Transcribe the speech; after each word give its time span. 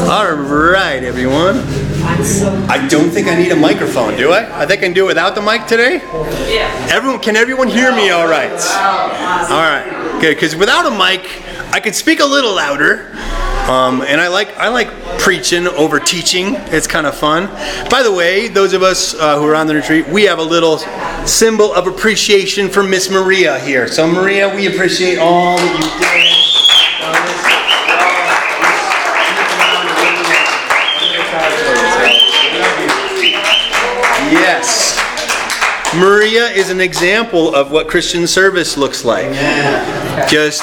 All 0.00 0.26
right, 0.26 1.04
everyone. 1.04 1.58
I 2.68 2.86
don't 2.90 3.10
think 3.10 3.28
I 3.28 3.36
need 3.36 3.52
a 3.52 3.56
microphone, 3.56 4.16
do 4.16 4.32
I? 4.32 4.62
I 4.62 4.66
think 4.66 4.80
I 4.80 4.86
can 4.86 4.92
do 4.92 5.04
it 5.04 5.06
without 5.06 5.36
the 5.36 5.40
mic 5.40 5.66
today. 5.66 5.98
Yeah. 6.52 6.88
Everyone, 6.90 7.20
can 7.20 7.36
everyone 7.36 7.68
hear 7.68 7.94
me? 7.94 8.10
All 8.10 8.26
right. 8.26 8.50
All 8.50 9.62
right. 9.62 10.16
Okay, 10.16 10.34
because 10.34 10.56
without 10.56 10.84
a 10.84 10.90
mic, 10.90 11.24
I 11.72 11.78
can 11.78 11.92
speak 11.92 12.18
a 12.18 12.24
little 12.24 12.54
louder. 12.54 13.12
Um, 13.70 14.02
and 14.02 14.20
I 14.20 14.28
like 14.28 14.56
I 14.58 14.68
like 14.68 14.90
preaching 15.20 15.68
over 15.68 16.00
teaching. 16.00 16.54
It's 16.74 16.88
kind 16.88 17.06
of 17.06 17.16
fun. 17.16 17.46
By 17.88 18.02
the 18.02 18.12
way, 18.12 18.48
those 18.48 18.72
of 18.72 18.82
us 18.82 19.14
uh, 19.14 19.38
who 19.38 19.46
are 19.46 19.54
on 19.54 19.68
the 19.68 19.76
retreat, 19.76 20.08
we 20.08 20.24
have 20.24 20.38
a 20.38 20.42
little 20.42 20.78
symbol 21.24 21.72
of 21.72 21.86
appreciation 21.86 22.68
for 22.68 22.82
Miss 22.82 23.10
Maria 23.10 23.60
here. 23.60 23.86
So 23.88 24.06
Maria, 24.06 24.54
we 24.54 24.66
appreciate 24.66 25.18
all 25.18 25.56
that 25.56 25.78
you 25.78 26.04
did. 26.04 26.33
Maria 35.98 36.46
is 36.48 36.70
an 36.70 36.80
example 36.80 37.54
of 37.54 37.70
what 37.70 37.88
Christian 37.88 38.26
service 38.26 38.76
looks 38.76 39.04
like. 39.04 39.26
Yeah. 39.26 40.26
Just 40.26 40.62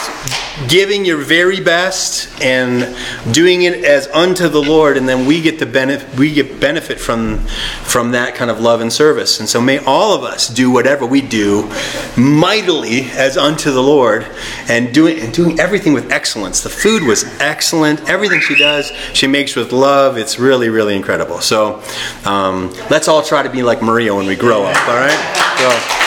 giving 0.67 1.05
your 1.05 1.17
very 1.17 1.59
best 1.59 2.29
and 2.41 2.95
doing 3.33 3.63
it 3.63 3.83
as 3.83 4.07
unto 4.07 4.47
the 4.47 4.61
Lord, 4.61 4.97
and 4.97 5.07
then 5.07 5.25
we 5.25 5.41
get 5.41 5.59
the 5.59 5.65
benefit. 5.65 6.17
We 6.17 6.33
get 6.33 6.59
benefit 6.59 6.99
from 6.99 7.39
from 7.83 8.11
that 8.11 8.35
kind 8.35 8.51
of 8.51 8.59
love 8.59 8.81
and 8.81 8.91
service. 8.91 9.39
And 9.39 9.47
so 9.47 9.61
may 9.61 9.79
all 9.79 10.13
of 10.13 10.23
us 10.23 10.47
do 10.47 10.71
whatever 10.71 11.05
we 11.05 11.21
do 11.21 11.69
mightily 12.17 13.03
as 13.11 13.37
unto 13.37 13.71
the 13.71 13.81
Lord, 13.81 14.25
and 14.67 14.93
doing 14.93 15.19
and 15.19 15.33
doing 15.33 15.59
everything 15.59 15.93
with 15.93 16.11
excellence. 16.11 16.61
The 16.61 16.69
food 16.69 17.03
was 17.03 17.23
excellent. 17.39 18.09
Everything 18.09 18.39
she 18.41 18.55
does, 18.55 18.91
she 19.13 19.27
makes 19.27 19.55
with 19.55 19.71
love. 19.71 20.17
It's 20.17 20.39
really 20.39 20.69
really 20.69 20.95
incredible. 20.95 21.41
So 21.41 21.83
um, 22.25 22.73
let's 22.89 23.07
all 23.07 23.23
try 23.23 23.43
to 23.43 23.49
be 23.49 23.63
like 23.63 23.81
Maria 23.81 24.15
when 24.15 24.27
we 24.27 24.35
grow 24.35 24.63
up. 24.63 24.87
All 24.87 24.95
right. 24.95 25.41
So, 25.61 26.00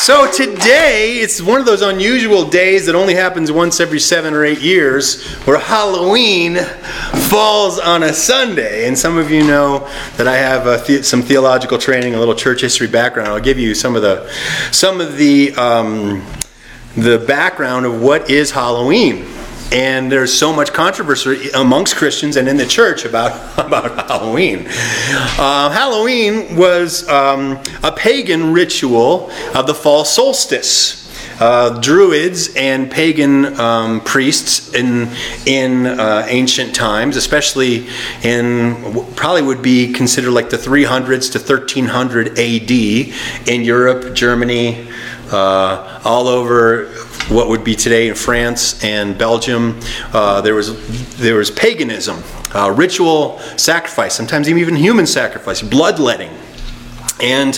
so 0.00 0.30
today, 0.30 1.18
it's 1.18 1.42
one 1.42 1.58
of 1.60 1.66
those 1.66 1.82
unusual 1.82 2.48
days 2.48 2.86
that 2.86 2.94
only 2.94 3.14
happens 3.14 3.50
once 3.50 3.80
every 3.80 3.98
seven 4.00 4.32
or 4.32 4.44
eight 4.44 4.60
years, 4.60 5.24
where 5.44 5.58
Halloween 5.58 6.56
falls 7.28 7.78
on 7.78 8.02
a 8.04 8.12
Sunday. 8.12 8.86
And 8.86 8.96
some 8.96 9.18
of 9.18 9.30
you 9.30 9.44
know 9.44 9.88
that 10.16 10.28
I 10.28 10.36
have 10.36 10.66
a 10.66 10.82
the- 10.86 11.02
some 11.02 11.22
theological 11.22 11.78
training, 11.78 12.14
a 12.14 12.18
little 12.18 12.34
church 12.34 12.60
history 12.60 12.86
background. 12.86 13.28
I'll 13.28 13.40
give 13.40 13.58
you 13.58 13.74
some 13.74 13.96
of 13.96 14.02
the 14.02 14.30
some 14.70 15.00
of 15.00 15.16
the 15.16 15.52
um, 15.56 16.24
the 16.96 17.18
background 17.18 17.84
of 17.84 18.00
what 18.00 18.30
is 18.30 18.50
Halloween. 18.52 19.26
And 19.70 20.10
there's 20.10 20.32
so 20.32 20.52
much 20.52 20.72
controversy 20.72 21.50
amongst 21.50 21.96
Christians 21.96 22.36
and 22.36 22.48
in 22.48 22.56
the 22.56 22.66
church 22.66 23.04
about, 23.04 23.32
about 23.66 24.08
Halloween. 24.08 24.66
Uh, 24.68 25.70
Halloween 25.70 26.56
was 26.56 27.06
um, 27.08 27.62
a 27.82 27.92
pagan 27.92 28.52
ritual 28.52 29.30
of 29.54 29.66
the 29.66 29.74
fall 29.74 30.04
solstice. 30.04 31.06
Uh, 31.40 31.78
Druids 31.80 32.54
and 32.56 32.90
pagan 32.90 33.60
um, 33.60 34.00
priests 34.00 34.74
in 34.74 35.08
in 35.46 35.86
uh, 35.86 36.26
ancient 36.28 36.74
times, 36.74 37.16
especially 37.16 37.86
in 38.24 39.06
probably 39.14 39.42
would 39.42 39.62
be 39.62 39.92
considered 39.92 40.32
like 40.32 40.50
the 40.50 40.56
300s 40.56 41.30
to 41.32 41.38
1300 41.38 42.38
AD 42.40 42.70
in 43.48 43.62
Europe, 43.62 44.16
Germany, 44.16 44.88
uh, 45.30 46.00
all 46.04 46.26
over 46.26 46.92
what 47.28 47.48
would 47.48 47.62
be 47.62 47.74
today 47.74 48.08
in 48.08 48.14
France 48.14 48.82
and 48.82 49.18
Belgium. 49.18 49.78
Uh, 50.12 50.40
there 50.40 50.54
was 50.54 51.16
there 51.16 51.36
was 51.36 51.50
paganism, 51.50 52.22
uh, 52.54 52.72
ritual 52.74 53.38
sacrifice, 53.56 54.14
sometimes 54.14 54.48
even 54.48 54.74
human 54.74 55.06
sacrifice, 55.06 55.62
bloodletting. 55.62 56.30
And 57.20 57.54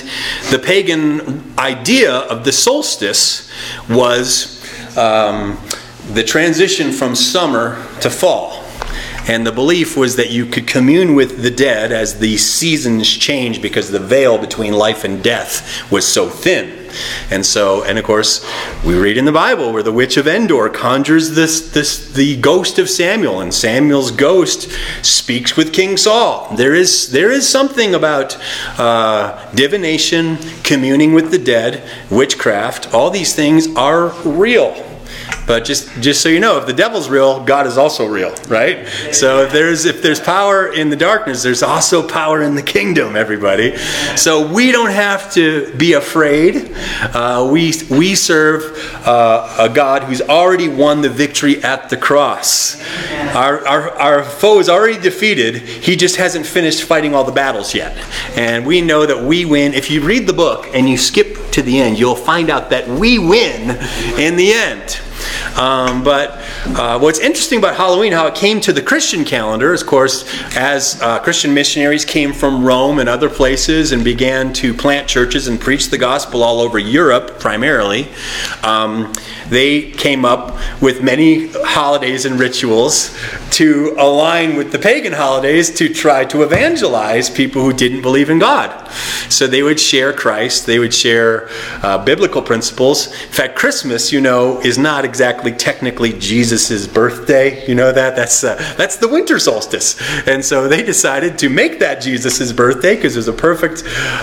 the 0.50 0.58
pagan 0.58 1.54
idea 1.58 2.12
of 2.12 2.44
the 2.44 2.52
solstice 2.52 3.50
was 3.88 4.58
um, 4.96 5.58
the 6.12 6.24
transition 6.24 6.92
from 6.92 7.14
summer 7.14 7.86
to 8.00 8.10
fall. 8.10 8.49
And 9.30 9.46
the 9.46 9.52
belief 9.52 9.96
was 9.96 10.16
that 10.16 10.30
you 10.30 10.44
could 10.44 10.66
commune 10.66 11.14
with 11.14 11.40
the 11.40 11.52
dead 11.52 11.92
as 11.92 12.18
the 12.18 12.36
seasons 12.36 13.08
change 13.08 13.62
because 13.62 13.92
the 13.92 14.00
veil 14.00 14.38
between 14.38 14.72
life 14.72 15.04
and 15.04 15.22
death 15.22 15.88
was 15.88 16.04
so 16.04 16.28
thin. 16.28 16.90
And 17.30 17.46
so, 17.46 17.84
and 17.84 17.96
of 17.96 18.04
course, 18.04 18.44
we 18.84 18.98
read 18.98 19.16
in 19.16 19.26
the 19.26 19.30
Bible 19.30 19.72
where 19.72 19.84
the 19.84 19.92
witch 19.92 20.16
of 20.16 20.26
Endor 20.26 20.68
conjures 20.68 21.36
this, 21.36 21.70
this 21.70 22.12
the 22.12 22.40
ghost 22.40 22.80
of 22.80 22.90
Samuel, 22.90 23.40
and 23.40 23.54
Samuel's 23.54 24.10
ghost 24.10 24.68
speaks 25.02 25.56
with 25.56 25.72
King 25.72 25.96
Saul. 25.96 26.52
There 26.56 26.74
is 26.74 27.12
there 27.12 27.30
is 27.30 27.48
something 27.48 27.94
about 27.94 28.36
uh, 28.80 29.48
divination, 29.54 30.38
communing 30.64 31.12
with 31.14 31.30
the 31.30 31.38
dead, 31.38 31.88
witchcraft. 32.10 32.92
All 32.92 33.10
these 33.10 33.32
things 33.32 33.72
are 33.76 34.08
real. 34.24 34.89
But 35.50 35.64
just 35.64 36.00
just 36.00 36.20
so 36.20 36.28
you 36.28 36.38
know, 36.38 36.58
if 36.58 36.66
the 36.66 36.72
devil's 36.72 37.08
real, 37.08 37.42
God 37.42 37.66
is 37.66 37.76
also 37.76 38.06
real, 38.06 38.32
right? 38.46 38.86
So 39.10 39.42
if 39.42 39.52
there's 39.52 39.84
if 39.84 40.00
there's 40.00 40.20
power 40.20 40.72
in 40.72 40.90
the 40.90 40.96
darkness, 40.96 41.42
there's 41.42 41.64
also 41.64 42.06
power 42.06 42.40
in 42.40 42.54
the 42.54 42.62
kingdom, 42.62 43.16
everybody. 43.16 43.76
So 44.14 44.46
we 44.46 44.70
don't 44.70 44.92
have 44.92 45.32
to 45.32 45.74
be 45.76 45.94
afraid. 45.94 46.72
Uh, 47.02 47.48
we 47.52 47.72
we 47.90 48.14
serve 48.14 48.62
uh, 49.04 49.56
a 49.58 49.68
God 49.68 50.04
who's 50.04 50.22
already 50.22 50.68
won 50.68 51.00
the 51.00 51.10
victory 51.10 51.60
at 51.64 51.90
the 51.90 51.96
cross. 51.96 52.80
Our, 53.34 53.66
our 53.66 53.90
our 53.98 54.22
foe 54.22 54.60
is 54.60 54.68
already 54.68 55.00
defeated. 55.00 55.56
He 55.56 55.96
just 55.96 56.14
hasn't 56.14 56.46
finished 56.46 56.84
fighting 56.84 57.12
all 57.12 57.24
the 57.24 57.32
battles 57.32 57.74
yet. 57.74 57.98
And 58.36 58.64
we 58.64 58.82
know 58.82 59.04
that 59.04 59.24
we 59.24 59.46
win. 59.46 59.74
If 59.74 59.90
you 59.90 60.00
read 60.00 60.28
the 60.28 60.32
book 60.32 60.68
and 60.72 60.88
you 60.88 60.96
skip 60.96 61.50
to 61.50 61.62
the 61.62 61.80
end, 61.80 61.98
you'll 61.98 62.14
find 62.14 62.50
out 62.50 62.70
that 62.70 62.86
we 62.86 63.18
win 63.18 63.70
in 64.16 64.36
the 64.36 64.52
end. 64.52 65.00
Um, 65.56 66.02
but 66.02 66.38
uh, 66.66 66.98
what's 66.98 67.18
interesting 67.18 67.58
about 67.58 67.76
Halloween, 67.76 68.12
how 68.12 68.26
it 68.26 68.34
came 68.34 68.60
to 68.62 68.72
the 68.72 68.82
Christian 68.82 69.24
calendar, 69.24 69.72
is, 69.72 69.82
of 69.82 69.88
course, 69.88 70.24
as 70.56 71.00
uh, 71.02 71.18
Christian 71.20 71.52
missionaries 71.54 72.04
came 72.04 72.32
from 72.32 72.64
Rome 72.64 72.98
and 72.98 73.08
other 73.08 73.28
places 73.28 73.92
and 73.92 74.04
began 74.04 74.52
to 74.54 74.72
plant 74.72 75.08
churches 75.08 75.48
and 75.48 75.60
preach 75.60 75.90
the 75.90 75.98
gospel 75.98 76.42
all 76.42 76.60
over 76.60 76.78
Europe, 76.78 77.38
primarily, 77.40 78.08
um, 78.62 79.12
they 79.50 79.90
came 79.90 80.24
up 80.24 80.56
with 80.80 81.02
many 81.02 81.48
holidays 81.48 82.24
and 82.24 82.38
rituals 82.38 83.16
to 83.50 83.94
align 83.98 84.56
with 84.56 84.72
the 84.72 84.78
pagan 84.78 85.12
holidays 85.12 85.70
to 85.72 85.92
try 85.92 86.24
to 86.24 86.42
evangelize 86.42 87.28
people 87.28 87.62
who 87.62 87.72
didn't 87.72 88.02
believe 88.02 88.30
in 88.30 88.38
God. 88.38 88.88
So 89.28 89.46
they 89.46 89.62
would 89.62 89.80
share 89.80 90.12
Christ, 90.12 90.66
they 90.66 90.78
would 90.78 90.94
share 90.94 91.48
uh, 91.82 92.02
biblical 92.04 92.42
principles. 92.42 93.08
In 93.08 93.32
fact, 93.32 93.56
Christmas, 93.56 94.12
you 94.12 94.20
know, 94.20 94.60
is 94.60 94.78
not 94.78 95.04
exactly 95.04 95.52
technically 95.52 96.12
Jesus' 96.12 96.86
birthday. 96.86 97.66
You 97.66 97.74
know 97.74 97.92
that? 97.92 98.16
That's, 98.16 98.42
uh, 98.42 98.54
that's 98.76 98.96
the 98.96 99.08
winter 99.08 99.38
solstice. 99.38 100.00
And 100.26 100.44
so 100.44 100.68
they 100.68 100.82
decided 100.82 101.38
to 101.38 101.48
make 101.48 101.80
that 101.80 102.00
Jesus' 102.00 102.52
birthday 102.52 102.94
because 102.96 103.16
it 103.16 103.18
was 103.18 103.28
a 103.28 103.32
perfect, 103.32 103.82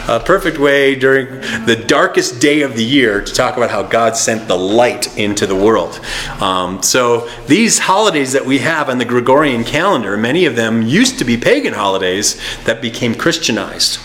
uh, 0.10 0.20
perfect 0.20 0.58
way 0.58 0.96
during 0.96 1.28
the 1.66 1.84
darkest 1.88 2.40
day 2.40 2.62
of 2.62 2.76
the 2.76 2.84
year 2.84 3.22
to 3.22 3.34
talk 3.34 3.58
about 3.58 3.72
how 3.72 3.84
God 3.84 4.16
sent 4.16 4.48
the 4.48 4.58
light 4.58 5.17
into 5.18 5.48
the 5.48 5.56
world. 5.56 6.00
Um, 6.40 6.82
so 6.84 7.28
these 7.48 7.80
holidays 7.80 8.34
that 8.34 8.46
we 8.46 8.60
have 8.60 8.90
on 8.90 8.98
the 8.98 9.06
Gregorian 9.06 9.64
calendar, 9.64 10.18
many 10.18 10.46
of 10.46 10.56
them 10.56 10.82
used 10.82 11.20
to 11.20 11.26
be 11.26 11.38
pagan 11.38 11.74
holidays 11.74 12.40
that 12.66 12.82
became 12.82 13.16
Christianized. 13.16 14.00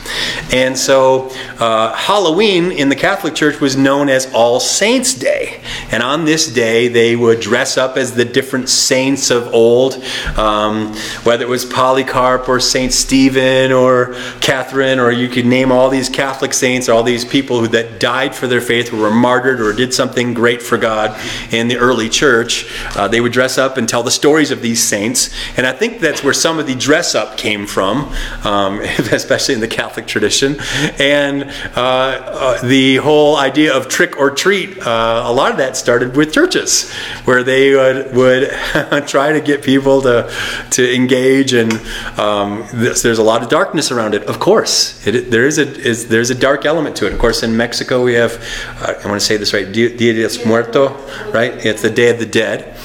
And 0.53 0.77
so 0.77 1.31
uh, 1.59 1.95
Halloween 1.95 2.73
in 2.73 2.89
the 2.89 2.97
Catholic 2.97 3.35
Church 3.35 3.61
was 3.61 3.77
known 3.77 4.09
as 4.09 4.33
All 4.33 4.61
Saints' 4.61 5.15
Day. 5.15 5.61
And 5.91 6.03
on 6.03 6.25
this 6.25 6.53
day, 6.53 6.89
they 6.89 7.17
would 7.17 7.41
dress 7.41 7.77
up 7.77 7.97
as 7.97 8.15
the 8.15 8.25
different 8.25 8.69
saints 8.69 9.31
of 9.31 9.53
old, 9.53 10.03
um, 10.37 10.95
whether 11.25 11.45
it 11.45 11.49
was 11.49 11.65
Polycarp 11.65 12.49
or 12.49 12.61
Saint 12.61 12.93
Stephen 12.93 13.73
or 13.73 14.15
Catherine, 14.41 14.99
or 14.99 15.11
you 15.11 15.29
could 15.29 15.47
name 15.47 15.73
all 15.73 15.91
these 15.91 16.09
Catholic 16.09 16.53
saints, 16.55 16.89
all 16.89 17.03
these 17.03 17.25
people 17.25 17.61
who, 17.61 17.69
that 17.69 18.01
died 18.01 18.35
for 18.35 18.47
their 18.47 18.61
faith, 18.61 18.93
were 18.93 19.11
martyred 19.11 19.61
or 19.61 19.73
did 19.73 19.93
something 19.93 20.35
great 20.35 20.63
for 20.63 20.79
God 20.79 21.02
in 21.51 21.69
the 21.69 21.77
early 21.77 22.09
church. 22.09 22.67
Uh, 22.97 23.09
they 23.09 23.21
would 23.21 23.33
dress 23.33 23.59
up 23.59 23.77
and 23.77 23.89
tell 23.89 24.03
the 24.03 24.11
stories 24.11 24.51
of 24.51 24.63
these 24.63 24.83
saints. 24.83 25.31
And 25.57 25.67
I 25.67 25.73
think 25.73 26.01
that's 26.01 26.23
where 26.23 26.35
some 26.35 26.59
of 26.59 26.67
the 26.67 26.75
dress 26.75 27.15
up 27.15 27.37
came 27.37 27.67
from, 27.67 28.13
um, 28.45 28.81
especially 29.13 29.55
in 29.55 29.61
the 29.61 29.69
Catholic 29.69 30.07
tradition. 30.07 30.57
And 30.99 31.45
uh, 31.77 31.81
uh, 31.83 32.67
the 32.67 32.97
whole 32.97 33.37
idea 33.37 33.75
of 33.75 33.89
trick 33.89 34.19
or 34.19 34.31
treat, 34.31 34.79
uh, 34.87 35.23
a 35.27 35.33
lot 35.33 35.51
of 35.51 35.59
that 35.59 35.77
started 35.77 36.17
with 36.17 36.33
churches, 36.33 36.93
where 37.25 37.43
they 37.43 37.75
would, 37.75 38.15
would 38.15 38.51
try 39.07 39.33
to 39.33 39.41
get 39.41 39.63
people 39.63 40.03
to, 40.03 40.33
to 40.71 40.95
engage. 40.95 41.53
And 41.53 41.73
um, 42.19 42.67
this, 42.73 43.03
there's 43.03 43.19
a 43.19 43.23
lot 43.23 43.43
of 43.43 43.49
darkness 43.49 43.91
around 43.91 44.15
it, 44.15 44.25
of 44.25 44.39
course. 44.39 45.07
It, 45.07 45.31
there 45.31 45.47
is 45.47 45.59
a, 45.59 45.69
is, 45.81 46.09
there's 46.09 46.31
a 46.31 46.35
dark 46.35 46.65
element 46.65 46.97
to 46.97 47.07
it. 47.07 47.13
Of 47.13 47.19
course, 47.19 47.43
in 47.43 47.57
Mexico, 47.57 48.03
we 48.03 48.15
have, 48.15 48.43
uh, 48.81 48.95
I 49.03 49.09
want 49.09 49.21
to 49.21 49.27
say 49.27 49.37
this 49.37 49.53
right, 49.53 49.71
Dia 49.71 49.97
de 49.97 50.23
los 50.23 50.45
Muertos, 50.45 50.92
right? 51.33 51.53
It's 51.65 51.83
the 51.83 51.91
Day 51.91 52.11
of 52.11 52.19
the 52.19 52.27
Dead. 52.27 52.77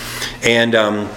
And 0.43 0.75
um, 0.75 1.09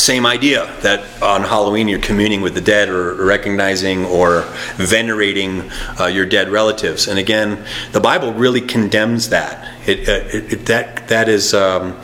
same 0.00 0.24
idea 0.24 0.74
that 0.80 1.22
on 1.22 1.42
Halloween 1.42 1.86
you're 1.86 2.00
communing 2.00 2.40
with 2.40 2.54
the 2.54 2.60
dead 2.60 2.88
or 2.88 3.14
recognizing 3.24 4.04
or 4.06 4.42
venerating 4.76 5.70
uh, 6.00 6.06
your 6.06 6.26
dead 6.26 6.48
relatives. 6.48 7.06
And 7.06 7.18
again, 7.18 7.64
the 7.92 8.00
Bible 8.00 8.32
really 8.32 8.60
condemns 8.60 9.28
that. 9.28 9.68
It, 9.86 10.08
uh, 10.08 10.36
it, 10.36 10.66
that 10.66 11.08
that 11.08 11.28
is 11.28 11.52
um, 11.54 12.00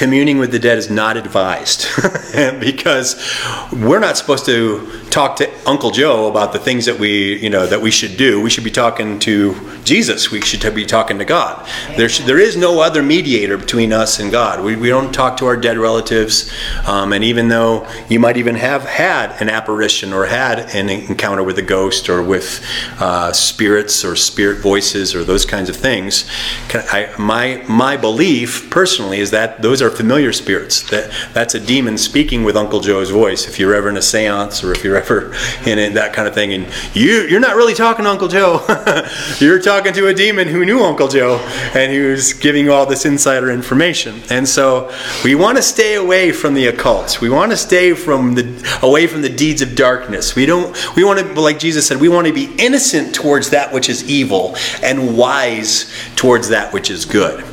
communing 0.00 0.38
with 0.38 0.50
the 0.50 0.58
dead 0.58 0.78
is 0.78 0.88
not 0.88 1.18
advised 1.18 1.86
because 2.58 3.22
we're 3.70 3.98
not 3.98 4.16
supposed 4.16 4.46
to 4.46 4.90
talk 5.10 5.36
to 5.36 5.46
Uncle 5.68 5.90
Joe 5.90 6.26
about 6.26 6.54
the 6.54 6.58
things 6.58 6.86
that 6.86 6.98
we 6.98 7.38
you 7.38 7.50
know 7.50 7.66
that 7.66 7.82
we 7.82 7.90
should 7.90 8.16
do. 8.16 8.40
We 8.40 8.48
should 8.48 8.64
be 8.64 8.70
talking 8.70 9.18
to 9.20 9.54
Jesus. 9.84 10.30
We 10.30 10.40
should 10.40 10.74
be 10.74 10.86
talking 10.86 11.18
to 11.18 11.26
God. 11.26 11.68
There 11.98 12.08
should, 12.08 12.24
there 12.24 12.38
is 12.38 12.56
no 12.56 12.80
other 12.80 13.02
mediator 13.02 13.58
between 13.58 13.92
us 13.92 14.20
and 14.20 14.30
God. 14.30 14.64
We, 14.64 14.74
we 14.74 14.88
don't 14.88 15.12
talk 15.12 15.36
to 15.38 15.46
our 15.46 15.56
dead 15.56 15.76
relatives. 15.76 16.50
Um, 16.86 17.12
and 17.12 17.22
even 17.22 17.48
though 17.48 17.86
you 18.08 18.20
might 18.20 18.38
even 18.38 18.54
have 18.54 18.84
had 18.84 19.40
an 19.42 19.50
apparition 19.50 20.12
or 20.14 20.26
had 20.26 20.60
an 20.74 20.88
encounter 20.88 21.42
with 21.42 21.58
a 21.58 21.62
ghost 21.62 22.08
or 22.08 22.22
with 22.22 22.64
uh, 23.00 23.32
spirits 23.32 24.02
or 24.04 24.16
spirit 24.16 24.60
voices 24.60 25.14
or 25.14 25.24
those 25.24 25.44
kinds 25.44 25.68
of 25.68 25.76
things, 25.76 26.24
I, 26.72 27.12
my 27.18 27.62
my 27.68 27.96
belief 27.98 28.70
personally 28.70 29.20
is 29.20 29.32
that 29.32 29.60
those 29.60 29.82
are 29.82 29.89
familiar 29.96 30.32
spirits. 30.32 30.88
That 30.90 31.12
that's 31.32 31.54
a 31.54 31.60
demon 31.60 31.98
speaking 31.98 32.44
with 32.44 32.56
Uncle 32.56 32.80
Joe's 32.80 33.10
voice. 33.10 33.46
If 33.46 33.58
you're 33.58 33.74
ever 33.74 33.88
in 33.88 33.96
a 33.96 34.00
séance 34.00 34.64
or 34.64 34.72
if 34.72 34.84
you're 34.84 34.96
ever 34.96 35.34
in 35.66 35.78
it, 35.78 35.94
that 35.94 36.12
kind 36.12 36.26
of 36.26 36.34
thing, 36.34 36.52
and 36.52 36.66
you 36.94 37.22
you're 37.22 37.40
not 37.40 37.56
really 37.56 37.74
talking 37.74 38.04
to 38.04 38.10
Uncle 38.10 38.28
Joe. 38.28 38.64
you're 39.38 39.60
talking 39.60 39.92
to 39.92 40.08
a 40.08 40.14
demon 40.14 40.48
who 40.48 40.64
knew 40.64 40.82
Uncle 40.82 41.08
Joe 41.08 41.36
and 41.74 41.92
who's 41.92 42.32
giving 42.32 42.64
you 42.64 42.72
all 42.72 42.86
this 42.86 43.04
insider 43.04 43.50
information. 43.50 44.20
And 44.30 44.48
so 44.48 44.92
we 45.24 45.34
want 45.34 45.56
to 45.56 45.62
stay 45.62 45.94
away 45.94 46.32
from 46.32 46.54
the 46.54 46.66
occult. 46.66 47.20
We 47.20 47.30
want 47.30 47.50
to 47.52 47.56
stay 47.56 47.94
from 47.94 48.34
the 48.34 48.78
away 48.82 49.06
from 49.06 49.22
the 49.22 49.28
deeds 49.28 49.62
of 49.62 49.74
darkness. 49.74 50.34
We 50.34 50.46
don't 50.46 50.76
we 50.96 51.04
want 51.04 51.20
to 51.20 51.40
like 51.40 51.58
Jesus 51.58 51.86
said, 51.86 52.00
we 52.00 52.08
want 52.08 52.26
to 52.26 52.32
be 52.32 52.54
innocent 52.58 53.14
towards 53.14 53.50
that 53.50 53.72
which 53.72 53.88
is 53.88 54.08
evil 54.08 54.56
and 54.82 55.16
wise 55.16 55.92
towards 56.16 56.48
that 56.48 56.72
which 56.72 56.90
is 56.90 57.04
good. 57.04 57.44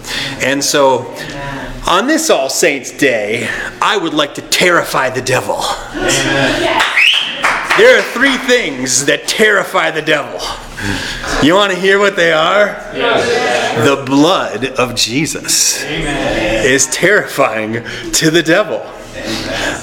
And 0.42 0.64
so 0.64 1.14
on 1.88 2.08
this 2.08 2.30
All 2.30 2.50
Saints 2.50 2.92
Day, 2.92 3.50
I 3.82 3.98
would 3.98 4.14
like 4.14 4.36
to 4.36 4.42
terrify 4.42 5.10
the 5.10 5.22
devil. 5.22 5.62
There 7.78 7.98
are 7.98 8.02
three 8.02 8.38
things 8.38 9.06
that 9.06 9.28
terrify 9.28 9.92
the 9.92 10.02
devil. 10.02 10.40
You 11.46 11.56
want 11.56 11.72
to 11.72 11.80
hear 11.80 12.00
what 12.00 12.16
they 12.16 12.32
are? 12.32 12.66
Yes. 12.94 13.88
The 13.88 14.04
blood 14.04 14.66
of 14.80 14.96
Jesus 14.96 15.84
Amen. 15.84 16.66
is 16.66 16.88
terrifying 16.88 17.84
to 18.14 18.32
the 18.32 18.44
devil. 18.44 18.80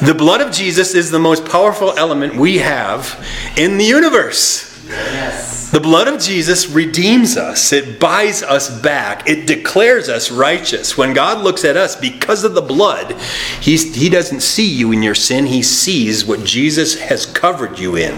The 0.07 0.15
blood 0.17 0.41
of 0.41 0.53
Jesus 0.53 0.95
is 0.95 1.11
the 1.11 1.19
most 1.19 1.45
powerful 1.45 1.97
element 1.97 2.37
we 2.37 2.59
have 2.59 3.25
in 3.57 3.79
the 3.79 3.85
universe. 3.85 4.85
Yes. 4.89 5.54
The 5.75 5.81
blood 5.81 6.07
of 6.07 6.21
Jesus 6.21 6.71
redeems 6.71 7.37
us. 7.37 7.73
It 7.73 7.99
buys 7.99 8.45
us 8.45 8.71
back. 8.81 9.29
It 9.29 9.49
declares 9.49 10.09
us 10.09 10.31
righteous. 10.31 10.97
When 10.97 11.13
God 11.15 11.43
looks 11.43 11.65
at 11.65 11.77
us 11.77 11.97
because 11.97 12.45
of 12.45 12.55
the 12.55 12.63
blood, 12.63 13.21
he's, 13.61 13.93
He 13.93 14.09
doesn't 14.09 14.39
see 14.39 14.69
you 14.69 14.93
in 14.93 15.03
your 15.03 15.17
sin. 15.17 15.47
He 15.47 15.65
sees 15.65 16.25
what 16.25 16.45
Jesus 16.45 17.01
has 17.01 17.27
covered 17.27 17.81
you 17.81 17.97
in 17.97 18.17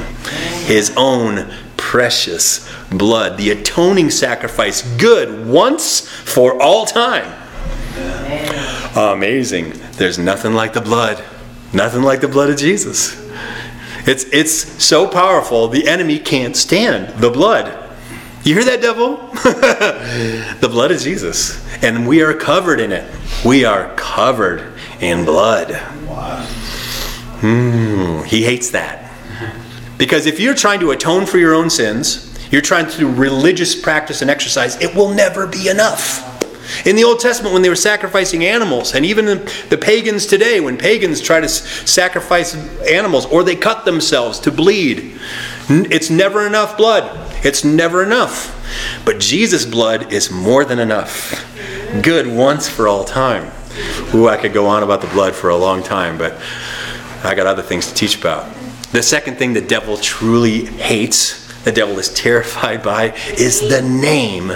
His 0.66 0.92
own 0.98 1.50
precious 1.78 2.70
blood, 2.90 3.38
the 3.38 3.52
atoning 3.52 4.10
sacrifice, 4.10 4.82
good 4.98 5.46
once 5.46 6.06
for 6.06 6.60
all 6.60 6.84
time. 6.84 7.32
Amazing. 8.94 9.72
There's 9.92 10.18
nothing 10.18 10.52
like 10.52 10.74
the 10.74 10.82
blood. 10.82 11.24
Nothing 11.72 12.02
like 12.02 12.20
the 12.20 12.28
blood 12.28 12.50
of 12.50 12.58
Jesus. 12.58 13.25
It's, 14.06 14.24
it's 14.24 14.84
so 14.84 15.08
powerful, 15.08 15.66
the 15.68 15.88
enemy 15.88 16.18
can't 16.18 16.56
stand 16.56 17.20
the 17.20 17.30
blood. 17.30 17.82
You 18.44 18.54
hear 18.54 18.64
that, 18.64 18.80
devil? 18.80 19.16
the 20.60 20.68
blood 20.70 20.92
of 20.92 21.00
Jesus. 21.00 21.60
And 21.82 22.06
we 22.06 22.22
are 22.22 22.32
covered 22.32 22.78
in 22.78 22.92
it. 22.92 23.12
We 23.44 23.64
are 23.64 23.92
covered 23.96 24.72
in 25.00 25.24
blood. 25.24 25.72
Wow. 26.06 26.46
Mm, 27.40 28.24
he 28.24 28.44
hates 28.44 28.70
that. 28.70 29.12
Because 29.98 30.26
if 30.26 30.38
you're 30.38 30.54
trying 30.54 30.78
to 30.80 30.92
atone 30.92 31.26
for 31.26 31.38
your 31.38 31.54
own 31.54 31.68
sins, 31.68 32.32
you're 32.52 32.62
trying 32.62 32.88
to 32.88 32.96
do 32.96 33.12
religious 33.12 33.74
practice 33.74 34.22
and 34.22 34.30
exercise, 34.30 34.80
it 34.80 34.94
will 34.94 35.12
never 35.12 35.48
be 35.48 35.68
enough. 35.68 36.35
In 36.84 36.96
the 36.96 37.04
Old 37.04 37.20
Testament, 37.20 37.52
when 37.52 37.62
they 37.62 37.68
were 37.68 37.76
sacrificing 37.76 38.44
animals, 38.44 38.94
and 38.94 39.04
even 39.04 39.26
the 39.26 39.78
pagans 39.80 40.26
today, 40.26 40.60
when 40.60 40.76
pagans 40.76 41.20
try 41.20 41.40
to 41.40 41.48
sacrifice 41.48 42.54
animals 42.82 43.26
or 43.26 43.42
they 43.42 43.56
cut 43.56 43.84
themselves 43.84 44.38
to 44.40 44.52
bleed, 44.52 45.18
it's 45.68 46.10
never 46.10 46.46
enough 46.46 46.76
blood. 46.76 47.22
It's 47.44 47.64
never 47.64 48.02
enough. 48.02 48.52
But 49.04 49.20
Jesus' 49.20 49.64
blood 49.64 50.12
is 50.12 50.30
more 50.30 50.64
than 50.64 50.78
enough. 50.78 51.44
Good 52.02 52.26
once 52.26 52.68
for 52.68 52.88
all 52.88 53.04
time. 53.04 53.52
Ooh, 54.14 54.28
I 54.28 54.36
could 54.36 54.52
go 54.52 54.66
on 54.66 54.82
about 54.82 55.00
the 55.00 55.08
blood 55.08 55.34
for 55.34 55.50
a 55.50 55.56
long 55.56 55.82
time, 55.82 56.18
but 56.18 56.40
I 57.22 57.34
got 57.34 57.46
other 57.46 57.62
things 57.62 57.88
to 57.88 57.94
teach 57.94 58.18
about. 58.18 58.52
The 58.92 59.02
second 59.02 59.36
thing 59.36 59.52
the 59.52 59.60
devil 59.60 59.96
truly 59.96 60.64
hates, 60.64 61.44
the 61.64 61.72
devil 61.72 61.98
is 61.98 62.12
terrified 62.14 62.82
by, 62.82 63.12
is 63.36 63.68
the 63.68 63.82
name 63.82 64.50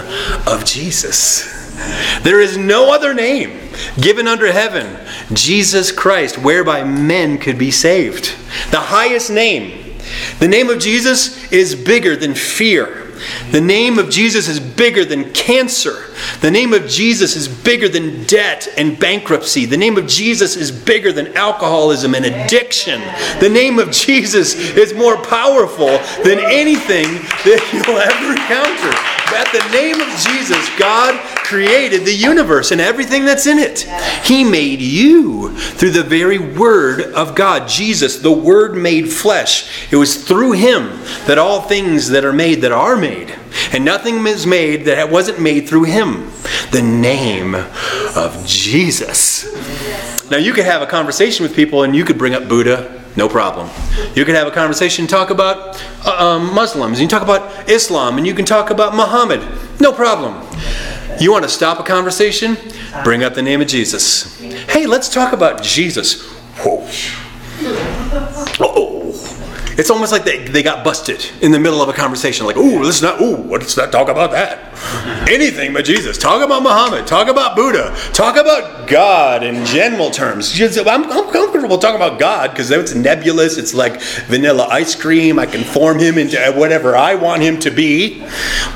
of 0.47 0.65
Jesus. 0.65 1.60
There 2.23 2.41
is 2.41 2.57
no 2.57 2.93
other 2.93 3.15
name 3.15 3.59
given 4.01 4.29
under 4.29 4.53
heaven, 4.53 4.99
Jesus 5.33 5.93
Christ, 5.93 6.39
whereby 6.39 6.85
men 6.85 7.39
could 7.39 7.59
be 7.59 7.71
saved. 7.71 8.35
The 8.71 8.81
highest 8.81 9.31
name. 9.31 9.97
The 10.39 10.49
name 10.49 10.71
of 10.71 10.79
Jesus 10.79 11.53
is 11.53 11.75
bigger 11.75 12.17
than 12.17 12.35
fear. 12.35 13.11
The 13.51 13.61
name 13.61 13.99
of 13.99 14.11
Jesus 14.11 14.49
is 14.49 14.61
bigger 14.61 15.05
than 15.05 15.33
cancer. 15.33 16.07
The 16.41 16.51
name 16.51 16.73
of 16.73 16.89
Jesus 16.89 17.37
is 17.37 17.49
bigger 17.49 17.89
than 17.89 18.25
debt 18.25 18.69
and 18.77 18.99
bankruptcy. 18.99 19.67
The 19.67 19.77
name 19.77 19.99
of 19.99 20.07
Jesus 20.07 20.57
is 20.57 20.71
bigger 20.71 21.13
than 21.13 21.37
alcoholism 21.37 22.15
and 22.15 22.25
addiction. 22.25 23.01
The 23.41 23.51
name 23.51 23.79
of 23.79 23.91
Jesus 23.91 24.55
is 24.55 24.95
more 24.95 25.17
powerful 25.17 25.99
than 26.25 26.39
anything 26.39 27.09
that 27.45 27.61
you'll 27.73 27.99
ever 27.99 28.33
encounter. 28.33 29.20
At 29.33 29.53
the 29.53 29.73
name 29.73 30.01
of 30.01 30.09
Jesus, 30.19 30.69
God 30.79 31.19
created 31.37 32.05
the 32.05 32.15
universe 32.15 32.71
and 32.71 32.81
everything 32.81 33.25
that's 33.25 33.47
in 33.47 33.59
it. 33.59 33.81
He 34.25 34.45
made 34.45 34.81
you 34.81 35.57
through 35.57 35.91
the 35.91 36.03
very 36.03 36.39
Word 36.39 37.01
of 37.01 37.35
God. 37.35 37.69
Jesus, 37.69 38.19
the 38.19 38.33
Word 38.33 38.75
made 38.75 39.11
flesh. 39.11 39.93
It 39.93 39.97
was 39.97 40.25
through 40.25 40.53
Him 40.53 41.01
that 41.27 41.39
all 41.39 41.63
things 41.63 42.09
that 42.09 42.25
are 42.25 42.33
made 42.33 42.63
that 42.63 42.73
are 42.73 42.97
made. 42.97 43.35
And 43.73 43.85
nothing 43.85 44.27
is 44.27 44.47
made 44.47 44.85
that 44.85 45.11
wasn't 45.11 45.41
made 45.41 45.69
through 45.69 45.85
Him. 45.85 46.31
The 46.71 46.83
name 46.83 47.55
of 47.55 48.45
Jesus. 48.47 49.47
Now, 50.31 50.37
you 50.37 50.53
could 50.53 50.65
have 50.65 50.83
a 50.83 50.87
conversation 50.87 51.43
with 51.43 51.57
people 51.57 51.83
and 51.83 51.95
you 51.95 52.05
could 52.05 52.19
bring 52.19 52.35
up 52.35 52.49
Buddha, 52.49 53.00
no 53.17 53.29
problem. 53.29 53.69
You 54.15 54.25
can 54.25 54.35
have 54.35 54.47
a 54.47 54.51
conversation, 54.51 55.07
talk 55.07 55.31
about 55.31 55.83
uh, 56.05 56.37
um, 56.39 56.55
Muslims, 56.55 57.01
you 57.01 57.09
talk 57.09 57.23
about 57.23 57.69
Islam, 57.69 58.19
and 58.19 58.27
you 58.27 58.35
can 58.35 58.45
talk 58.45 58.71
about 58.71 58.95
Muhammad, 58.95 59.41
no 59.81 59.93
problem. 59.93 60.47
You 61.21 61.33
want 61.33 61.45
to 61.45 61.51
stop 61.51 61.79
a 61.81 61.83
conversation? 61.83 62.57
Bring 63.05 63.23
up 63.23 63.35
the 63.35 63.43
name 63.43 63.61
of 63.61 63.69
Jesus. 63.69 64.39
Hey, 64.41 64.87
let's 64.87 65.09
talk 65.09 65.33
about 65.33 65.63
Jesus. 65.63 66.23
Whoa. 66.59 66.87
oh 68.61 68.90
It's 69.81 69.89
almost 69.89 70.13
like 70.13 70.25
they, 70.25 70.47
they 70.47 70.63
got 70.63 70.85
busted 70.85 71.25
in 71.41 71.53
the 71.53 71.59
middle 71.59 71.81
of 71.81 71.89
a 71.89 71.95
conversation. 71.95 72.45
Like, 72.45 72.59
ooh, 72.59 72.83
let's 72.83 73.01
not, 73.01 73.19
ooh, 73.19 73.37
let's 73.45 73.79
not 73.79 73.91
talk 73.91 74.11
about 74.11 74.31
that. 74.33 74.75
Anything 75.31 75.73
but 75.73 75.87
Jesus. 75.87 76.19
Talk 76.19 76.45
about 76.45 76.63
Muhammad. 76.63 77.07
Talk 77.07 77.29
about 77.29 77.57
Buddha. 77.57 77.97
Talk 78.13 78.37
about 78.37 78.87
God 78.87 79.43
in 79.43 79.65
general 79.65 80.11
terms. 80.11 80.61
I'm, 80.61 81.11
I'm 81.11 81.33
comfortable 81.33 81.79
talking 81.79 81.97
about 81.97 82.21
God 82.21 82.51
because 82.51 82.71
it's 82.71 82.95
nebulous. 82.95 83.57
It's 83.57 83.73
like 83.73 84.03
vanilla 84.27 84.67
ice 84.71 84.95
cream. 84.95 85.39
I 85.39 85.47
can 85.47 85.65
form 85.65 85.99
him 85.99 86.19
into 86.19 86.39
uh, 86.39 86.53
whatever 86.53 86.95
I 86.95 87.15
want 87.15 87.41
him 87.41 87.59
to 87.61 87.71
be. 87.71 88.21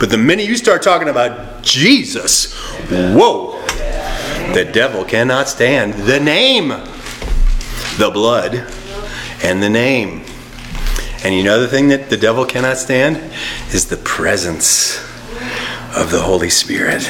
But 0.00 0.08
the 0.08 0.16
minute 0.16 0.46
you 0.46 0.56
start 0.56 0.82
talking 0.82 1.10
about 1.10 1.62
Jesus, 1.62 2.54
whoa, 2.88 3.60
the 4.54 4.66
devil 4.72 5.04
cannot 5.04 5.50
stand 5.50 5.92
the 5.92 6.18
name, 6.18 6.68
the 7.98 8.10
blood, 8.10 8.72
and 9.42 9.62
the 9.62 9.68
name. 9.68 10.23
And 11.24 11.34
you 11.34 11.42
know 11.42 11.58
the 11.58 11.68
thing 11.68 11.88
that 11.88 12.10
the 12.10 12.18
devil 12.18 12.44
cannot 12.44 12.76
stand 12.76 13.16
is 13.72 13.86
the 13.86 13.96
presence 13.96 14.98
of 15.96 16.10
the 16.10 16.20
Holy 16.20 16.50
Spirit. 16.50 17.02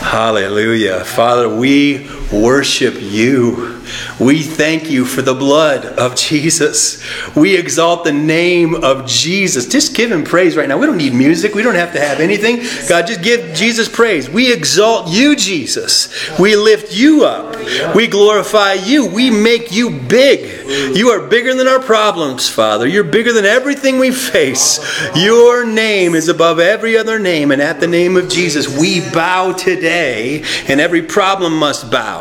Hallelujah. 0.00 1.04
Father, 1.04 1.48
we 1.48 2.08
worship 2.32 2.94
you. 3.00 3.82
We 4.20 4.42
thank 4.42 4.90
you 4.90 5.04
for 5.04 5.22
the 5.22 5.34
blood 5.34 5.86
of 5.86 6.14
Jesus. 6.14 7.02
We 7.34 7.56
exalt 7.56 8.04
the 8.04 8.12
name 8.12 8.74
of 8.74 9.06
Jesus. 9.06 9.66
Just 9.66 9.94
give 9.94 10.12
him 10.12 10.24
praise 10.24 10.56
right 10.56 10.68
now. 10.68 10.78
We 10.78 10.86
don't 10.86 10.98
need 10.98 11.14
music. 11.14 11.54
We 11.54 11.62
don't 11.62 11.74
have 11.74 11.92
to 11.94 12.00
have 12.00 12.20
anything. 12.20 12.58
God, 12.88 13.06
just 13.06 13.22
give 13.22 13.54
Jesus 13.54 13.88
praise. 13.88 14.28
We 14.28 14.52
exalt 14.52 15.08
you, 15.08 15.36
Jesus. 15.36 16.08
We 16.38 16.56
lift 16.56 16.94
you 16.94 17.24
up. 17.24 17.56
We 17.94 18.06
glorify 18.06 18.74
you. 18.74 19.06
We 19.06 19.30
make 19.30 19.72
you 19.72 19.90
big. 19.90 20.96
You 20.96 21.08
are 21.10 21.26
bigger 21.26 21.54
than 21.54 21.66
our 21.66 21.80
problems, 21.80 22.48
Father. 22.48 22.86
You're 22.86 23.04
bigger 23.04 23.32
than 23.32 23.44
everything 23.44 23.98
we 23.98 24.10
face. 24.10 24.78
Your 25.16 25.64
name 25.64 26.14
is 26.14 26.28
above 26.28 26.58
every 26.58 26.96
other 26.96 27.18
name, 27.18 27.50
and 27.50 27.62
at 27.62 27.80
the 27.80 27.86
name 27.86 28.16
of 28.16 28.28
Jesus, 28.28 28.78
we 28.78 29.00
bow 29.12 29.52
today, 29.52 30.44
and 30.68 30.80
every 30.80 31.02
problem 31.02 31.56
must 31.56 31.90
bow. 31.90 32.17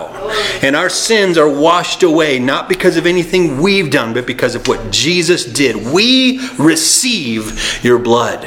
And 0.62 0.76
our 0.76 0.90
sins 0.90 1.38
are 1.38 1.50
washed 1.50 2.04
away, 2.04 2.40
not 2.40 2.68
because 2.68 2.98
of 2.98 3.06
anything 3.06 3.62
we've 3.62 3.92
done, 3.92 4.14
but 4.14 4.26
because 4.26 4.56
of 4.56 4.68
what 4.68 4.92
Jesus 4.92 5.46
did. 5.46 5.76
We 5.94 6.40
receive 6.58 7.84
your 7.84 8.00
blood, 8.00 8.46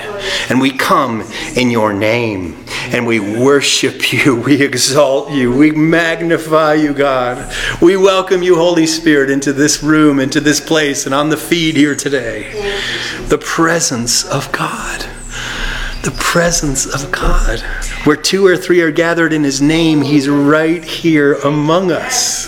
and 0.49 0.61
we 0.61 0.71
come 0.71 1.23
in 1.57 1.71
your 1.71 1.93
name, 1.93 2.65
and 2.93 3.07
we 3.07 3.21
worship 3.21 4.13
you, 4.13 4.37
we 4.47 4.63
exalt 4.63 5.31
you, 5.31 5.57
we 5.57 5.71
magnify 5.71 6.75
you, 6.75 6.93
God. 6.93 7.53
We 7.81 7.97
welcome 7.97 8.43
you, 8.43 8.57
Holy 8.57 8.87
Spirit, 8.87 9.31
into 9.31 9.53
this 9.53 9.83
room, 9.83 10.19
into 10.19 10.41
this 10.41 10.61
place, 10.61 11.07
and 11.07 11.15
on 11.15 11.29
the 11.29 11.37
feed 11.37 11.77
here 11.77 11.95
today. 11.95 12.53
The 13.29 13.39
presence 13.39 14.25
of 14.25 14.51
God 14.53 15.07
the 16.03 16.11
presence 16.13 16.87
of 16.87 17.13
God. 17.13 17.63
Where 18.05 18.17
two 18.17 18.47
or 18.47 18.57
three 18.57 18.81
are 18.81 18.91
gathered 18.91 19.33
in 19.35 19.45
His 19.45 19.61
name, 19.61 20.01
He's 20.01 20.27
right 20.27 20.83
here 20.83 21.35
among 21.35 21.93
us. 21.93 22.47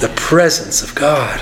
The 0.00 0.12
presence 0.14 0.80
of 0.82 0.94
God. 0.94 1.40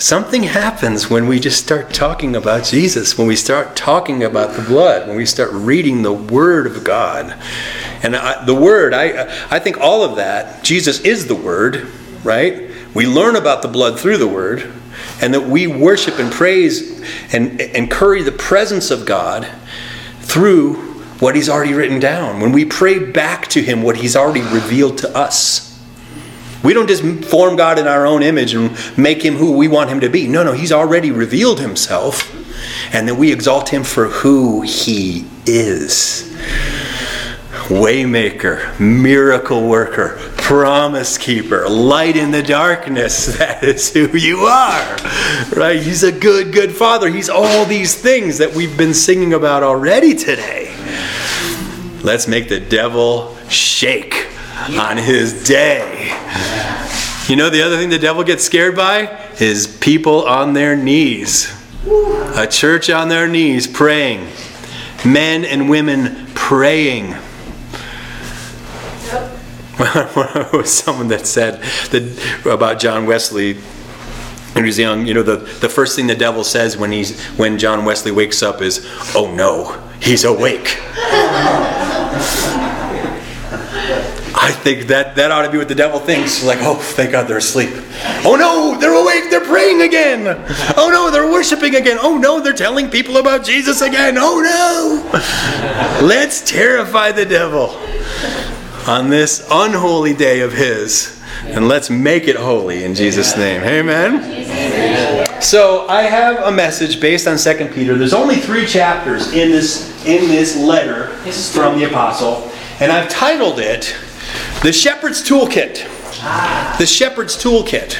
Something 0.00 0.42
happens 0.42 1.08
when 1.08 1.28
we 1.28 1.38
just 1.38 1.62
start 1.62 1.94
talking 1.94 2.34
about 2.34 2.64
Jesus, 2.64 3.16
when 3.16 3.28
we 3.28 3.36
start 3.36 3.76
talking 3.76 4.24
about 4.24 4.56
the 4.56 4.62
blood, 4.62 5.06
when 5.06 5.16
we 5.16 5.26
start 5.26 5.50
reading 5.52 6.02
the 6.02 6.12
Word 6.12 6.66
of 6.66 6.82
God. 6.82 7.38
And 8.02 8.16
I, 8.16 8.44
the 8.44 8.54
Word, 8.54 8.94
I, 8.94 9.28
I 9.48 9.60
think 9.60 9.78
all 9.78 10.02
of 10.02 10.16
that, 10.16 10.64
Jesus 10.64 11.00
is 11.02 11.28
the 11.28 11.36
Word, 11.36 11.86
right? 12.24 12.68
We 12.94 13.06
learn 13.06 13.36
about 13.36 13.62
the 13.62 13.68
blood 13.68 14.00
through 14.00 14.16
the 14.16 14.26
Word 14.26 14.72
and 15.20 15.34
that 15.34 15.42
we 15.42 15.66
worship 15.66 16.18
and 16.18 16.32
praise 16.32 17.00
and, 17.32 17.60
and 17.60 17.90
curry 17.90 18.22
the 18.22 18.32
presence 18.32 18.90
of 18.90 19.06
God 19.06 19.46
through 20.20 20.74
what 21.20 21.34
He's 21.34 21.48
already 21.48 21.74
written 21.74 22.00
down. 22.00 22.40
When 22.40 22.52
we 22.52 22.64
pray 22.64 22.98
back 22.98 23.48
to 23.48 23.62
Him 23.62 23.82
what 23.82 23.96
He's 23.96 24.16
already 24.16 24.42
revealed 24.42 24.98
to 24.98 25.16
us. 25.16 25.66
We 26.62 26.74
don't 26.74 26.88
just 26.88 27.02
form 27.30 27.56
God 27.56 27.78
in 27.78 27.86
our 27.86 28.06
own 28.06 28.22
image 28.22 28.54
and 28.54 28.70
make 28.98 29.22
Him 29.24 29.34
who 29.34 29.52
we 29.52 29.68
want 29.68 29.90
Him 29.90 30.00
to 30.00 30.08
be. 30.08 30.28
No, 30.28 30.42
no, 30.42 30.52
He's 30.52 30.72
already 30.72 31.10
revealed 31.10 31.60
Himself, 31.60 32.34
and 32.94 33.08
then 33.08 33.16
we 33.18 33.32
exalt 33.32 33.70
Him 33.70 33.82
for 33.82 34.08
who 34.08 34.62
He 34.62 35.26
is. 35.46 36.26
Waymaker, 37.68 38.78
miracle 38.80 39.68
worker, 39.68 40.18
promise 40.50 41.16
keeper, 41.16 41.68
light 41.68 42.16
in 42.16 42.32
the 42.32 42.42
darkness. 42.42 43.38
That 43.40 43.62
is 43.62 43.92
who 43.92 44.16
you 44.16 44.40
are. 44.40 44.96
Right? 45.54 45.80
He's 45.80 46.02
a 46.02 46.10
good, 46.10 46.52
good 46.52 46.72
father. 46.72 47.08
He's 47.08 47.30
all 47.30 47.64
these 47.64 47.94
things 47.94 48.38
that 48.38 48.52
we've 48.52 48.76
been 48.76 48.92
singing 48.92 49.32
about 49.32 49.62
already 49.62 50.12
today. 50.12 50.74
Let's 52.02 52.26
make 52.26 52.48
the 52.48 52.58
devil 52.58 53.36
shake 53.48 54.26
on 54.70 54.96
his 54.96 55.44
day. 55.44 56.08
You 57.28 57.36
know, 57.36 57.48
the 57.48 57.62
other 57.62 57.76
thing 57.76 57.88
the 57.88 57.98
devil 58.00 58.24
gets 58.24 58.42
scared 58.42 58.74
by 58.74 59.06
is 59.38 59.68
people 59.78 60.26
on 60.26 60.52
their 60.54 60.74
knees. 60.74 61.54
A 62.34 62.48
church 62.50 62.90
on 62.90 63.08
their 63.08 63.28
knees 63.28 63.68
praying. 63.68 64.28
Men 65.04 65.44
and 65.44 65.70
women 65.70 66.26
praying 66.34 67.14
was 70.52 70.70
someone 70.70 71.08
that 71.08 71.26
said 71.26 71.62
that 71.90 72.44
about 72.44 72.78
John 72.78 73.06
Wesley 73.06 73.54
when 73.54 74.64
he 74.64 74.68
was 74.68 74.78
young, 74.78 75.06
you 75.06 75.14
know, 75.14 75.22
the, 75.22 75.36
the 75.36 75.70
first 75.70 75.96
thing 75.96 76.06
the 76.06 76.14
devil 76.14 76.44
says 76.44 76.76
when 76.76 76.92
he's 76.92 77.18
when 77.38 77.58
John 77.58 77.86
Wesley 77.86 78.12
wakes 78.12 78.42
up 78.42 78.60
is, 78.60 78.86
"Oh 79.14 79.32
no, 79.34 79.80
he's 80.02 80.24
awake." 80.24 80.78
I 84.42 84.52
think 84.52 84.88
that 84.88 85.16
that 85.16 85.30
ought 85.30 85.42
to 85.42 85.50
be 85.50 85.56
what 85.56 85.68
the 85.68 85.74
devil 85.74 85.98
thinks. 85.98 86.44
Like, 86.44 86.58
oh, 86.60 86.74
thank 86.74 87.12
God 87.12 87.26
they're 87.26 87.38
asleep. 87.38 87.70
Oh 88.24 88.36
no, 88.38 88.78
they're 88.78 88.92
awake. 88.92 89.30
They're 89.30 89.46
praying 89.46 89.80
again. 89.80 90.26
Oh 90.76 90.90
no, 90.90 91.10
they're 91.10 91.30
worshiping 91.30 91.74
again. 91.74 91.96
Oh 91.98 92.18
no, 92.18 92.40
they're 92.40 92.52
telling 92.52 92.90
people 92.90 93.16
about 93.16 93.46
Jesus 93.46 93.80
again. 93.80 94.16
Oh 94.18 94.40
no. 94.40 96.06
Let's 96.06 96.42
terrify 96.42 97.12
the 97.12 97.24
devil 97.24 97.78
on 98.86 99.10
this 99.10 99.46
unholy 99.50 100.14
day 100.14 100.40
of 100.40 100.52
His. 100.52 101.20
And 101.44 101.68
let's 101.68 101.90
make 101.90 102.28
it 102.28 102.36
holy 102.36 102.84
in 102.84 102.94
Jesus' 102.94 103.36
name. 103.36 103.62
Amen. 103.62 105.42
So 105.42 105.88
I 105.88 106.02
have 106.02 106.44
a 106.44 106.52
message 106.52 107.00
based 107.00 107.26
on 107.26 107.38
2 107.38 107.68
Peter. 107.72 107.96
There's 107.96 108.12
only 108.12 108.36
three 108.36 108.66
chapters 108.66 109.32
in 109.32 109.50
this 109.50 109.88
in 110.04 110.28
this 110.28 110.56
letter 110.56 111.08
from 111.52 111.78
the 111.78 111.84
apostle, 111.84 112.50
and 112.78 112.92
I've 112.92 113.08
titled 113.08 113.58
it 113.58 113.96
"The 114.62 114.72
Shepherd's 114.72 115.26
Toolkit." 115.26 115.86
The 116.78 116.86
Shepherd's 116.86 117.42
Toolkit. 117.42 117.96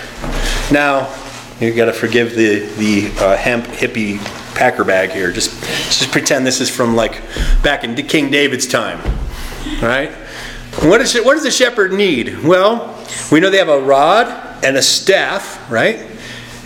Now, 0.71 1.09
you 1.61 1.75
got 1.75 1.87
to 1.87 1.93
forgive 1.93 2.35
the 2.35 2.61
the 2.77 3.25
uh, 3.25 3.37
hemp 3.37 3.65
hippie 3.67 4.19
packer 4.55 4.85
bag 4.85 5.11
here. 5.11 5.33
Just 5.33 5.59
just 5.63 6.11
pretend 6.11 6.47
this 6.47 6.61
is 6.61 6.69
from 6.69 6.95
like 6.95 7.23
back 7.63 7.85
in 7.85 7.95
King 7.97 8.31
David's 8.31 8.67
time, 8.67 9.01
right? 9.81 10.13
What, 10.83 11.03
is, 11.03 11.15
what 11.15 11.35
does 11.35 11.45
a 11.45 11.51
shepherd 11.51 11.93
need? 11.93 12.43
Well, 12.43 12.99
we 13.31 13.39
know 13.39 13.51
they 13.51 13.59
have 13.59 13.69
a 13.69 13.83
rod 13.83 14.65
and 14.65 14.79
a 14.79 14.83
staff, 14.83 15.71
right? 15.71 16.07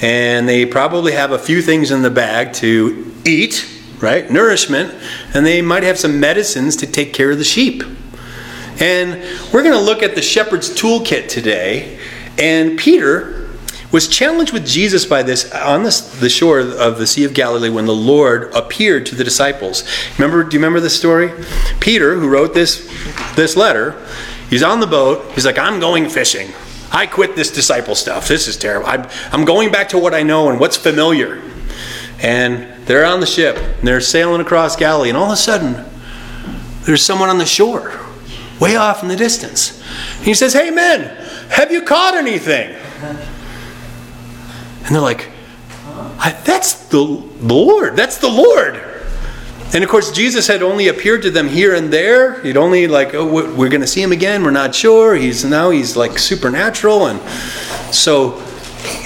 And 0.00 0.48
they 0.48 0.66
probably 0.66 1.12
have 1.12 1.32
a 1.32 1.38
few 1.38 1.60
things 1.60 1.90
in 1.90 2.02
the 2.02 2.10
bag 2.10 2.52
to 2.54 3.12
eat, 3.24 3.68
right? 3.98 4.30
Nourishment. 4.30 4.94
And 5.34 5.44
they 5.44 5.62
might 5.62 5.82
have 5.82 5.98
some 5.98 6.20
medicines 6.20 6.76
to 6.76 6.86
take 6.86 7.12
care 7.12 7.32
of 7.32 7.38
the 7.38 7.44
sheep. 7.44 7.82
And 8.78 9.20
we're 9.52 9.64
going 9.64 9.76
to 9.76 9.84
look 9.84 10.00
at 10.00 10.14
the 10.14 10.22
shepherd's 10.22 10.70
toolkit 10.70 11.28
today. 11.28 11.98
And 12.38 12.78
Peter 12.78 13.43
was 13.94 14.08
challenged 14.08 14.52
with 14.52 14.66
Jesus 14.66 15.06
by 15.06 15.22
this 15.22 15.52
on 15.52 15.84
the 15.84 16.28
shore 16.28 16.58
of 16.58 16.98
the 16.98 17.06
Sea 17.06 17.22
of 17.22 17.32
Galilee 17.32 17.70
when 17.70 17.86
the 17.86 17.94
Lord 17.94 18.52
appeared 18.52 19.06
to 19.06 19.14
the 19.14 19.22
disciples. 19.22 19.84
Remember, 20.18 20.42
do 20.42 20.56
you 20.56 20.58
remember 20.58 20.80
this 20.80 20.98
story? 20.98 21.30
Peter, 21.78 22.18
who 22.18 22.28
wrote 22.28 22.54
this, 22.54 22.92
this 23.36 23.56
letter, 23.56 24.04
he's 24.50 24.64
on 24.64 24.80
the 24.80 24.88
boat. 24.88 25.30
He's 25.34 25.46
like, 25.46 25.58
I'm 25.58 25.78
going 25.78 26.08
fishing. 26.08 26.48
I 26.90 27.06
quit 27.06 27.36
this 27.36 27.52
disciple 27.52 27.94
stuff. 27.94 28.26
This 28.26 28.48
is 28.48 28.56
terrible. 28.56 28.88
I'm, 28.88 29.08
I'm 29.30 29.44
going 29.44 29.70
back 29.70 29.90
to 29.90 29.98
what 30.00 30.12
I 30.12 30.24
know 30.24 30.50
and 30.50 30.58
what's 30.58 30.76
familiar. 30.76 31.40
And 32.20 32.84
they're 32.86 33.04
on 33.04 33.20
the 33.20 33.26
ship, 33.26 33.56
and 33.56 33.86
they're 33.86 34.00
sailing 34.00 34.40
across 34.40 34.74
Galilee, 34.74 35.10
and 35.10 35.16
all 35.16 35.26
of 35.26 35.32
a 35.32 35.36
sudden, 35.36 35.84
there's 36.82 37.02
someone 37.04 37.28
on 37.28 37.38
the 37.38 37.46
shore, 37.46 37.92
way 38.60 38.74
off 38.74 39.04
in 39.04 39.08
the 39.08 39.14
distance. 39.14 39.80
He 40.22 40.34
says, 40.34 40.52
Hey, 40.52 40.70
men, 40.70 41.16
have 41.50 41.70
you 41.70 41.82
caught 41.82 42.14
anything? 42.14 42.74
And 44.84 44.94
they're 44.94 45.02
like, 45.02 45.30
that's 46.44 46.88
the 46.88 47.00
Lord. 47.00 47.96
That's 47.96 48.18
the 48.18 48.28
Lord. 48.28 48.82
And 49.74 49.82
of 49.82 49.90
course, 49.90 50.12
Jesus 50.12 50.46
had 50.46 50.62
only 50.62 50.88
appeared 50.88 51.22
to 51.22 51.30
them 51.30 51.48
here 51.48 51.74
and 51.74 51.92
there. 51.92 52.40
He'd 52.42 52.56
only 52.56 52.86
like, 52.86 53.12
oh, 53.14 53.26
we're 53.26 53.68
going 53.68 53.80
to 53.80 53.86
see 53.86 54.02
him 54.02 54.12
again. 54.12 54.44
We're 54.44 54.52
not 54.52 54.74
sure. 54.74 55.16
He's 55.16 55.44
now 55.44 55.70
he's 55.70 55.96
like 55.96 56.18
supernatural, 56.18 57.08
and 57.08 57.20
so 57.92 58.38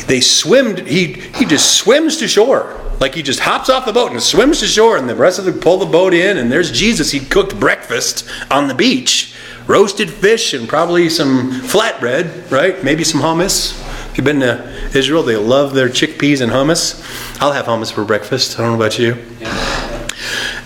they 0.06 0.20
swim. 0.20 0.84
He 0.84 1.14
he 1.14 1.46
just 1.46 1.78
swims 1.78 2.18
to 2.18 2.28
shore. 2.28 2.78
Like 3.00 3.14
he 3.14 3.22
just 3.22 3.40
hops 3.40 3.70
off 3.70 3.86
the 3.86 3.92
boat 3.92 4.10
and 4.10 4.22
swims 4.22 4.60
to 4.60 4.66
shore, 4.66 4.98
and 4.98 5.08
the 5.08 5.14
rest 5.14 5.38
of 5.38 5.46
them 5.46 5.58
pull 5.58 5.78
the 5.78 5.86
boat 5.86 6.12
in, 6.12 6.36
and 6.36 6.52
there's 6.52 6.70
Jesus. 6.70 7.12
He 7.12 7.20
cooked 7.20 7.58
breakfast 7.58 8.28
on 8.50 8.68
the 8.68 8.74
beach, 8.74 9.34
roasted 9.66 10.10
fish, 10.10 10.52
and 10.52 10.68
probably 10.68 11.08
some 11.08 11.50
flatbread, 11.62 12.50
right? 12.50 12.84
Maybe 12.84 13.04
some 13.04 13.22
hummus 13.22 13.87
you've 14.18 14.24
been 14.24 14.40
to 14.40 14.68
Israel, 14.94 15.22
they 15.22 15.36
love 15.36 15.74
their 15.74 15.88
chickpeas 15.88 16.40
and 16.40 16.52
hummus. 16.52 17.00
I'll 17.40 17.52
have 17.52 17.66
hummus 17.66 17.92
for 17.92 18.04
breakfast. 18.04 18.58
I 18.58 18.62
don't 18.62 18.72
know 18.72 18.84
about 18.84 18.98
you. 18.98 19.16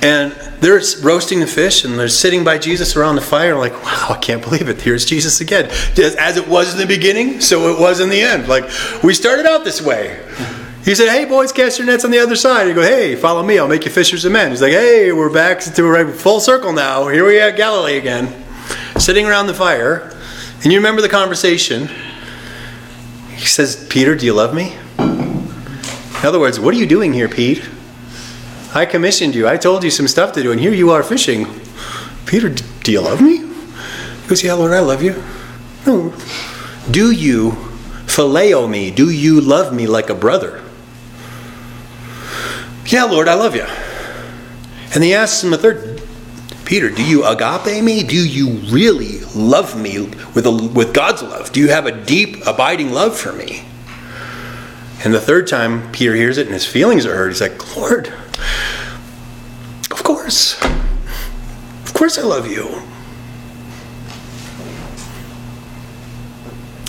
And 0.00 0.32
they're 0.60 0.80
roasting 1.02 1.40
the 1.40 1.46
fish 1.46 1.84
and 1.84 1.98
they're 1.98 2.08
sitting 2.08 2.42
by 2.42 2.58
Jesus 2.58 2.96
around 2.96 3.14
the 3.16 3.20
fire, 3.20 3.56
like, 3.56 3.72
wow, 3.84 4.06
I 4.10 4.18
can't 4.18 4.42
believe 4.42 4.68
it. 4.68 4.80
Here's 4.80 5.04
Jesus 5.04 5.40
again. 5.40 5.66
As 6.18 6.36
it 6.36 6.48
was 6.48 6.72
in 6.72 6.80
the 6.80 6.86
beginning, 6.86 7.40
so 7.40 7.72
it 7.72 7.78
was 7.78 8.00
in 8.00 8.08
the 8.08 8.20
end. 8.20 8.48
Like, 8.48 8.64
we 9.04 9.14
started 9.14 9.46
out 9.46 9.64
this 9.64 9.80
way. 9.80 10.24
He 10.84 10.96
said, 10.96 11.10
"Hey 11.10 11.26
boys, 11.26 11.52
cast 11.52 11.78
your 11.78 11.86
nets 11.86 12.04
on 12.04 12.10
the 12.10 12.18
other 12.18 12.34
side." 12.34 12.66
He 12.66 12.74
go, 12.74 12.82
"Hey, 12.82 13.14
follow 13.14 13.44
me. 13.44 13.56
I'll 13.56 13.68
make 13.68 13.84
you 13.84 13.90
fishers 13.92 14.24
of 14.24 14.32
men." 14.32 14.50
He's 14.50 14.60
like, 14.60 14.72
"Hey, 14.72 15.12
we're 15.12 15.30
back 15.30 15.60
to 15.60 15.86
a 15.94 16.08
full 16.10 16.40
circle 16.40 16.72
now. 16.72 17.06
Here 17.06 17.24
we 17.24 17.38
are 17.38 17.50
at 17.50 17.56
Galilee 17.56 17.98
again, 17.98 18.32
sitting 18.98 19.24
around 19.24 19.46
the 19.46 19.54
fire." 19.54 20.10
And 20.64 20.72
you 20.72 20.78
remember 20.80 21.00
the 21.00 21.08
conversation? 21.08 21.88
He 23.42 23.48
says, 23.48 23.84
"Peter, 23.90 24.14
do 24.14 24.24
you 24.24 24.32
love 24.32 24.54
me?" 24.54 24.76
In 24.98 26.28
other 26.28 26.38
words, 26.38 26.60
what 26.60 26.72
are 26.72 26.78
you 26.78 26.86
doing 26.86 27.12
here, 27.12 27.28
Pete? 27.28 27.68
I 28.72 28.86
commissioned 28.86 29.34
you. 29.34 29.48
I 29.48 29.56
told 29.56 29.82
you 29.82 29.90
some 29.90 30.06
stuff 30.06 30.32
to 30.34 30.42
do, 30.42 30.52
and 30.52 30.60
here 30.60 30.72
you 30.72 30.92
are 30.92 31.02
fishing. 31.02 31.46
Peter, 32.26 32.48
do 32.48 32.92
you 32.92 33.00
love 33.00 33.20
me? 33.20 33.38
He 33.38 34.28
goes, 34.28 34.44
Yeah, 34.44 34.54
Lord, 34.54 34.72
I 34.72 34.78
love 34.78 35.02
you. 35.02 35.20
No. 35.84 36.14
Do 36.88 37.10
you 37.10 37.50
phileo 38.06 38.70
me? 38.70 38.92
Do 38.92 39.10
you 39.10 39.40
love 39.40 39.74
me 39.74 39.88
like 39.88 40.08
a 40.08 40.14
brother? 40.14 40.62
Yeah, 42.86 43.04
Lord, 43.04 43.26
I 43.26 43.34
love 43.34 43.56
you. 43.56 43.66
And 44.94 45.02
he 45.02 45.14
asks 45.14 45.42
him 45.42 45.52
a 45.52 45.58
third, 45.58 45.91
Peter, 46.64 46.90
do 46.90 47.04
you 47.04 47.24
agape 47.24 47.82
me? 47.82 48.02
Do 48.02 48.26
you 48.26 48.48
really 48.72 49.20
love 49.34 49.80
me 49.80 50.00
with, 50.34 50.46
a, 50.46 50.50
with 50.50 50.94
God's 50.94 51.22
love? 51.22 51.52
Do 51.52 51.60
you 51.60 51.68
have 51.68 51.86
a 51.86 52.04
deep, 52.04 52.46
abiding 52.46 52.92
love 52.92 53.16
for 53.16 53.32
me? 53.32 53.64
And 55.04 55.12
the 55.12 55.20
third 55.20 55.48
time 55.48 55.90
Peter 55.92 56.14
hears 56.14 56.38
it 56.38 56.46
and 56.46 56.54
his 56.54 56.66
feelings 56.66 57.04
are 57.06 57.14
hurt, 57.14 57.28
he's 57.28 57.40
like, 57.40 57.76
Lord, 57.76 58.12
of 59.90 60.02
course. 60.04 60.62
Of 60.62 61.92
course 61.92 62.18
I 62.18 62.22
love 62.22 62.46
you. 62.50 62.82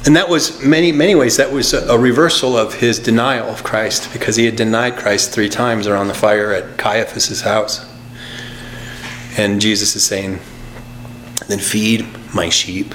And 0.06 0.18
that 0.18 0.28
was 0.28 0.62
many, 0.62 0.92
many 0.92 1.16
ways, 1.16 1.38
that 1.38 1.52
was 1.52 1.74
a 1.74 1.98
reversal 1.98 2.58
of 2.58 2.76
his 2.76 3.00
denial 3.00 3.48
of 3.48 3.64
Christ 3.64 4.12
because 4.12 4.36
he 4.36 4.46
had 4.46 4.58
denied 4.58 4.98
Christ 4.98 5.32
three 5.32 5.48
times 5.48 5.88
around 5.88 6.10
the 6.10 6.14
fire 6.14 6.52
at 6.52 6.78
Caiaphas' 6.78 7.42
house. 7.42 7.93
And 9.38 9.60
Jesus 9.60 9.96
is 9.96 10.04
saying, 10.06 10.40
then 11.48 11.60
feed 11.60 12.06
my 12.34 12.50
sheep. 12.50 12.94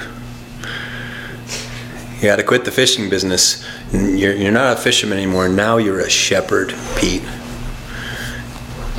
You 2.17 2.23
got 2.23 2.37
to 2.37 2.43
quit 2.43 2.65
the 2.65 2.71
fishing 2.71 3.09
business. 3.09 3.65
You're, 3.91 4.35
you're 4.35 4.51
not 4.51 4.77
a 4.77 4.81
fisherman 4.81 5.17
anymore. 5.17 5.49
Now 5.49 5.77
you're 5.77 5.99
a 5.99 6.09
shepherd, 6.09 6.73
Pete. 6.97 7.23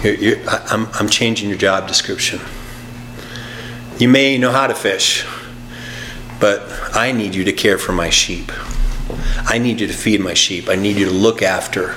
You're, 0.02 0.14
you're, 0.14 0.49
I'm, 0.49 0.87
I'm 0.94 1.09
changing 1.09 1.49
your 1.49 1.59
job 1.59 1.87
description. 1.87 2.40
You 3.99 4.09
may 4.09 4.38
know 4.38 4.52
how 4.52 4.66
to 4.66 4.75
fish 4.75 5.26
but 6.40 6.62
I 6.94 7.12
need 7.12 7.35
you 7.35 7.44
to 7.44 7.52
care 7.52 7.78
for 7.78 7.92
my 7.92 8.09
sheep. 8.09 8.50
I 9.44 9.59
need 9.59 9.80
you 9.80 9.87
to 9.87 9.92
feed 9.92 10.20
my 10.20 10.35
sheep. 10.35 10.68
I 10.68 10.75
need 10.75 10.97
you 10.97 11.04
to 11.04 11.12
look 11.12 11.42
after 11.42 11.94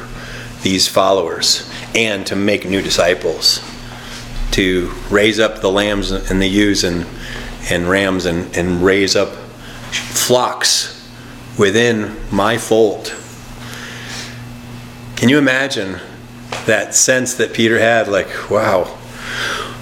these 0.62 0.88
followers 0.88 1.70
and 1.96 2.28
to 2.28 2.36
make 2.36 2.66
new 2.66 2.82
disciples, 2.82 3.60
to 4.54 4.92
raise 5.10 5.40
up 5.40 5.62
the 5.62 5.72
lambs 5.72 6.12
and 6.12 6.42
the 6.42 6.48
ewes 6.48 6.84
and, 6.84 7.06
and 7.70 7.90
rams 7.90 8.26
and, 8.26 8.56
and 8.56 8.84
raise 8.84 9.16
up 9.16 9.30
flocks 9.92 11.08
within 11.58 12.16
my 12.32 12.58
fold. 12.58 13.14
Can 15.16 15.30
you 15.30 15.38
imagine 15.38 16.00
that 16.66 16.96
sense 16.96 17.36
that 17.36 17.54
Peter 17.54 17.80
had? 17.80 18.08
Like, 18.08 18.50
wow, 18.50 18.98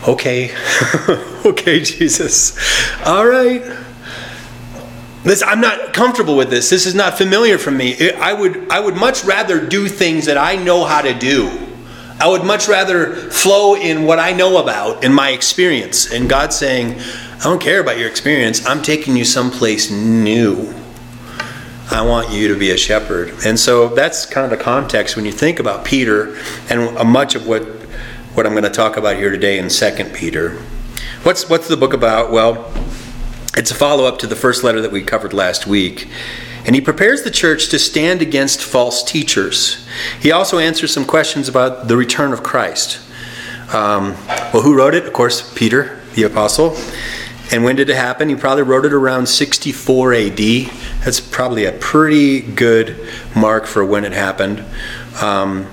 okay, 0.08 0.56
okay, 1.46 1.82
Jesus, 1.82 2.58
all 3.06 3.26
right 3.26 3.64
this, 5.24 5.44
I'm 5.44 5.62
not 5.62 5.94
comfortable 5.94 6.36
with 6.36 6.50
this. 6.50 6.70
This 6.70 6.86
is 6.86 6.96
not 6.96 7.18
familiar 7.18 7.58
for 7.58 7.72
me. 7.72 8.12
I 8.12 8.34
would, 8.34 8.70
I 8.70 8.80
would 8.80 8.96
much 8.96 9.24
rather 9.24 9.64
do 9.66 9.88
things 9.88 10.26
that 10.26 10.38
I 10.38 10.56
know 10.56 10.84
how 10.84 11.02
to 11.02 11.14
do. 11.14 11.71
I 12.22 12.28
would 12.28 12.44
much 12.44 12.68
rather 12.68 13.16
flow 13.16 13.74
in 13.74 14.04
what 14.04 14.20
I 14.20 14.32
know 14.32 14.62
about 14.62 15.04
in 15.04 15.12
my 15.12 15.32
experience. 15.32 16.14
And 16.14 16.30
God's 16.30 16.56
saying, 16.56 17.00
I 17.00 17.46
don't 17.46 17.60
care 17.60 17.82
about 17.82 17.98
your 17.98 18.08
experience. 18.08 18.64
I'm 18.64 18.84
taking 18.84 19.18
you 19.18 19.26
someplace 19.26 19.90
new. 19.90 20.72
I 21.90 22.06
want 22.06 22.30
you 22.30 22.48
to 22.50 22.60
be 22.60 22.70
a 22.70 22.78
shepherd. 22.78 23.34
And 23.44 23.60
so 23.60 23.88
that's 23.88 24.28
kind 24.28 24.46
of 24.46 24.56
the 24.56 24.64
context 24.64 25.16
when 25.16 25.26
you 25.26 25.32
think 25.32 25.60
about 25.60 25.84
Peter 25.84 26.38
and 26.70 27.10
much 27.10 27.34
of 27.34 27.48
what, 27.48 27.64
what 28.36 28.46
I'm 28.46 28.52
going 28.52 28.66
to 28.66 28.70
talk 28.70 28.98
about 28.98 29.16
here 29.16 29.32
today 29.32 29.58
in 29.58 29.70
2 29.70 30.12
Peter. 30.14 30.60
What's, 31.24 31.50
what's 31.50 31.68
the 31.68 31.78
book 31.78 31.94
about? 31.94 32.32
Well, 32.32 32.72
it's 33.58 33.72
a 33.72 33.76
follow 33.76 34.06
up 34.06 34.20
to 34.20 34.28
the 34.28 34.36
first 34.36 34.64
letter 34.64 34.80
that 34.82 34.92
we 34.92 35.02
covered 35.02 35.34
last 35.34 35.66
week. 35.66 36.08
And 36.66 36.76
he 36.76 36.82
prepares 36.82 37.24
the 37.24 37.32
church 37.32 37.70
to 37.70 37.80
stand 37.80 38.22
against 38.22 38.62
false 38.62 39.04
teachers. 39.04 39.86
He 40.20 40.32
also 40.32 40.60
answers 40.60 40.94
some 40.94 41.06
questions 41.06 41.50
about 41.50 41.88
the 41.88 41.98
return 41.98 42.34
of 42.34 42.44
Christ. 42.44 43.00
Um, 43.74 44.16
well, 44.54 44.62
who 44.62 44.76
wrote 44.76 44.94
it? 44.94 45.06
Of 45.06 45.14
course, 45.14 45.54
Peter, 45.54 46.00
the 46.14 46.24
apostle. 46.24 46.78
And 47.52 47.64
when 47.64 47.76
did 47.76 47.90
it 47.90 47.96
happen? 47.96 48.30
He 48.30 48.36
probably 48.36 48.64
wrote 48.64 48.86
it 48.86 48.94
around 48.94 49.28
64 49.28 50.14
AD. 50.14 50.38
That's 51.04 51.20
probably 51.20 51.66
a 51.66 51.74
pretty 51.74 52.42
good 52.42 52.96
mark 53.36 53.66
for 53.66 53.84
when 53.84 54.06
it 54.06 54.14
happened. 54.14 54.64
Um, 55.22 55.68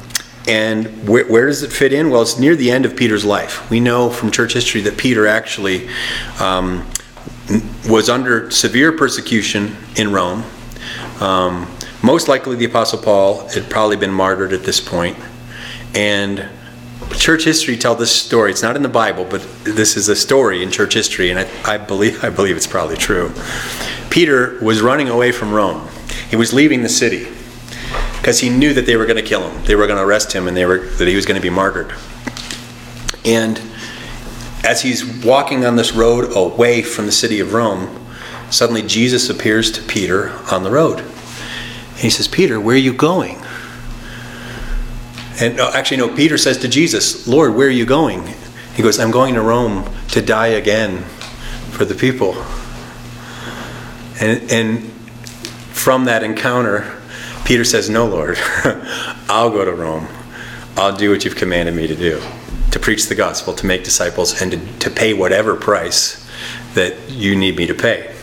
and 0.48 1.08
where, 1.08 1.26
where, 1.26 1.46
does 1.46 1.62
it 1.62 1.70
fit 1.70 1.92
in? 1.92 2.10
Well, 2.10 2.22
it's 2.22 2.38
near 2.38 2.56
the 2.56 2.70
end 2.70 2.86
of 2.86 2.96
Peter's 2.96 3.24
life. 3.24 3.68
We 3.70 3.80
know 3.80 4.10
from 4.10 4.30
church 4.30 4.54
history 4.54 4.80
that 4.82 4.96
Peter 4.96 5.26
actually 5.26 5.88
um, 6.40 6.88
was 7.88 8.08
under 8.08 8.50
severe 8.50 8.92
persecution 8.92 9.76
in 9.96 10.10
Rome. 10.10 10.44
Um, 11.20 11.70
most 12.02 12.28
likely, 12.28 12.56
the 12.56 12.64
Apostle 12.66 13.00
Paul 13.00 13.48
had 13.48 13.68
probably 13.68 13.96
been 13.96 14.12
martyred 14.12 14.52
at 14.52 14.62
this 14.62 14.80
point. 14.80 15.16
And 15.94 16.48
church 17.16 17.44
history 17.44 17.76
tell 17.76 17.94
this 17.94 18.12
story. 18.14 18.50
It's 18.50 18.62
not 18.62 18.76
in 18.76 18.82
the 18.82 18.88
Bible, 18.88 19.24
but 19.24 19.42
this 19.64 19.96
is 19.96 20.08
a 20.08 20.16
story 20.16 20.62
in 20.62 20.70
church 20.70 20.94
history, 20.94 21.30
and 21.30 21.40
I, 21.40 21.74
I 21.74 21.78
believe 21.78 22.22
I 22.22 22.30
believe 22.30 22.56
it's 22.56 22.66
probably 22.66 22.96
true. 22.96 23.32
Peter 24.10 24.58
was 24.62 24.80
running 24.80 25.08
away 25.08 25.32
from 25.32 25.52
Rome. 25.52 25.88
He 26.30 26.36
was 26.36 26.52
leaving 26.52 26.82
the 26.82 26.88
city 26.88 27.28
because 28.18 28.40
he 28.40 28.48
knew 28.48 28.74
that 28.74 28.86
they 28.86 28.96
were 28.96 29.06
going 29.06 29.16
to 29.16 29.22
kill 29.22 29.48
him. 29.48 29.64
They 29.64 29.74
were 29.74 29.86
going 29.86 29.98
to 29.98 30.04
arrest 30.04 30.32
him, 30.32 30.48
and 30.48 30.56
they 30.56 30.66
were 30.66 30.78
that 30.78 31.08
he 31.08 31.16
was 31.16 31.26
going 31.26 31.40
to 31.40 31.42
be 31.42 31.50
martyred. 31.50 31.92
And 33.24 33.60
as 34.64 34.82
he's 34.82 35.04
walking 35.24 35.64
on 35.64 35.76
this 35.76 35.92
road 35.92 36.36
away 36.36 36.82
from 36.82 37.06
the 37.06 37.12
city 37.12 37.40
of 37.40 37.52
Rome, 37.52 38.07
suddenly 38.50 38.82
Jesus 38.82 39.30
appears 39.30 39.70
to 39.72 39.82
Peter 39.82 40.30
on 40.50 40.62
the 40.62 40.70
road. 40.70 41.00
And 41.00 41.98
he 41.98 42.10
says, 42.10 42.28
Peter, 42.28 42.60
where 42.60 42.74
are 42.74 42.78
you 42.78 42.92
going? 42.92 43.38
And 45.40 45.56
no, 45.56 45.70
actually, 45.72 45.98
no, 45.98 46.14
Peter 46.14 46.36
says 46.36 46.58
to 46.58 46.68
Jesus, 46.68 47.28
Lord, 47.28 47.54
where 47.54 47.68
are 47.68 47.70
you 47.70 47.86
going? 47.86 48.26
He 48.74 48.82
goes, 48.82 48.98
I'm 48.98 49.10
going 49.10 49.34
to 49.34 49.42
Rome 49.42 49.88
to 50.08 50.22
die 50.22 50.48
again 50.48 51.02
for 51.70 51.84
the 51.84 51.94
people. 51.94 52.34
And, 54.20 54.50
and 54.50 54.90
from 55.70 56.06
that 56.06 56.22
encounter, 56.22 56.96
Peter 57.44 57.64
says, 57.64 57.88
No, 57.88 58.06
Lord, 58.06 58.36
I'll 59.28 59.50
go 59.50 59.64
to 59.64 59.72
Rome. 59.72 60.08
I'll 60.76 60.96
do 60.96 61.10
what 61.10 61.24
you've 61.24 61.36
commanded 61.36 61.74
me 61.74 61.86
to 61.86 61.96
do 61.96 62.22
to 62.70 62.78
preach 62.78 63.06
the 63.06 63.14
gospel, 63.14 63.54
to 63.54 63.66
make 63.66 63.82
disciples, 63.84 64.40
and 64.42 64.52
to, 64.52 64.78
to 64.80 64.90
pay 64.90 65.14
whatever 65.14 65.56
price 65.56 66.28
that 66.74 67.10
you 67.10 67.34
need 67.34 67.56
me 67.56 67.66
to 67.66 67.74
pay. 67.74 68.14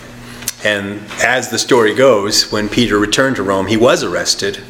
And 0.65 1.01
as 1.23 1.49
the 1.49 1.59
story 1.59 1.93
goes, 1.93 2.51
when 2.51 2.67
Peter 2.67 2.97
returned 2.97 3.35
to 3.35 3.43
Rome, 3.43 3.67
he 3.67 3.77
was 3.77 4.03
arrested, 4.03 4.61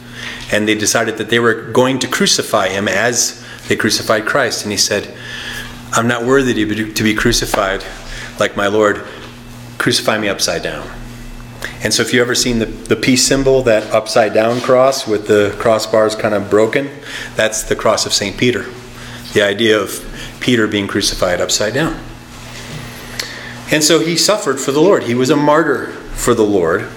and 0.52 0.68
they 0.68 0.76
decided 0.76 1.18
that 1.18 1.30
they 1.30 1.40
were 1.40 1.54
going 1.72 2.00
to 2.00 2.08
crucify 2.08 2.68
him 2.68 2.88
as 2.88 3.44
they 3.68 3.76
crucified 3.76 4.26
Christ. 4.26 4.64
And 4.64 4.72
he 4.72 4.78
said, 4.78 5.16
I'm 5.94 6.08
not 6.08 6.26
worthy 6.26 6.54
to 6.54 6.66
be, 6.66 6.94
to 6.94 7.04
be 7.04 7.16
crucified 7.16 7.84
like 8.40 8.58
my 8.58 8.68
Lord. 8.68 9.04
Crucify 9.78 10.20
me 10.20 10.28
upside 10.28 10.64
down. 10.64 10.88
And 11.82 11.94
so, 11.94 12.02
if 12.02 12.14
you've 12.14 12.22
ever 12.22 12.36
seen 12.36 12.60
the, 12.60 12.66
the 12.66 12.96
peace 12.96 13.26
symbol, 13.26 13.62
that 13.64 13.92
upside 13.92 14.34
down 14.34 14.62
cross 14.62 15.08
with 15.08 15.28
the 15.28 15.56
crossbars 15.60 16.20
kind 16.20 16.34
of 16.34 16.50
broken, 16.50 16.90
that's 17.36 17.64
the 17.64 17.76
cross 17.76 18.06
of 18.06 18.14
St. 18.14 18.38
Peter 18.38 18.66
the 19.36 19.42
idea 19.42 19.78
of 19.78 20.02
Peter 20.40 20.66
being 20.66 20.88
crucified 20.88 21.42
upside 21.42 21.74
down. 21.74 22.00
And 23.72 23.84
so 23.84 24.00
he 24.00 24.16
suffered 24.16 24.60
for 24.60 24.72
the 24.72 24.82
Lord. 24.82 25.04
He 25.04 25.16
was 25.16 25.30
a 25.30 25.36
martyr 25.36 25.88
for 25.88 26.34
the 26.34 26.44
Lord. 26.44 26.88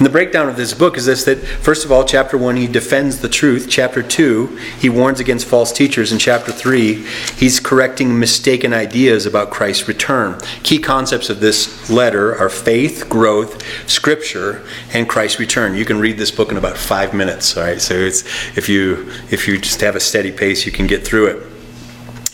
And 0.00 0.06
the 0.06 0.10
breakdown 0.10 0.48
of 0.48 0.56
this 0.56 0.72
book 0.72 0.96
is 0.96 1.04
this 1.04 1.24
that, 1.24 1.40
first 1.40 1.84
of 1.84 1.92
all, 1.92 2.06
chapter 2.06 2.38
1, 2.38 2.56
he 2.56 2.66
defends 2.66 3.18
the 3.18 3.28
truth. 3.28 3.66
Chapter 3.68 4.02
2, 4.02 4.46
he 4.78 4.88
warns 4.88 5.20
against 5.20 5.46
false 5.46 5.72
teachers. 5.72 6.10
In 6.10 6.18
chapter 6.18 6.52
3, 6.52 7.04
he's 7.36 7.60
correcting 7.60 8.18
mistaken 8.18 8.72
ideas 8.72 9.26
about 9.26 9.50
Christ's 9.50 9.88
return. 9.88 10.40
Key 10.62 10.78
concepts 10.78 11.28
of 11.28 11.40
this 11.40 11.90
letter 11.90 12.34
are 12.34 12.48
faith, 12.48 13.10
growth, 13.10 13.62
scripture, 13.86 14.66
and 14.94 15.06
Christ's 15.06 15.38
return. 15.38 15.74
You 15.74 15.84
can 15.84 16.00
read 16.00 16.16
this 16.16 16.30
book 16.30 16.50
in 16.50 16.56
about 16.56 16.78
five 16.78 17.12
minutes, 17.12 17.54
all 17.58 17.64
right? 17.64 17.78
So 17.78 17.92
it's, 17.92 18.22
if, 18.56 18.70
you, 18.70 19.12
if 19.30 19.46
you 19.46 19.58
just 19.58 19.82
have 19.82 19.96
a 19.96 20.00
steady 20.00 20.32
pace, 20.32 20.64
you 20.64 20.72
can 20.72 20.86
get 20.86 21.06
through 21.06 21.26
it. 21.26 21.59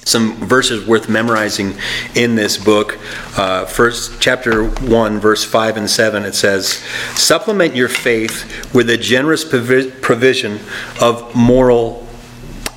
Some 0.07 0.37
verses 0.37 0.87
worth 0.87 1.09
memorizing 1.09 1.75
in 2.15 2.37
this 2.37 2.57
book. 2.57 2.99
Uh, 3.37 3.67
first, 3.67 4.21
chapter 4.21 4.69
1, 4.69 5.19
verse 5.19 5.45
5 5.45 5.77
and 5.77 5.91
7, 5.91 6.23
it 6.25 6.35
says, 6.35 6.69
Supplement 7.17 7.75
your 7.75 7.89
faith 7.89 8.73
with 8.73 8.89
a 8.89 8.97
generous 8.97 9.45
provision 9.45 10.61
of 11.01 11.35
moral 11.35 12.06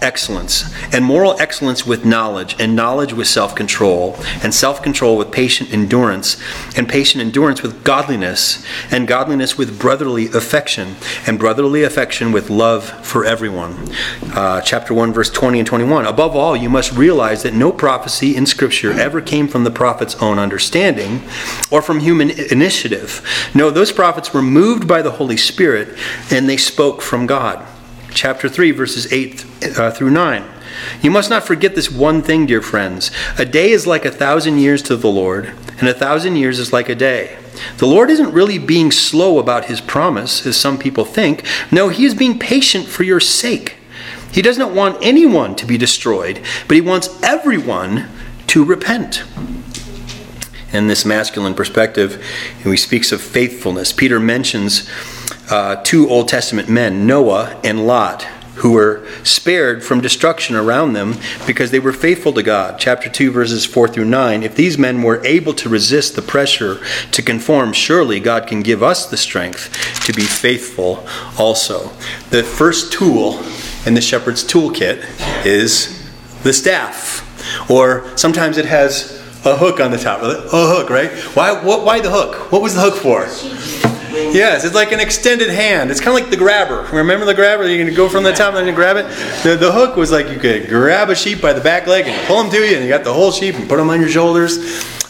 excellence, 0.01 0.73
and 0.93 1.03
moral 1.03 1.39
excellence 1.39 1.85
with 1.85 2.05
knowledge, 2.05 2.55
and 2.59 2.75
knowledge 2.75 3.13
with 3.13 3.27
self 3.27 3.55
control, 3.55 4.17
and 4.43 4.53
self 4.53 4.81
control 4.81 5.17
with 5.17 5.31
patient 5.31 5.71
endurance, 5.73 6.41
and 6.77 6.88
patient 6.88 7.21
endurance 7.21 7.62
with 7.62 7.83
godliness, 7.83 8.65
and 8.91 9.07
godliness 9.07 9.57
with 9.57 9.79
brotherly 9.79 10.27
affection, 10.27 10.95
and 11.27 11.39
brotherly 11.39 11.83
affection 11.83 12.31
with 12.31 12.49
love 12.49 12.89
for 13.05 13.25
everyone. 13.25 13.75
Uh, 14.33 14.62
chapter 14.62 14.93
1, 14.93 15.13
verse 15.13 15.29
20 15.29 15.59
and 15.59 15.67
21. 15.67 16.05
Above 16.05 16.35
all, 16.35 16.55
you 16.55 16.69
must 16.69 16.91
realize 16.93 17.43
that 17.43 17.53
no 17.53 17.71
prophecy 17.71 18.35
in 18.35 18.45
Scripture 18.45 18.91
ever 18.91 19.21
came 19.21 19.47
from 19.47 19.63
the 19.63 19.71
prophet's 19.71 20.15
own 20.15 20.39
understanding 20.39 21.21
or 21.71 21.81
from 21.81 21.99
human 21.99 22.29
initiative. 22.29 23.25
No, 23.53 23.69
those 23.69 23.91
prophets 23.91 24.33
were 24.33 24.41
moved 24.41 24.88
by 24.88 25.01
the 25.01 25.12
Holy 25.12 25.38
Spirit, 25.38 25.97
and 26.31 26.47
they 26.47 26.57
spoke 26.57 27.01
from 27.01 27.25
God 27.25 27.65
chapter 28.13 28.49
3, 28.49 28.71
verses 28.71 29.11
8 29.11 29.45
uh, 29.77 29.91
through 29.91 30.11
9. 30.11 30.43
You 31.01 31.11
must 31.11 31.29
not 31.29 31.45
forget 31.45 31.75
this 31.75 31.91
one 31.91 32.21
thing, 32.21 32.45
dear 32.45 32.61
friends. 32.61 33.11
A 33.37 33.45
day 33.45 33.71
is 33.71 33.87
like 33.87 34.05
a 34.05 34.11
thousand 34.11 34.59
years 34.59 34.81
to 34.83 34.95
the 34.95 35.09
Lord, 35.09 35.53
and 35.79 35.87
a 35.87 35.93
thousand 35.93 36.35
years 36.35 36.59
is 36.59 36.73
like 36.73 36.89
a 36.89 36.95
day. 36.95 37.37
The 37.77 37.87
Lord 37.87 38.09
isn't 38.09 38.31
really 38.31 38.57
being 38.57 38.91
slow 38.91 39.39
about 39.39 39.65
his 39.65 39.81
promise, 39.81 40.45
as 40.45 40.57
some 40.57 40.77
people 40.77 41.05
think. 41.05 41.45
No, 41.71 41.89
he 41.89 42.05
is 42.05 42.15
being 42.15 42.39
patient 42.39 42.87
for 42.87 43.03
your 43.03 43.19
sake. 43.19 43.77
He 44.31 44.41
does 44.41 44.57
not 44.57 44.73
want 44.73 44.97
anyone 45.01 45.55
to 45.55 45.65
be 45.65 45.77
destroyed, 45.77 46.41
but 46.67 46.75
he 46.75 46.81
wants 46.81 47.21
everyone 47.23 48.07
to 48.47 48.63
repent. 48.63 49.23
In 50.71 50.87
this 50.87 51.03
masculine 51.03 51.55
perspective, 51.55 52.23
he 52.63 52.77
speaks 52.77 53.11
of 53.11 53.21
faithfulness. 53.21 53.91
Peter 53.91 54.19
mentions 54.19 54.87
uh, 55.49 55.77
two 55.83 56.09
Old 56.09 56.27
Testament 56.27 56.69
men, 56.69 57.07
Noah 57.07 57.59
and 57.63 57.85
Lot, 57.85 58.23
who 58.55 58.73
were 58.73 59.07
spared 59.23 59.83
from 59.83 60.01
destruction 60.01 60.55
around 60.55 60.93
them 60.93 61.15
because 61.47 61.71
they 61.71 61.79
were 61.79 61.93
faithful 61.93 62.33
to 62.33 62.43
God. 62.43 62.77
Chapter 62.77 63.09
2, 63.09 63.31
verses 63.31 63.65
4 63.65 63.88
through 63.88 64.05
9. 64.05 64.43
If 64.43 64.55
these 64.55 64.77
men 64.77 65.01
were 65.01 65.23
able 65.25 65.53
to 65.53 65.69
resist 65.69 66.15
the 66.15 66.21
pressure 66.21 66.81
to 67.12 67.21
conform, 67.21 67.71
surely 67.71 68.19
God 68.19 68.47
can 68.47 68.62
give 68.62 68.83
us 68.83 69.09
the 69.09 69.17
strength 69.17 70.03
to 70.05 70.13
be 70.13 70.23
faithful 70.23 71.07
also. 71.38 71.89
The 72.31 72.43
first 72.43 72.91
tool 72.91 73.41
in 73.85 73.93
the 73.93 74.01
shepherd's 74.01 74.43
toolkit 74.43 75.05
is 75.45 75.95
the 76.43 76.51
staff, 76.53 77.25
or 77.71 78.05
sometimes 78.17 78.57
it 78.57 78.65
has 78.65 79.19
a 79.45 79.55
hook 79.55 79.79
on 79.79 79.91
the 79.91 79.97
top. 79.97 80.21
of 80.21 80.31
it. 80.31 80.45
A 80.47 80.67
hook, 80.67 80.89
right? 80.89 81.12
Why, 81.33 81.63
what, 81.63 81.85
why 81.85 82.01
the 82.01 82.12
hook? 82.12 82.51
What 82.51 82.62
was 82.62 82.75
the 82.75 82.81
hook 82.81 82.95
for? 82.95 83.98
Yes, 84.11 84.65
it's 84.65 84.75
like 84.75 84.91
an 84.91 84.99
extended 84.99 85.49
hand. 85.49 85.91
It's 85.91 85.99
kind 85.99 86.17
of 86.17 86.23
like 86.23 86.31
the 86.31 86.37
grabber. 86.37 86.87
Remember 86.91 87.25
the 87.25 87.33
grabber? 87.33 87.67
You 87.67 87.83
can 87.83 87.93
go 87.93 88.09
from 88.09 88.23
the 88.23 88.33
top 88.33 88.55
and 88.55 88.67
then 88.67 88.75
grab 88.75 88.97
it. 88.97 89.03
The, 89.43 89.55
the 89.55 89.71
hook 89.71 89.95
was 89.95 90.11
like 90.11 90.29
you 90.29 90.39
could 90.39 90.67
grab 90.67 91.09
a 91.09 91.15
sheep 91.15 91.41
by 91.41 91.53
the 91.53 91.61
back 91.61 91.87
leg 91.87 92.07
and 92.07 92.27
pull 92.27 92.41
him 92.41 92.51
to 92.51 92.57
you, 92.57 92.75
and 92.75 92.83
you 92.83 92.89
got 92.89 93.03
the 93.03 93.13
whole 93.13 93.31
sheep 93.31 93.55
and 93.55 93.69
put 93.69 93.77
them 93.77 93.89
on 93.89 93.99
your 93.99 94.09
shoulders. 94.09 94.57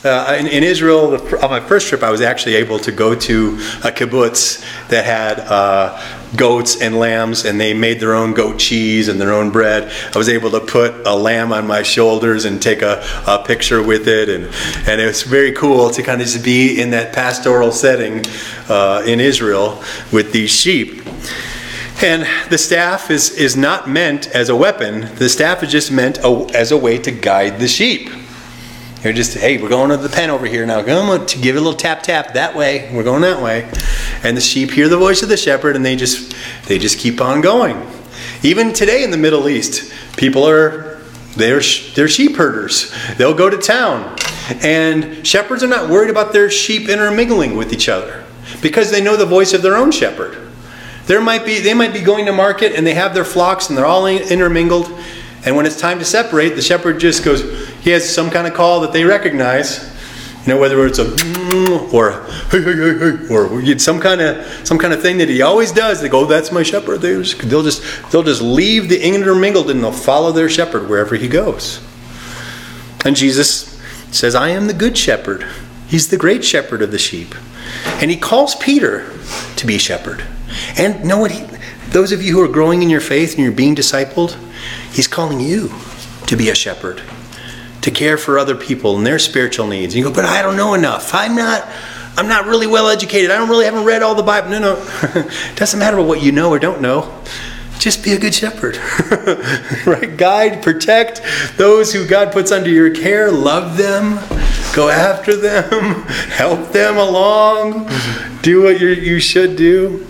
Uh, 0.04 0.38
in, 0.40 0.48
in, 0.48 0.64
Israel, 0.64 1.12
the, 1.12 1.44
on 1.44 1.50
my 1.50 1.60
first 1.60 1.90
trip, 1.90 2.04
I 2.04 2.10
was 2.10 2.22
actually 2.22 2.56
able 2.56 2.80
to 2.80 2.92
go 2.92 3.14
to 3.16 3.56
a 3.84 3.92
kibbutz 3.92 4.64
that 4.88 5.04
had 5.04 5.40
uh, 5.42 6.00
goats 6.36 6.82
and 6.82 6.98
lambs, 6.98 7.46
and 7.46 7.60
they 7.60 7.74
made 7.74 8.00
their 8.00 8.14
own 8.14 8.34
goat 8.34 8.60
cheese 8.60 9.08
and 9.08 9.20
their 9.20 9.34
own 9.34 9.50
bread. 9.50 9.92
I 10.14 10.18
was 10.18 10.30
able 10.30 10.52
to 10.52 10.60
put 10.60 11.08
a 11.08 11.16
lamb 11.16 11.52
on 11.52 11.68
my 11.68 11.84
shoulders 11.84 12.46
and 12.46 12.62
take 12.62 12.82
a, 12.82 13.04
a 13.28 13.44
picture 13.44 13.82
with 13.82 14.08
it, 14.08 14.30
and, 14.30 14.46
and 14.88 15.02
it 15.02 15.06
was 15.06 15.24
very 15.24 15.52
cool 15.54 15.90
to 15.90 16.04
kind 16.04 16.22
of 16.22 16.28
just 16.28 16.44
be 16.44 16.82
in 16.82 16.92
that 16.92 17.14
pastoral 17.14 17.72
setting 17.72 18.26
uh, 18.70 19.04
in 19.06 19.20
Israel 19.20 19.84
with 20.12 20.32
these 20.32 20.52
sheep. 20.52 21.02
And 22.02 22.26
the 22.50 22.58
staff 22.58 23.12
is, 23.12 23.32
is 23.32 23.58
not 23.58 23.90
meant 23.90 24.30
as 24.34 24.48
a 24.48 24.56
weapon, 24.56 25.14
the 25.16 25.28
staff 25.28 25.64
is 25.64 25.72
just 25.72 25.92
meant 25.92 26.18
a, 26.20 26.48
as 26.54 26.72
a 26.72 26.78
way 26.78 26.98
to 27.00 27.12
guide 27.12 27.60
the 27.60 27.68
sheep. 27.68 28.10
You're 29.04 29.14
just, 29.14 29.38
hey, 29.38 29.62
we're 29.62 29.70
going 29.70 29.92
to 29.92 29.98
the 29.98 30.10
pen 30.10 30.30
over 30.30 30.46
here 30.46 30.66
now. 30.66 30.84
Come 30.84 31.26
to 31.26 31.40
give 31.40 31.56
a 31.56 31.60
little 31.60 31.78
tap 31.78 32.04
tap 32.04 32.34
that 32.34 32.54
way. 32.54 32.94
We're 32.94 33.04
going 33.04 33.22
that 33.22 33.42
way. 33.42 33.72
And 34.24 34.36
the 34.36 34.42
sheep 34.42 34.72
hear 34.72 34.90
the 34.90 34.98
voice 34.98 35.24
of 35.24 35.30
the 35.30 35.38
shepherd 35.38 35.78
and 35.78 35.86
they 35.86 35.96
just 35.96 36.36
they 36.68 36.78
just 36.78 37.00
keep 37.00 37.22
on 37.22 37.40
going. 37.40 37.82
Even 38.44 38.74
today 38.74 39.06
in 39.06 39.12
the 39.12 39.18
Middle 39.18 39.48
East, 39.48 39.94
people 40.18 40.46
are 40.46 41.00
they're 41.38 41.62
they're 41.96 42.10
sheep 42.10 42.36
herders. 42.36 42.94
They'll 43.18 43.34
go 43.34 43.50
to 43.50 43.58
town. 43.58 44.18
And 44.62 45.26
shepherds 45.26 45.64
are 45.64 45.68
not 45.68 45.90
worried 45.90 46.10
about 46.10 46.34
their 46.34 46.50
sheep 46.50 46.90
intermingling 46.90 47.56
with 47.56 47.72
each 47.72 47.88
other 47.88 48.26
because 48.62 48.92
they 48.92 49.00
know 49.00 49.16
the 49.16 49.26
voice 49.26 49.54
of 49.54 49.62
their 49.62 49.78
own 49.78 49.92
shepherd. 49.92 50.38
There 51.06 51.22
might 51.22 51.46
be 51.46 51.60
they 51.60 51.74
might 51.74 51.94
be 51.94 52.02
going 52.02 52.26
to 52.26 52.34
market 52.34 52.74
and 52.74 52.86
they 52.86 52.96
have 52.96 53.14
their 53.14 53.24
flocks 53.24 53.70
and 53.70 53.78
they're 53.78 53.86
all 53.86 54.08
intermingled 54.08 54.92
and 55.46 55.56
when 55.56 55.66
it's 55.66 55.80
time 55.80 56.00
to 56.00 56.06
separate, 56.06 56.50
the 56.50 56.62
shepherd 56.62 57.00
just 57.00 57.24
goes, 57.24 57.69
he 57.90 57.94
has 57.94 58.08
some 58.08 58.30
kind 58.30 58.46
of 58.46 58.54
call 58.54 58.82
that 58.82 58.94
they 58.94 59.04
recognize. 59.04 59.84
You 60.46 60.54
know, 60.54 60.60
whether 60.60 60.86
it's 60.86 61.00
a 61.00 61.06
mm, 61.06 61.92
or 61.92 62.22
or 63.32 63.80
some 63.80 64.00
kind 64.00 64.22
of 64.22 64.46
some 64.68 64.78
kind 64.78 64.94
of 64.94 65.02
thing 65.02 65.18
that 65.18 65.28
he 65.28 65.42
always 65.42 65.72
does. 65.72 66.00
They 66.00 66.08
go, 66.08 66.26
"That's 66.26 66.52
my 66.52 66.62
shepherd." 66.62 67.02
They 67.02 67.16
just, 67.22 67.40
they'll 67.50 67.64
just 67.64 67.82
they'll 68.12 68.24
just 68.24 68.44
leave 68.44 68.90
the 68.90 69.02
intermingled 69.02 69.72
and 69.72 69.84
they'll 69.84 69.92
follow 69.92 70.32
their 70.32 70.50
shepherd 70.50 70.88
wherever 70.88 71.16
he 71.16 71.28
goes. 71.28 71.82
And 73.04 73.16
Jesus 73.16 73.82
says, 74.12 74.36
"I 74.36 74.50
am 74.50 74.68
the 74.68 74.74
good 74.74 74.96
shepherd. 74.96 75.48
He's 75.88 76.10
the 76.10 76.18
great 76.18 76.46
shepherd 76.46 76.84
of 76.84 76.92
the 76.92 77.00
sheep." 77.00 77.34
And 78.02 78.12
he 78.12 78.18
calls 78.18 78.56
Peter 78.56 79.12
to 79.56 79.66
be 79.66 79.80
shepherd. 79.80 80.24
And 80.78 81.04
know 81.04 81.18
what? 81.18 81.32
He, 81.32 81.44
those 81.90 82.12
of 82.12 82.22
you 82.22 82.34
who 82.34 82.42
are 82.42 82.48
growing 82.48 82.84
in 82.84 82.90
your 82.90 83.02
faith 83.02 83.34
and 83.34 83.44
you're 83.44 83.52
being 83.52 83.76
discipled, 83.76 84.38
He's 84.92 85.08
calling 85.08 85.40
you 85.40 85.72
to 86.28 86.36
be 86.36 86.50
a 86.50 86.56
shepherd, 86.56 87.02
to 87.82 87.92
care 87.92 88.18
for 88.18 88.38
other 88.38 88.56
people 88.56 88.98
and 88.98 89.06
their 89.06 89.20
spiritual 89.20 89.68
needs. 89.68 89.94
And 89.94 90.04
you 90.04 90.10
go, 90.10 90.14
but 90.14 90.26
I 90.26 90.42
don't 90.42 90.58
know 90.58 90.74
enough. 90.74 91.14
I'm 91.14 91.36
not. 91.36 91.68
I'm 92.18 92.28
not 92.28 92.48
really 92.48 92.68
well 92.68 92.90
educated. 92.90 93.32
I 93.32 93.38
don't 93.38 93.48
really 93.48 93.64
haven't 93.64 93.86
read 93.86 94.02
all 94.02 94.14
the 94.14 94.24
Bible. 94.24 94.50
No, 94.50 94.60
no. 94.60 95.30
doesn't 95.56 95.80
matter 95.80 96.02
what 96.02 96.22
you 96.22 96.34
know 96.34 96.50
or 96.50 96.60
don't 96.60 96.82
know. 96.82 97.24
Just 97.80 98.04
be 98.04 98.12
a 98.12 98.20
good 98.20 98.34
shepherd. 98.34 98.76
right? 99.86 100.18
Guide, 100.18 100.62
protect 100.62 101.22
those 101.56 101.94
who 101.94 102.06
God 102.06 102.34
puts 102.34 102.52
under 102.52 102.70
your 102.70 102.94
care. 102.94 103.32
Love 103.32 103.78
them. 103.78 104.20
Go 104.76 104.90
after 104.90 105.38
them. 105.38 106.02
Help 106.30 106.74
them 106.74 106.98
along. 106.98 107.90
Do 108.42 108.64
what 108.64 108.82
you 108.82 108.90
you 108.90 109.22
should 109.22 109.56
do. 109.56 110.06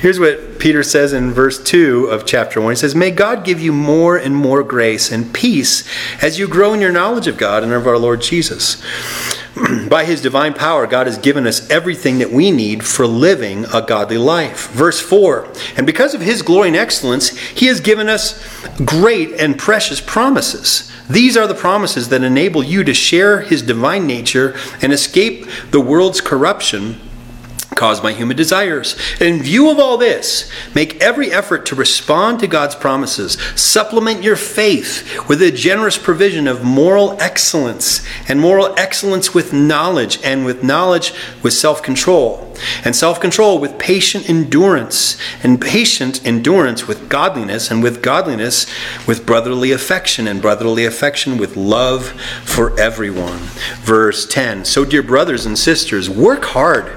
Here's 0.00 0.18
what 0.18 0.58
Peter 0.58 0.82
says 0.82 1.12
in 1.12 1.30
verse 1.30 1.62
2 1.62 2.06
of 2.06 2.24
chapter 2.24 2.58
1. 2.58 2.72
He 2.72 2.76
says, 2.76 2.94
May 2.94 3.10
God 3.10 3.44
give 3.44 3.60
you 3.60 3.70
more 3.70 4.16
and 4.16 4.34
more 4.34 4.62
grace 4.62 5.12
and 5.12 5.34
peace 5.34 5.86
as 6.22 6.38
you 6.38 6.48
grow 6.48 6.72
in 6.72 6.80
your 6.80 6.90
knowledge 6.90 7.26
of 7.26 7.36
God 7.36 7.62
and 7.62 7.70
of 7.74 7.86
our 7.86 7.98
Lord 7.98 8.22
Jesus. 8.22 8.82
By 9.90 10.06
his 10.06 10.22
divine 10.22 10.54
power, 10.54 10.86
God 10.86 11.06
has 11.06 11.18
given 11.18 11.46
us 11.46 11.68
everything 11.68 12.16
that 12.16 12.30
we 12.30 12.50
need 12.50 12.82
for 12.82 13.06
living 13.06 13.66
a 13.74 13.82
godly 13.82 14.16
life. 14.16 14.70
Verse 14.70 14.98
4 15.02 15.46
And 15.76 15.86
because 15.86 16.14
of 16.14 16.22
his 16.22 16.40
glory 16.40 16.68
and 16.68 16.78
excellence, 16.78 17.36
he 17.36 17.66
has 17.66 17.80
given 17.80 18.08
us 18.08 18.42
great 18.82 19.32
and 19.32 19.58
precious 19.58 20.00
promises. 20.00 20.90
These 21.10 21.36
are 21.36 21.46
the 21.46 21.54
promises 21.54 22.08
that 22.08 22.24
enable 22.24 22.62
you 22.62 22.84
to 22.84 22.94
share 22.94 23.42
his 23.42 23.60
divine 23.60 24.06
nature 24.06 24.56
and 24.80 24.94
escape 24.94 25.46
the 25.72 25.80
world's 25.82 26.22
corruption 26.22 26.98
caused 27.80 28.02
by 28.02 28.12
human 28.12 28.36
desires. 28.36 28.94
In 29.22 29.42
view 29.42 29.70
of 29.70 29.78
all 29.78 29.96
this, 29.96 30.50
make 30.74 31.00
every 31.00 31.32
effort 31.32 31.64
to 31.66 31.74
respond 31.74 32.38
to 32.40 32.46
God's 32.46 32.74
promises. 32.74 33.38
Supplement 33.56 34.22
your 34.22 34.36
faith 34.36 35.26
with 35.30 35.40
a 35.40 35.50
generous 35.50 35.96
provision 35.96 36.46
of 36.46 36.62
moral 36.62 37.16
excellence, 37.22 38.06
and 38.28 38.38
moral 38.38 38.74
excellence 38.76 39.32
with 39.32 39.54
knowledge, 39.54 40.20
and 40.22 40.44
with 40.44 40.62
knowledge 40.62 41.14
with 41.42 41.54
self 41.54 41.82
control 41.82 42.50
and 42.84 42.94
self 42.94 43.20
control 43.20 43.58
with 43.58 43.78
patient 43.78 44.28
endurance, 44.28 45.16
and 45.42 45.60
patient 45.60 46.24
endurance 46.26 46.86
with 46.86 47.08
godliness, 47.08 47.70
and 47.70 47.82
with 47.82 48.02
godliness 48.02 48.66
with 49.06 49.26
brotherly 49.26 49.72
affection, 49.72 50.26
and 50.26 50.42
brotherly 50.42 50.84
affection 50.84 51.38
with 51.38 51.56
love 51.56 52.08
for 52.44 52.78
everyone. 52.78 53.38
Verse 53.82 54.26
10 54.26 54.64
So, 54.64 54.84
dear 54.84 55.02
brothers 55.02 55.46
and 55.46 55.58
sisters, 55.58 56.10
work 56.10 56.44
hard 56.44 56.96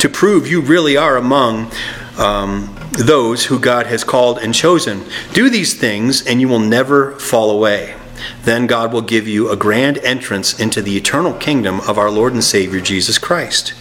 to 0.00 0.08
prove 0.08 0.46
you 0.46 0.60
really 0.60 0.96
are 0.96 1.16
among. 1.16 1.70
Um, 2.18 2.76
those 2.92 3.46
who 3.46 3.58
God 3.58 3.86
has 3.86 4.04
called 4.04 4.38
and 4.38 4.54
chosen. 4.54 5.04
Do 5.32 5.48
these 5.48 5.74
things, 5.74 6.26
and 6.26 6.40
you 6.40 6.48
will 6.48 6.58
never 6.58 7.12
fall 7.18 7.50
away. 7.50 7.94
Then 8.42 8.66
God 8.66 8.92
will 8.92 9.02
give 9.02 9.26
you 9.26 9.50
a 9.50 9.56
grand 9.56 9.98
entrance 9.98 10.58
into 10.58 10.82
the 10.82 10.96
eternal 10.96 11.32
kingdom 11.32 11.80
of 11.80 11.98
our 11.98 12.10
Lord 12.10 12.32
and 12.32 12.44
Savior 12.44 12.80
Jesus 12.80 13.18
Christ. 13.18 13.74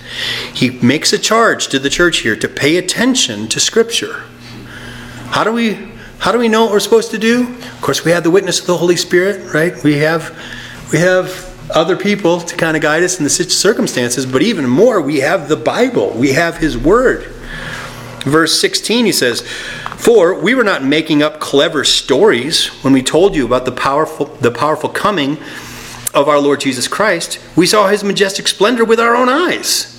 He 0.53 0.69
makes 0.69 1.11
a 1.11 1.17
charge 1.17 1.67
to 1.69 1.79
the 1.79 1.89
church 1.89 2.19
here 2.19 2.35
to 2.37 2.47
pay 2.47 2.77
attention 2.77 3.47
to 3.49 3.59
Scripture. 3.59 4.23
How 5.31 5.43
do 5.43 5.51
we 5.51 5.89
How 6.19 6.33
do 6.33 6.37
we 6.37 6.49
know 6.49 6.63
what 6.63 6.73
we're 6.73 6.81
supposed 6.81 7.11
to 7.11 7.17
do? 7.17 7.47
Of 7.47 7.81
course, 7.81 8.03
we 8.03 8.11
have 8.11 8.23
the 8.23 8.31
witness 8.31 8.59
of 8.59 8.67
the 8.67 8.77
Holy 8.77 8.97
Spirit, 8.97 9.53
right? 9.53 9.81
We 9.83 9.97
have 9.97 10.37
we 10.91 10.99
have 10.99 11.48
other 11.71 11.95
people 11.95 12.41
to 12.41 12.55
kind 12.55 12.75
of 12.75 12.83
guide 12.83 13.03
us 13.03 13.17
in 13.17 13.23
the 13.23 13.29
circumstances, 13.29 14.25
but 14.25 14.41
even 14.41 14.67
more, 14.67 15.01
we 15.01 15.19
have 15.19 15.49
the 15.49 15.55
Bible. 15.55 16.11
We 16.11 16.33
have 16.33 16.57
his 16.57 16.77
word. 16.77 17.25
Verse 18.23 18.59
16 18.59 19.05
he 19.05 19.11
says, 19.11 19.41
"For 19.95 20.33
we 20.33 20.53
were 20.53 20.63
not 20.63 20.83
making 20.83 21.23
up 21.23 21.39
clever 21.39 21.83
stories 21.83 22.67
when 22.81 22.93
we 22.93 23.01
told 23.01 23.35
you 23.35 23.45
about 23.45 23.65
the 23.65 23.71
powerful 23.71 24.37
the 24.41 24.51
powerful 24.51 24.89
coming 24.89 25.37
of 26.13 26.27
our 26.27 26.39
Lord 26.39 26.59
Jesus 26.59 26.87
Christ. 26.87 27.39
We 27.55 27.67
saw 27.67 27.87
his 27.87 28.03
majestic 28.03 28.47
splendor 28.47 28.83
with 28.83 28.99
our 28.99 29.15
own 29.15 29.29
eyes. 29.29 29.95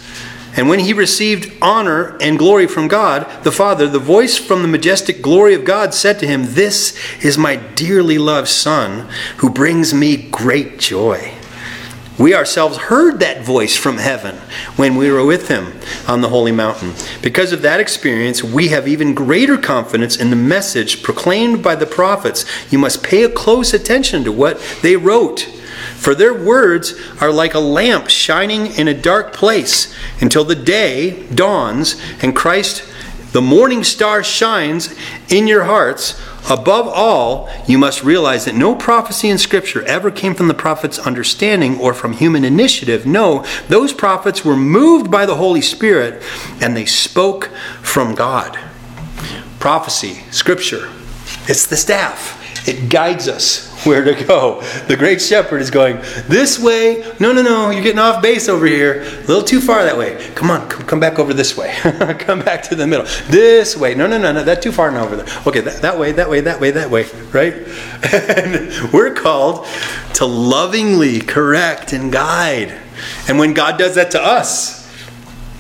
And 0.57 0.69
when 0.69 0.81
he 0.81 0.93
received 0.93 1.53
honor 1.63 2.17
and 2.21 2.39
glory 2.39 2.67
from 2.67 2.89
God 2.89 3.45
the 3.45 3.53
Father, 3.53 3.87
the 3.87 4.01
voice 4.01 4.37
from 4.37 4.63
the 4.63 4.69
majestic 4.69 5.23
glory 5.23 5.55
of 5.55 5.65
God 5.65 5.95
said 5.95 6.19
to 6.19 6.27
him, 6.27 6.55
This 6.55 6.99
is 7.25 7.39
my 7.39 7.57
dearly 7.57 8.19
loved 8.19 8.49
Son, 8.49 9.09
who 9.39 9.51
brings 9.51 9.95
me 9.95 10.17
great 10.17 10.79
joy. 10.79 11.35
We 12.21 12.35
ourselves 12.35 12.77
heard 12.77 13.19
that 13.21 13.43
voice 13.43 13.75
from 13.75 13.97
heaven 13.97 14.37
when 14.77 14.95
we 14.97 15.11
were 15.11 15.25
with 15.25 15.49
him 15.49 15.73
on 16.07 16.21
the 16.21 16.29
holy 16.29 16.53
mountain. 16.53 16.93
Because 17.23 17.53
of 17.53 17.63
that 17.63 17.81
experience, 17.81 18.45
we 18.45 18.69
have 18.69 18.87
even 18.87 19.15
greater 19.15 19.57
confidence 19.57 20.17
in 20.17 20.31
the 20.31 20.37
message 20.37 21.03
proclaimed 21.03 21.63
by 21.63 21.75
the 21.75 21.87
prophets. 21.87 22.45
You 22.71 22.79
must 22.79 23.03
pay 23.03 23.25
a 23.25 23.29
close 23.29 23.73
attention 23.73 24.23
to 24.25 24.33
what 24.33 24.61
they 24.83 24.97
wrote 24.97 25.49
for 26.01 26.15
their 26.15 26.33
words 26.33 26.95
are 27.21 27.31
like 27.31 27.53
a 27.53 27.61
lamp 27.61 28.09
shining 28.09 28.69
in 28.69 28.89
a 28.89 28.95
dark 28.95 29.35
place 29.35 29.95
until 30.21 30.45
the 30.45 30.55
day 30.55 31.27
dawns 31.35 32.01
and 32.23 32.35
Christ, 32.35 32.85
the 33.33 33.43
morning 33.43 33.85
star, 33.85 34.25
shines 34.25 34.95
in 35.29 35.47
your 35.47 35.65
hearts. 35.65 36.19
Above 36.49 36.89
all, 36.89 37.49
you 37.67 37.79
must 37.79 38.03
realize 38.03 38.45
that 38.45 38.55
no 38.55 38.75
prophecy 38.75 39.29
in 39.29 39.39
Scripture 39.39 39.85
ever 39.87 40.11
came 40.11 40.35
from 40.35 40.49
the 40.49 40.55
prophet's 40.55 40.99
understanding 40.99 41.79
or 41.79 41.95
from 41.95 42.13
human 42.13 42.45
initiative. 42.45 43.07
No, 43.07 43.45
those 43.69 43.93
prophets 43.93 44.45
were 44.45 44.57
moved 44.57 45.11
by 45.11 45.27
the 45.27 45.37
Holy 45.37 45.61
Spirit 45.61 46.23
and 46.61 46.77
they 46.77 46.87
spoke 46.87 47.47
from 47.83 48.15
God. 48.15 48.59
Prophecy, 49.59 50.25
Scripture, 50.31 50.89
it's 51.47 51.67
the 51.67 51.77
staff, 51.77 52.69
it 52.69 52.89
guides 52.89 53.29
us 53.29 53.70
where 53.85 54.05
to 54.05 54.25
go. 54.25 54.61
The 54.89 54.97
great 54.97 55.23
shepherd 55.23 55.63
is 55.63 55.71
going 55.71 55.97
this 56.29 56.59
way. 56.59 57.01
No, 57.19 57.33
no, 57.33 57.43
no, 57.43 57.71
you're 57.71 57.83
getting 57.83 57.99
off 57.99 58.23
base 58.23 58.49
over 58.49 58.67
here. 58.67 59.03
A 59.03 59.21
little 59.27 59.43
too 59.43 59.61
far 59.61 59.85
that 59.85 59.97
way. 59.97 60.31
Come 60.35 60.51
on, 60.51 60.69
come 60.69 61.01
back 61.01 61.19
over 61.19 61.33
this 61.33 61.57
way. 61.57 61.73
come 62.19 62.41
back 62.41 62.63
to 62.65 62.75
the 62.75 62.87
middle. 62.87 63.07
This 63.29 63.77
way. 63.77 63.95
No, 63.95 64.07
no, 64.07 64.19
no, 64.19 64.33
no, 64.33 64.45
that's 64.45 64.63
too 64.63 64.73
far 64.73 64.91
now 64.91 65.05
over 65.05 65.17
there. 65.17 65.27
Okay, 65.47 65.61
that, 65.61 65.83
that 65.83 65.99
way, 65.99 66.13
that 66.13 66.29
way, 66.29 66.41
that 66.41 66.61
way, 66.61 66.71
that 66.73 66.91
way, 66.91 67.05
right? 67.33 67.55
and 68.13 68.93
we're 68.93 69.15
called 69.15 69.67
to 70.15 70.27
lovingly 70.27 71.21
correct 71.21 71.93
and 71.93 72.13
guide. 72.13 72.79
And 73.29 73.39
when 73.39 73.55
God 73.55 73.79
does 73.79 73.95
that 73.95 74.11
to 74.13 74.23
us, 74.23 74.81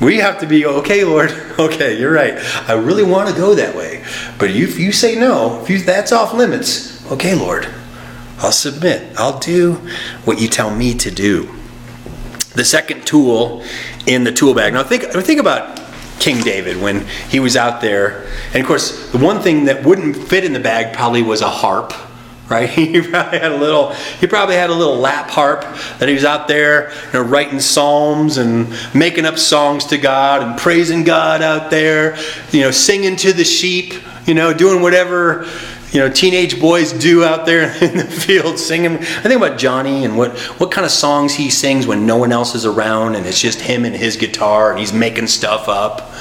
we 0.00 0.16
have 0.16 0.40
to 0.40 0.46
be 0.46 0.66
okay, 0.66 1.04
Lord. 1.04 1.30
Okay, 1.58 1.98
you're 1.98 2.12
right. 2.12 2.34
I 2.68 2.72
really 2.72 3.02
want 3.02 3.28
to 3.28 3.34
go 3.34 3.54
that 3.54 3.76
way, 3.76 4.02
but 4.38 4.50
if 4.50 4.78
you 4.78 4.92
say 4.92 5.14
no, 5.14 5.60
if 5.62 5.68
you, 5.68 5.78
that's 5.78 6.10
off 6.10 6.32
limits, 6.32 7.06
okay, 7.12 7.34
Lord, 7.34 7.68
I'll 8.40 8.52
submit. 8.52 9.18
I'll 9.18 9.38
do 9.38 9.74
what 10.24 10.40
you 10.40 10.48
tell 10.48 10.74
me 10.74 10.94
to 10.94 11.10
do. 11.10 11.54
The 12.54 12.64
second 12.64 13.06
tool 13.06 13.62
in 14.06 14.24
the 14.24 14.32
tool 14.32 14.54
bag. 14.54 14.72
Now 14.72 14.82
think 14.82 15.04
think 15.04 15.40
about 15.40 15.80
King 16.18 16.42
David 16.42 16.80
when 16.80 17.06
he 17.28 17.38
was 17.40 17.56
out 17.56 17.80
there. 17.80 18.26
And 18.52 18.56
of 18.56 18.66
course, 18.66 19.10
the 19.12 19.18
one 19.18 19.40
thing 19.40 19.66
that 19.66 19.84
wouldn't 19.84 20.16
fit 20.16 20.44
in 20.44 20.52
the 20.52 20.60
bag 20.60 20.94
probably 20.94 21.22
was 21.22 21.40
a 21.40 21.48
harp 21.48 21.92
right? 22.50 22.68
He 22.90 23.00
probably 23.00 23.38
had 23.38 23.52
a 23.52 23.56
little. 23.56 23.92
He 24.20 24.26
probably 24.26 24.56
had 24.56 24.70
a 24.70 24.74
little 24.74 24.96
lap 24.96 25.30
harp 25.30 25.62
that 25.98 26.08
he 26.08 26.14
was 26.14 26.24
out 26.24 26.48
there, 26.48 26.90
you 27.06 27.12
know, 27.14 27.22
writing 27.22 27.60
psalms 27.60 28.36
and 28.36 28.74
making 28.92 29.24
up 29.24 29.38
songs 29.38 29.86
to 29.86 29.98
God 29.98 30.42
and 30.42 30.58
praising 30.58 31.04
God 31.04 31.40
out 31.40 31.70
there, 31.70 32.18
you 32.50 32.62
know, 32.62 32.72
singing 32.72 33.16
to 33.16 33.32
the 33.32 33.44
sheep, 33.44 33.94
you 34.26 34.34
know, 34.34 34.52
doing 34.52 34.82
whatever 34.82 35.46
you 35.92 35.98
know 35.98 36.08
teenage 36.08 36.60
boys 36.60 36.92
do 36.92 37.24
out 37.24 37.46
there 37.46 37.72
in 37.84 37.96
the 37.96 38.04
field 38.04 38.58
singing. 38.58 38.96
I 38.98 39.22
think 39.22 39.36
about 39.36 39.58
Johnny 39.58 40.04
and 40.04 40.16
what 40.16 40.38
what 40.58 40.70
kind 40.70 40.84
of 40.84 40.90
songs 40.90 41.34
he 41.34 41.50
sings 41.50 41.86
when 41.86 42.06
no 42.06 42.16
one 42.16 42.32
else 42.32 42.54
is 42.54 42.64
around 42.64 43.16
and 43.16 43.26
it's 43.26 43.40
just 43.40 43.60
him 43.60 43.84
and 43.84 43.94
his 43.94 44.16
guitar 44.16 44.70
and 44.70 44.78
he's 44.78 44.92
making 44.92 45.26
stuff 45.26 45.68
up. 45.68 46.12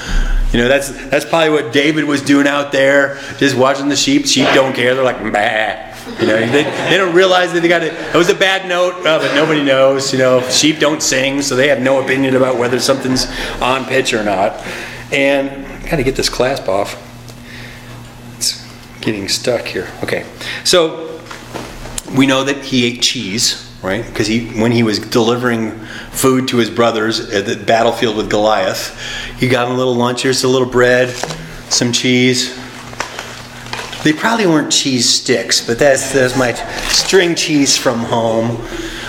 You 0.52 0.60
know 0.60 0.68
that's 0.68 0.90
that's 1.08 1.24
probably 1.24 1.50
what 1.50 1.72
David 1.72 2.04
was 2.04 2.22
doing 2.22 2.46
out 2.46 2.72
there, 2.72 3.18
just 3.38 3.56
watching 3.56 3.88
the 3.88 3.96
sheep. 3.96 4.26
Sheep 4.26 4.48
don't 4.54 4.74
care; 4.74 4.94
they're 4.94 5.04
like 5.04 5.20
bah. 5.32 5.86
You 6.18 6.26
know, 6.26 6.38
they, 6.38 6.64
they 6.64 6.96
don't 6.96 7.14
realize 7.14 7.52
that 7.52 7.60
they 7.60 7.68
got 7.68 7.82
it. 7.82 7.92
It 7.92 8.16
was 8.16 8.30
a 8.30 8.34
bad 8.34 8.68
note, 8.68 8.94
uh, 9.06 9.18
but 9.20 9.34
nobody 9.34 9.62
knows. 9.62 10.12
You 10.12 10.18
know, 10.18 10.40
sheep 10.48 10.80
don't 10.80 11.02
sing, 11.02 11.40
so 11.40 11.54
they 11.54 11.68
have 11.68 11.80
no 11.80 12.02
opinion 12.02 12.34
about 12.34 12.58
whether 12.58 12.80
something's 12.80 13.26
on 13.60 13.84
pitch 13.84 14.12
or 14.12 14.24
not. 14.24 14.66
And 15.12 15.66
I 15.66 15.88
got 15.88 15.96
to 15.96 16.02
get 16.02 16.16
this 16.16 16.28
clasp 16.28 16.68
off 16.68 17.09
getting 19.00 19.28
stuck 19.28 19.66
here. 19.66 19.88
Okay, 20.02 20.26
so 20.64 21.20
we 22.16 22.26
know 22.26 22.44
that 22.44 22.64
he 22.64 22.86
ate 22.86 23.02
cheese, 23.02 23.70
right? 23.82 24.04
Because 24.04 24.26
he, 24.26 24.48
when 24.60 24.72
he 24.72 24.82
was 24.82 24.98
delivering 24.98 25.72
food 26.10 26.48
to 26.48 26.56
his 26.56 26.70
brothers 26.70 27.30
at 27.30 27.46
the 27.46 27.56
battlefield 27.56 28.16
with 28.16 28.30
Goliath, 28.30 28.98
he 29.38 29.48
got 29.48 29.68
a 29.68 29.74
little 29.74 29.94
lunch. 29.94 30.22
Here's 30.22 30.44
a 30.44 30.48
little 30.48 30.68
bread, 30.68 31.10
some 31.70 31.92
cheese. 31.92 32.58
They 34.02 34.12
probably 34.12 34.46
weren't 34.46 34.72
cheese 34.72 35.08
sticks, 35.08 35.64
but 35.64 35.78
that's, 35.78 36.12
that's 36.12 36.36
my 36.36 36.54
string 36.88 37.34
cheese 37.34 37.76
from 37.76 37.98
home. 37.98 38.56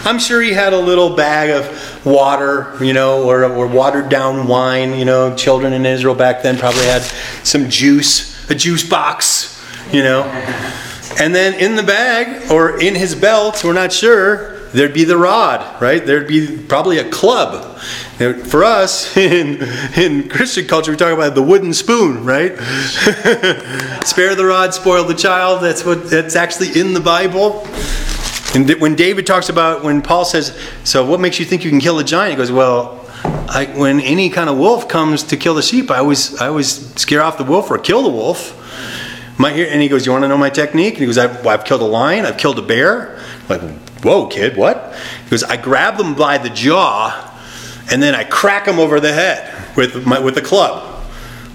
I'm 0.03 0.19
sure 0.19 0.41
he 0.41 0.51
had 0.51 0.73
a 0.73 0.79
little 0.79 1.15
bag 1.15 1.51
of 1.51 2.05
water, 2.05 2.75
you 2.83 2.91
know, 2.93 3.23
or, 3.23 3.45
or 3.45 3.67
watered 3.67 4.09
down 4.09 4.47
wine. 4.47 4.95
You 4.95 5.05
know, 5.05 5.35
children 5.35 5.73
in 5.73 5.85
Israel 5.85 6.15
back 6.15 6.41
then 6.41 6.57
probably 6.57 6.85
had 6.85 7.03
some 7.43 7.69
juice, 7.69 8.49
a 8.49 8.55
juice 8.55 8.87
box, 8.87 9.60
you 9.91 10.03
know. 10.03 10.23
And 11.19 11.35
then 11.35 11.59
in 11.59 11.75
the 11.75 11.83
bag 11.83 12.51
or 12.51 12.79
in 12.79 12.95
his 12.95 13.15
belt, 13.15 13.63
we're 13.63 13.73
not 13.73 13.91
sure, 13.91 14.59
there'd 14.71 14.93
be 14.93 15.03
the 15.03 15.17
rod, 15.17 15.81
right? 15.81 16.03
There'd 16.05 16.27
be 16.27 16.57
probably 16.57 16.97
a 16.97 17.09
club. 17.09 17.77
For 18.45 18.63
us, 18.63 19.15
in, 19.17 19.61
in 19.97 20.29
Christian 20.29 20.67
culture, 20.67 20.91
we 20.91 20.97
talk 20.97 21.13
about 21.13 21.35
the 21.35 21.41
wooden 21.41 21.73
spoon, 21.73 22.23
right? 22.23 22.57
Spare 24.05 24.35
the 24.35 24.45
rod, 24.45 24.73
spoil 24.73 25.03
the 25.03 25.15
child. 25.15 25.61
That's 25.61 25.85
what 25.85 26.09
that's 26.09 26.35
actually 26.35 26.79
in 26.79 26.93
the 26.93 26.99
Bible. 26.99 27.67
And 28.53 28.69
when 28.81 28.95
David 28.95 29.25
talks 29.25 29.49
about, 29.49 29.83
when 29.83 30.01
Paul 30.01 30.25
says, 30.25 30.57
So 30.83 31.05
what 31.05 31.19
makes 31.19 31.39
you 31.39 31.45
think 31.45 31.63
you 31.63 31.69
can 31.69 31.79
kill 31.79 31.99
a 31.99 32.03
giant? 32.03 32.31
He 32.31 32.37
goes, 32.37 32.51
Well, 32.51 33.05
I, 33.23 33.71
when 33.75 33.99
any 34.01 34.29
kind 34.29 34.49
of 34.49 34.57
wolf 34.57 34.87
comes 34.87 35.23
to 35.23 35.37
kill 35.37 35.55
the 35.55 35.61
sheep, 35.61 35.89
I 35.89 35.99
always, 35.99 36.39
I 36.39 36.47
always 36.47 36.93
scare 36.95 37.21
off 37.21 37.37
the 37.37 37.43
wolf 37.43 37.71
or 37.71 37.77
kill 37.77 38.03
the 38.03 38.09
wolf. 38.09 38.57
My, 39.41 39.51
and 39.51 39.81
he 39.81 39.87
goes, 39.87 40.05
You 40.05 40.11
want 40.11 40.23
to 40.23 40.27
know 40.27 40.37
my 40.37 40.51
technique? 40.51 40.93
And 40.93 40.99
he 40.99 41.05
goes, 41.07 41.17
I've, 41.17 41.45
I've 41.47 41.65
killed 41.65 41.81
a 41.81 41.85
lion, 41.85 42.25
I've 42.25 42.37
killed 42.37 42.59
a 42.59 42.61
bear. 42.61 43.17
I'm 43.17 43.47
like, 43.47 43.89
whoa, 44.03 44.27
kid, 44.27 44.55
what? 44.55 44.95
He 45.23 45.29
goes, 45.31 45.43
I 45.43 45.57
grab 45.57 45.97
them 45.97 46.13
by 46.13 46.37
the 46.37 46.49
jaw 46.49 47.27
and 47.91 48.01
then 48.01 48.13
I 48.13 48.23
crack 48.23 48.65
them 48.65 48.79
over 48.79 48.99
the 48.99 49.11
head 49.11 49.75
with, 49.75 50.05
my, 50.05 50.19
with 50.19 50.37
a 50.37 50.41
club. 50.41 51.03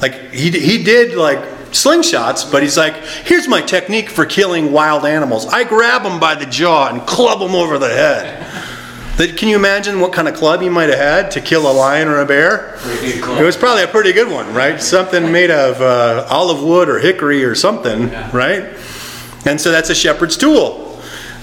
Like, 0.02 0.32
he, 0.32 0.50
he 0.50 0.82
did 0.82 1.16
like 1.16 1.38
slingshots, 1.70 2.50
but 2.50 2.62
he's 2.62 2.76
like, 2.76 2.94
here's 2.96 3.46
my 3.46 3.62
technique 3.62 4.10
for 4.10 4.26
killing 4.26 4.72
wild 4.72 5.06
animals. 5.06 5.46
I 5.46 5.62
grab 5.62 6.02
them 6.02 6.18
by 6.18 6.34
the 6.34 6.46
jaw 6.46 6.88
and 6.88 7.00
club 7.06 7.38
them 7.38 7.54
over 7.54 7.78
the 7.78 7.88
head. 7.88 8.42
That, 9.16 9.38
can 9.38 9.48
you 9.48 9.56
imagine 9.56 10.00
what 10.00 10.12
kind 10.12 10.28
of 10.28 10.34
club 10.34 10.60
you 10.60 10.70
might 10.70 10.90
have 10.90 10.98
had 10.98 11.30
to 11.32 11.40
kill 11.40 11.70
a 11.70 11.72
lion 11.72 12.06
or 12.08 12.18
a 12.20 12.26
bear? 12.26 12.78
It 13.40 13.44
was 13.44 13.56
probably 13.56 13.82
a 13.82 13.88
pretty 13.88 14.12
good 14.12 14.30
one, 14.30 14.52
right? 14.52 14.78
Something 14.80 15.32
made 15.32 15.50
of 15.50 15.80
uh, 15.80 16.26
olive 16.28 16.62
wood 16.62 16.90
or 16.90 16.98
hickory 16.98 17.42
or 17.42 17.54
something, 17.54 18.10
right? 18.32 18.76
And 19.46 19.58
so 19.58 19.70
that's 19.70 19.88
a 19.88 19.94
shepherd's 19.94 20.36
tool. 20.36 20.84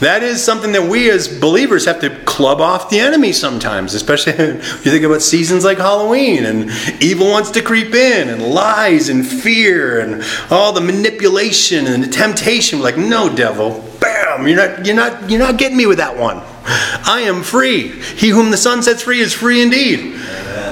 That 0.02 0.22
is 0.22 0.44
something 0.44 0.74
that 0.74 0.84
we 0.84 1.10
as 1.10 1.28
believers 1.28 1.86
have 1.86 2.02
to 2.02 2.10
club 2.26 2.60
off 2.60 2.90
the 2.90 3.00
enemy 3.00 3.32
sometimes, 3.32 3.94
especially 3.94 4.34
if 4.34 4.86
you 4.86 4.92
think 4.92 5.06
about 5.06 5.22
seasons 5.22 5.64
like 5.64 5.78
Halloween 5.78 6.46
and 6.46 6.70
evil 7.02 7.30
wants 7.30 7.52
to 7.52 7.62
creep 7.62 7.96
in 7.96 8.30
and 8.30 8.44
lies 8.44 9.10
and 9.10 9.26
fear 9.26 10.00
and 10.00 10.24
all 10.52 10.74
the 10.74 10.82
manipulation 10.82 11.88
and 11.88 12.04
the 12.04 12.08
temptation. 12.08 12.82
Like, 12.82 12.98
no, 12.98 13.34
devil, 13.34 13.84
bam, 14.00 14.48
you're 14.48 14.58
not, 14.58 14.86
you're 14.86 14.96
not, 14.96 15.30
you're 15.30 15.40
not 15.40 15.58
getting 15.58 15.78
me 15.78 15.86
with 15.86 15.98
that 15.98 16.18
one. 16.18 16.44
I 16.66 17.24
am 17.26 17.44
free. 17.44 17.90
He 17.90 18.30
whom 18.30 18.52
the 18.52 18.58
Son 18.58 18.82
sets 18.84 19.04
free 19.04 19.20
is 19.20 19.34
free 19.34 19.62
indeed. 19.62 20.16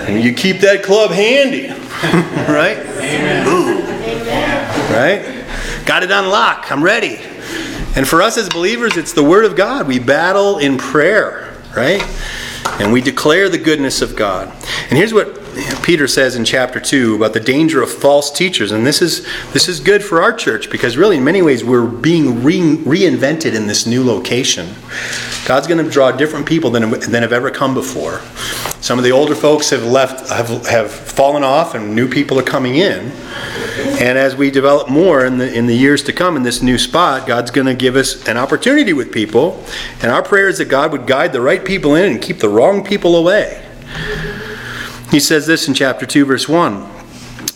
And 0.08 0.24
you 0.24 0.34
keep 0.34 0.62
that 0.62 0.84
club 0.84 1.12
handy, 1.12 1.68
right? 2.52 2.78
Right? 4.92 5.46
Got 5.86 6.04
it 6.04 6.12
on 6.12 6.30
lock. 6.30 6.72
I'm 6.72 6.84
ready. 6.84 7.20
And 7.96 8.08
for 8.08 8.22
us 8.22 8.38
as 8.38 8.48
believers, 8.50 8.96
it's 8.96 9.14
the 9.14 9.24
Word 9.24 9.46
of 9.46 9.56
God. 9.56 9.88
We 9.88 10.00
battle 10.00 10.60
in 10.60 10.78
prayer, 10.78 11.54
right? 11.76 12.02
And 12.66 12.92
we 12.92 13.02
declare 13.02 13.50
the 13.50 13.58
goodness 13.58 14.02
of 14.02 14.16
God. 14.16 14.48
And 14.90 14.98
here's 14.98 15.14
what 15.14 15.42
Peter 15.84 16.08
says 16.08 16.36
in 16.36 16.46
chapter 16.46 16.80
2 16.80 17.16
about 17.16 17.34
the 17.34 17.40
danger 17.40 17.82
of 17.82 17.92
false 17.92 18.32
teachers. 18.32 18.72
And 18.72 18.86
this 18.86 19.02
is, 19.02 19.26
this 19.52 19.68
is 19.68 19.80
good 19.80 20.04
for 20.04 20.22
our 20.22 20.32
church 20.32 20.70
because, 20.70 20.98
really, 20.98 21.18
in 21.18 21.24
many 21.24 21.42
ways, 21.42 21.64
we're 21.64 21.86
being 21.86 22.44
re- 22.44 22.78
reinvented 22.78 23.54
in 23.54 23.68
this 23.68 23.86
new 23.86 24.04
location. 24.04 24.70
God's 25.46 25.68
going 25.68 25.84
to 25.84 25.92
draw 25.92 26.12
different 26.12 26.46
people 26.46 26.70
than, 26.70 26.90
than 26.92 27.24
have 27.24 27.34
ever 27.34 27.52
come 27.52 27.74
before. 27.74 28.20
Some 28.82 28.98
of 28.98 29.04
the 29.04 29.12
older 29.12 29.36
folks 29.36 29.70
have 29.72 29.84
left, 29.84 30.30
have, 30.30 30.66
have 30.68 30.92
fallen 30.92 31.44
off, 31.44 31.76
and 31.76 31.96
new 31.96 32.08
people 32.08 32.40
are 32.40 32.44
coming 32.44 32.76
in. 32.76 33.12
And 34.02 34.18
as 34.18 34.36
we 34.36 34.50
develop 34.50 34.90
more 34.90 35.24
in 35.24 35.38
the, 35.38 35.54
in 35.54 35.68
the 35.68 35.76
years 35.76 36.02
to 36.06 36.12
come 36.12 36.36
in 36.36 36.42
this 36.42 36.64
new 36.64 36.80
spot, 36.80 37.28
God's 37.28 37.52
going 37.52 37.68
to 37.68 37.76
give 37.76 37.96
us 37.96 38.28
an 38.28 38.36
opportunity 38.36 38.94
with 38.94 39.12
people. 39.12 39.64
And 40.02 40.12
our 40.12 40.24
prayer 40.24 40.50
is 40.50 40.58
that 40.58 40.70
God 40.70 40.92
would 40.92 41.06
guide 41.06 41.34
the 41.34 41.40
right 41.40 41.64
people 41.64 41.94
in 41.94 42.14
and 42.14 42.20
keep 42.20 42.40
the 42.40 42.50
wrong 42.50 42.84
people 42.84 43.16
away. 43.16 43.64
He 45.12 45.20
says 45.20 45.46
this 45.46 45.68
in 45.68 45.76
chapter 45.76 46.08
2, 46.08 46.26
verse 46.26 46.50
1. 46.50 46.90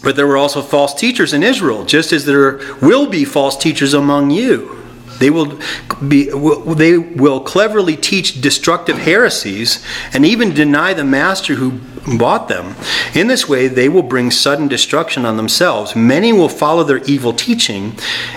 But 0.03 0.15
there 0.15 0.27
were 0.27 0.37
also 0.37 0.61
false 0.61 0.93
teachers 0.93 1.33
in 1.33 1.41
Israel, 1.41 1.83
just 1.83 2.13
as 2.13 2.25
there 2.25 2.59
will 2.79 3.09
be 3.09 3.25
false 3.25 3.57
teachers 3.57 3.95
among 3.95 4.29
you. 4.29 4.84
They 5.19 5.29
will 5.29 5.59
be 6.07 6.29
they 6.29 6.97
will 6.97 7.39
cleverly 7.39 7.95
teach 7.95 8.41
destructive 8.41 8.97
heresies 8.97 9.83
and 10.13 10.25
even 10.25 10.53
deny 10.53 10.93
the 10.93 11.03
master 11.03 11.55
who 11.55 11.79
bought 12.17 12.47
them. 12.47 12.75
In 13.13 13.27
this 13.27 13.47
way 13.47 13.67
they 13.67 13.89
will 13.89 14.03
bring 14.03 14.31
sudden 14.31 14.67
destruction 14.67 15.25
on 15.25 15.37
themselves. 15.37 15.95
Many 15.95 16.33
will 16.33 16.49
follow 16.49 16.83
their 16.83 17.03
evil 17.03 17.33
teaching 17.33 17.93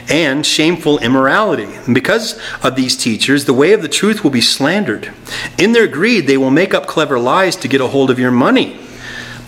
and 0.09 0.45
shameful 0.45 0.99
immorality. 0.99 1.69
Because 1.93 2.41
of 2.63 2.77
these 2.77 2.97
teachers, 2.97 3.45
the 3.45 3.53
way 3.53 3.73
of 3.73 3.83
the 3.83 3.89
truth 3.89 4.23
will 4.23 4.31
be 4.31 4.41
slandered. 4.41 5.13
In 5.59 5.73
their 5.73 5.87
greed 5.87 6.27
they 6.27 6.37
will 6.37 6.51
make 6.51 6.75
up 6.75 6.87
clever 6.87 7.19
lies 7.19 7.57
to 7.57 7.69
get 7.69 7.81
a 7.81 7.89
hold 7.89 8.11
of 8.11 8.19
your 8.19 8.31
money. 8.31 8.79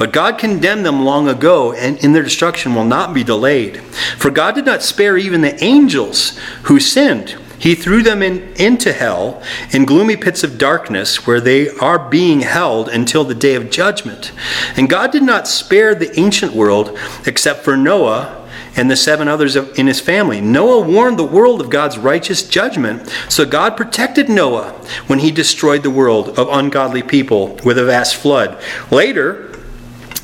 But 0.01 0.15
God 0.15 0.39
condemned 0.39 0.87
them 0.87 1.05
long 1.05 1.29
ago, 1.29 1.75
and 1.75 2.03
in 2.03 2.15
their 2.15 2.23
destruction 2.23 2.75
will 2.75 2.87
not 2.87 3.13
be 3.13 3.23
delayed. 3.23 3.83
For 4.17 4.31
God 4.31 4.55
did 4.55 4.65
not 4.65 4.83
spare 4.83 5.19
even 5.19 5.43
the 5.43 5.63
angels 5.63 6.39
who 6.63 6.81
sinned. 6.81 7.37
He 7.59 7.75
threw 7.75 8.03
them 8.03 8.23
in, 8.23 8.55
into 8.55 8.95
hell, 8.95 9.43
in 9.73 9.85
gloomy 9.85 10.17
pits 10.17 10.43
of 10.43 10.57
darkness, 10.57 11.27
where 11.27 11.39
they 11.39 11.69
are 11.69 11.99
being 12.09 12.41
held 12.41 12.89
until 12.89 13.25
the 13.25 13.35
day 13.35 13.55
of 13.55 13.71
judgment. 13.71 14.33
And 14.75 14.89
God 14.89 15.13
did 15.13 15.23
not 15.23 15.47
spare 15.47 15.95
the 15.95 16.19
ancient 16.19 16.55
world, 16.55 16.99
except 17.27 17.63
for 17.63 17.77
Noah 17.77 18.49
and 18.77 18.91
the 18.91 18.97
seven 18.97 19.29
others 19.29 19.55
in 19.55 19.87
his 19.87 20.01
family. 20.01 20.41
Noah 20.41 20.81
warned 20.81 21.19
the 21.19 21.25
world 21.25 21.61
of 21.61 21.69
God's 21.69 21.99
righteous 21.99 22.49
judgment, 22.49 23.07
so 23.29 23.45
God 23.45 23.77
protected 23.77 24.31
Noah 24.31 24.71
when 25.09 25.19
he 25.19 25.31
destroyed 25.31 25.83
the 25.83 25.91
world 25.91 26.39
of 26.39 26.49
ungodly 26.49 27.03
people 27.03 27.57
with 27.67 27.77
a 27.77 27.85
vast 27.85 28.17
flood. 28.17 28.59
Later, 28.91 29.50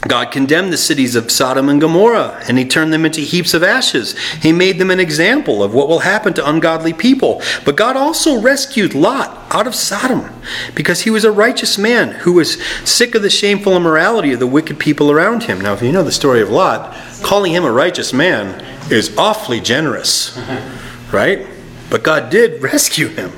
God 0.09 0.31
condemned 0.31 0.73
the 0.73 0.79
cities 0.79 1.15
of 1.15 1.31
Sodom 1.31 1.69
and 1.69 1.81
Gomorrah, 1.81 2.43
and 2.49 2.59
he 2.59 2.65
turned 2.65 2.93
them 2.93 3.05
into 3.05 3.21
heaps 3.21 3.55
of 3.55 3.63
ashes. 3.63 4.19
He 4.43 4.53
made 4.53 4.79
them 4.79 4.91
an 4.91 5.01
example 5.01 5.63
of 5.63 5.75
what 5.75 5.89
will 5.89 6.01
happen 6.01 6.35
to 6.35 6.49
ungodly 6.49 6.93
people. 6.93 7.43
But 7.65 7.77
God 7.77 7.97
also 7.97 8.41
rescued 8.41 8.95
Lot 8.95 9.55
out 9.55 9.67
of 9.67 9.75
Sodom, 9.75 10.29
because 10.75 11.03
he 11.03 11.11
was 11.11 11.25
a 11.25 11.31
righteous 11.31 11.79
man 11.79 12.11
who 12.11 12.35
was 12.35 12.63
sick 12.85 13.15
of 13.15 13.23
the 13.23 13.31
shameful 13.31 13.77
immorality 13.77 14.33
of 14.33 14.41
the 14.41 14.47
wicked 14.47 14.79
people 14.79 15.11
around 15.11 15.45
him. 15.45 15.61
Now, 15.61 15.73
if 15.73 15.83
you 15.83 15.93
know 15.93 16.05
the 16.05 16.13
story 16.13 16.43
of 16.43 16.51
Lot, 16.51 16.95
calling 17.23 17.53
him 17.53 17.65
a 17.65 17.73
righteous 17.73 18.13
man 18.13 18.63
is 18.91 19.17
awfully 19.17 19.61
generous, 19.61 20.39
right? 21.13 21.47
But 21.91 22.03
God 22.03 22.31
did 22.31 22.63
rescue 22.73 23.09
him. 23.09 23.33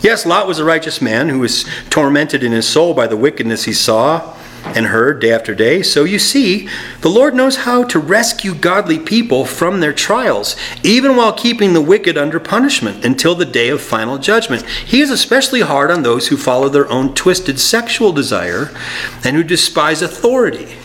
Yes, 0.00 0.26
Lot 0.26 0.46
was 0.46 0.58
a 0.58 0.64
righteous 0.64 1.00
man 1.00 1.30
who 1.30 1.38
was 1.38 1.64
tormented 1.88 2.42
in 2.42 2.52
his 2.52 2.68
soul 2.68 2.92
by 2.92 3.06
the 3.06 3.16
wickedness 3.16 3.64
he 3.64 3.72
saw 3.72 4.36
and 4.64 4.86
heard 4.86 5.20
day 5.20 5.32
after 5.32 5.54
day. 5.54 5.82
So 5.82 6.04
you 6.04 6.18
see, 6.18 6.68
the 7.00 7.10
Lord 7.10 7.34
knows 7.34 7.56
how 7.56 7.84
to 7.84 7.98
rescue 7.98 8.54
godly 8.54 8.98
people 8.98 9.44
from 9.44 9.80
their 9.80 9.92
trials, 9.92 10.56
even 10.82 11.16
while 11.16 11.32
keeping 11.32 11.72
the 11.72 11.80
wicked 11.80 12.16
under 12.16 12.40
punishment 12.40 13.04
until 13.04 13.34
the 13.34 13.44
day 13.44 13.68
of 13.68 13.80
final 13.80 14.18
judgment. 14.18 14.64
He 14.66 15.00
is 15.00 15.10
especially 15.10 15.60
hard 15.60 15.90
on 15.90 16.02
those 16.02 16.28
who 16.28 16.36
follow 16.36 16.68
their 16.68 16.90
own 16.90 17.14
twisted 17.14 17.60
sexual 17.60 18.12
desire 18.12 18.70
and 19.24 19.36
who 19.36 19.42
despise 19.42 20.02
authority. 20.02 20.76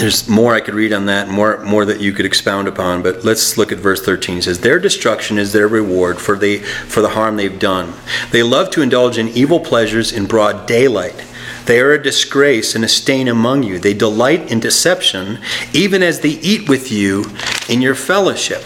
There's 0.00 0.30
more 0.30 0.54
I 0.54 0.60
could 0.60 0.72
read 0.72 0.94
on 0.94 1.04
that, 1.06 1.28
more 1.28 1.58
more 1.58 1.84
that 1.84 2.00
you 2.00 2.12
could 2.12 2.24
expound 2.24 2.66
upon, 2.66 3.02
but 3.02 3.22
let's 3.22 3.58
look 3.58 3.70
at 3.70 3.76
verse 3.76 4.02
13. 4.02 4.38
It 4.38 4.44
says, 4.44 4.60
Their 4.60 4.78
destruction 4.78 5.36
is 5.36 5.52
their 5.52 5.68
reward 5.68 6.18
for 6.18 6.36
they 6.36 6.58
for 6.58 7.02
the 7.02 7.10
harm 7.10 7.36
they've 7.36 7.58
done. 7.58 7.92
They 8.30 8.42
love 8.42 8.70
to 8.70 8.80
indulge 8.80 9.18
in 9.18 9.28
evil 9.28 9.60
pleasures 9.60 10.10
in 10.10 10.24
broad 10.24 10.66
daylight. 10.66 11.26
They 11.66 11.80
are 11.80 11.92
a 11.92 12.02
disgrace 12.02 12.74
and 12.74 12.82
a 12.82 12.88
stain 12.88 13.28
among 13.28 13.62
you. 13.62 13.78
They 13.78 13.92
delight 13.92 14.50
in 14.50 14.58
deception, 14.58 15.38
even 15.74 16.02
as 16.02 16.20
they 16.20 16.30
eat 16.30 16.66
with 16.66 16.90
you 16.90 17.26
in 17.68 17.82
your 17.82 17.94
fellowship. 17.94 18.64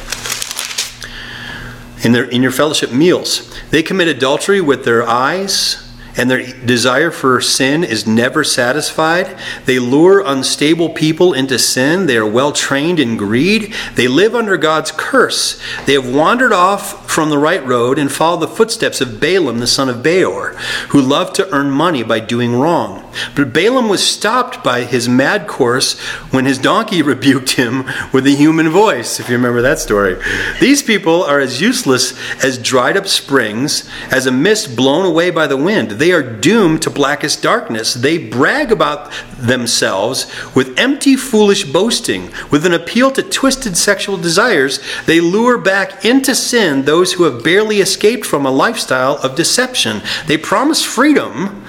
In 2.05 2.13
their 2.13 2.31
in 2.31 2.43
your 2.43 2.53
fellowship 2.53 2.93
meals. 2.93 3.53
They 3.71 3.83
commit 3.83 4.07
adultery 4.07 4.61
with 4.61 4.85
their 4.85 5.03
eyes 5.03 5.84
and 6.17 6.31
their 6.31 6.47
desire 6.47 7.11
for 7.11 7.41
sin 7.41 7.85
is 7.85 8.07
never 8.07 8.45
satisfied. 8.45 9.37
They 9.65 9.79
lure 9.79 10.23
unstable 10.25 10.91
people 10.91 11.33
into 11.33 11.59
sin. 11.59 12.07
They 12.07 12.17
are 12.17 12.27
well 12.27 12.53
trained 12.53 13.01
in 13.01 13.17
greed. 13.17 13.75
They 13.95 14.09
live 14.09 14.35
under 14.35 14.57
God's 14.57 14.93
curse. 14.93 15.61
They 15.87 15.95
have 15.95 16.13
wandered 16.13 16.53
off 16.53 17.11
from 17.11 17.31
the 17.31 17.39
right 17.39 17.65
road 17.65 17.99
and 17.99 18.11
follow 18.11 18.39
the 18.39 18.49
footsteps 18.49 19.01
of 19.01 19.21
Balaam, 19.21 19.59
the 19.59 19.67
son 19.67 19.89
of 19.89 20.03
Beor, 20.03 20.55
who 20.91 21.01
loved 21.01 21.35
to 21.37 21.51
earn 21.53 21.71
money 21.71 22.03
by 22.03 22.21
doing 22.21 22.55
wrong. 22.55 23.04
But 23.35 23.53
Balaam 23.53 23.89
was 23.89 24.07
stopped 24.07 24.63
by 24.63 24.85
his 24.85 25.09
mad 25.09 25.47
course 25.47 25.99
when 26.31 26.45
his 26.45 26.59
donkey 26.59 27.03
rebuked 27.15 27.53
him 27.53 27.85
with 28.13 28.27
a 28.27 28.31
human 28.31 28.69
voice, 28.69 29.21
if 29.21 29.29
you 29.29 29.37
remember 29.37 29.63
that 29.63 29.79
story. 29.79 30.17
These 30.61 30.83
people 30.83 31.23
are 31.23 31.41
as 31.41 31.61
useless 31.61 32.15
as 32.43 32.59
dried 32.59 32.97
up 32.97 33.07
springs, 33.07 33.89
as 34.11 34.27
a 34.27 34.33
mist 34.33 34.77
blown 34.77 35.05
away 35.05 35.31
by 35.31 35.47
the 35.47 35.57
wind. 35.57 35.93
They 35.93 36.13
are 36.13 36.23
doomed 36.23 36.83
to 36.83 36.91
blackest 36.91 37.43
darkness. 37.43 37.95
They 37.95 38.19
brag 38.19 38.73
about 38.73 39.13
themselves 39.39 40.31
with 40.55 40.79
empty, 40.79 41.17
foolish 41.17 41.65
boasting. 41.65 42.31
With 42.51 42.67
an 42.67 42.73
appeal 42.73 43.11
to 43.13 43.23
twisted 43.23 43.77
sexual 43.77 44.17
desires, 44.17 44.81
they 45.07 45.21
lure 45.21 45.59
back 45.59 46.05
into 46.05 46.35
sin 46.35 46.85
those 46.85 47.15
who 47.15 47.25
have 47.25 47.45
barely 47.45 47.81
escaped 47.81 48.25
from 48.25 48.47
a 48.47 48.51
lifestyle 48.51 49.17
of 49.23 49.35
deception. 49.35 50.03
They 50.27 50.39
promise 50.39 50.83
freedom 50.83 51.64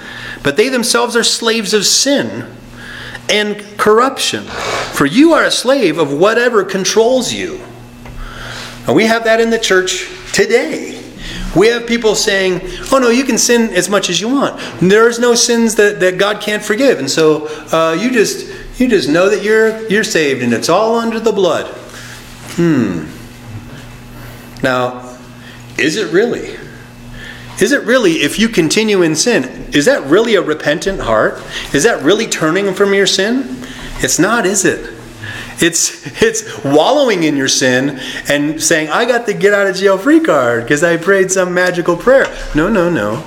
but 0.46 0.56
they 0.56 0.68
themselves 0.68 1.16
are 1.16 1.24
slaves 1.24 1.74
of 1.74 1.84
sin 1.84 2.46
and 3.28 3.58
corruption. 3.76 4.44
For 4.44 5.04
you 5.04 5.32
are 5.32 5.42
a 5.42 5.50
slave 5.50 5.98
of 5.98 6.12
whatever 6.12 6.62
controls 6.62 7.32
you. 7.32 7.60
And 8.86 8.94
we 8.94 9.06
have 9.06 9.24
that 9.24 9.40
in 9.40 9.50
the 9.50 9.58
church 9.58 10.08
today. 10.32 11.02
We 11.56 11.66
have 11.66 11.88
people 11.88 12.14
saying, 12.14 12.60
oh 12.92 13.00
no, 13.00 13.08
you 13.08 13.24
can 13.24 13.38
sin 13.38 13.70
as 13.74 13.90
much 13.90 14.08
as 14.08 14.20
you 14.20 14.28
want. 14.28 14.60
There's 14.78 15.18
no 15.18 15.34
sins 15.34 15.74
that, 15.74 15.98
that 15.98 16.16
God 16.16 16.40
can't 16.40 16.62
forgive. 16.62 17.00
And 17.00 17.10
so 17.10 17.48
uh, 17.72 17.98
you 18.00 18.12
just 18.12 18.46
you 18.78 18.86
just 18.86 19.08
know 19.08 19.28
that 19.28 19.42
you're 19.42 19.84
you're 19.88 20.04
saved 20.04 20.44
and 20.44 20.52
it's 20.52 20.68
all 20.68 20.94
under 20.94 21.18
the 21.18 21.32
blood. 21.32 21.66
Hmm. 22.54 23.06
Now, 24.62 25.18
is 25.76 25.96
it 25.96 26.12
really? 26.12 26.56
Is 27.60 27.72
it 27.72 27.82
really, 27.84 28.16
if 28.16 28.38
you 28.38 28.48
continue 28.48 29.02
in 29.02 29.16
sin, 29.16 29.68
is 29.72 29.86
that 29.86 30.02
really 30.04 30.34
a 30.34 30.42
repentant 30.42 31.00
heart? 31.00 31.42
Is 31.72 31.84
that 31.84 32.02
really 32.02 32.26
turning 32.26 32.74
from 32.74 32.92
your 32.92 33.06
sin? 33.06 33.64
It's 33.98 34.18
not, 34.18 34.44
is 34.44 34.64
it? 34.64 34.94
It's 35.58 36.06
it's 36.22 36.64
wallowing 36.64 37.22
in 37.22 37.36
your 37.36 37.48
sin 37.48 37.98
and 38.28 38.62
saying, 38.62 38.90
I 38.90 39.04
got 39.04 39.26
the 39.26 39.34
get 39.34 39.54
out 39.54 39.66
of 39.66 39.76
jail 39.76 39.98
free 39.98 40.20
card 40.20 40.64
because 40.64 40.82
I 40.82 40.96
prayed 40.96 41.30
some 41.30 41.54
magical 41.54 41.96
prayer. 41.96 42.26
No, 42.54 42.68
no, 42.68 42.90
no. 42.90 43.24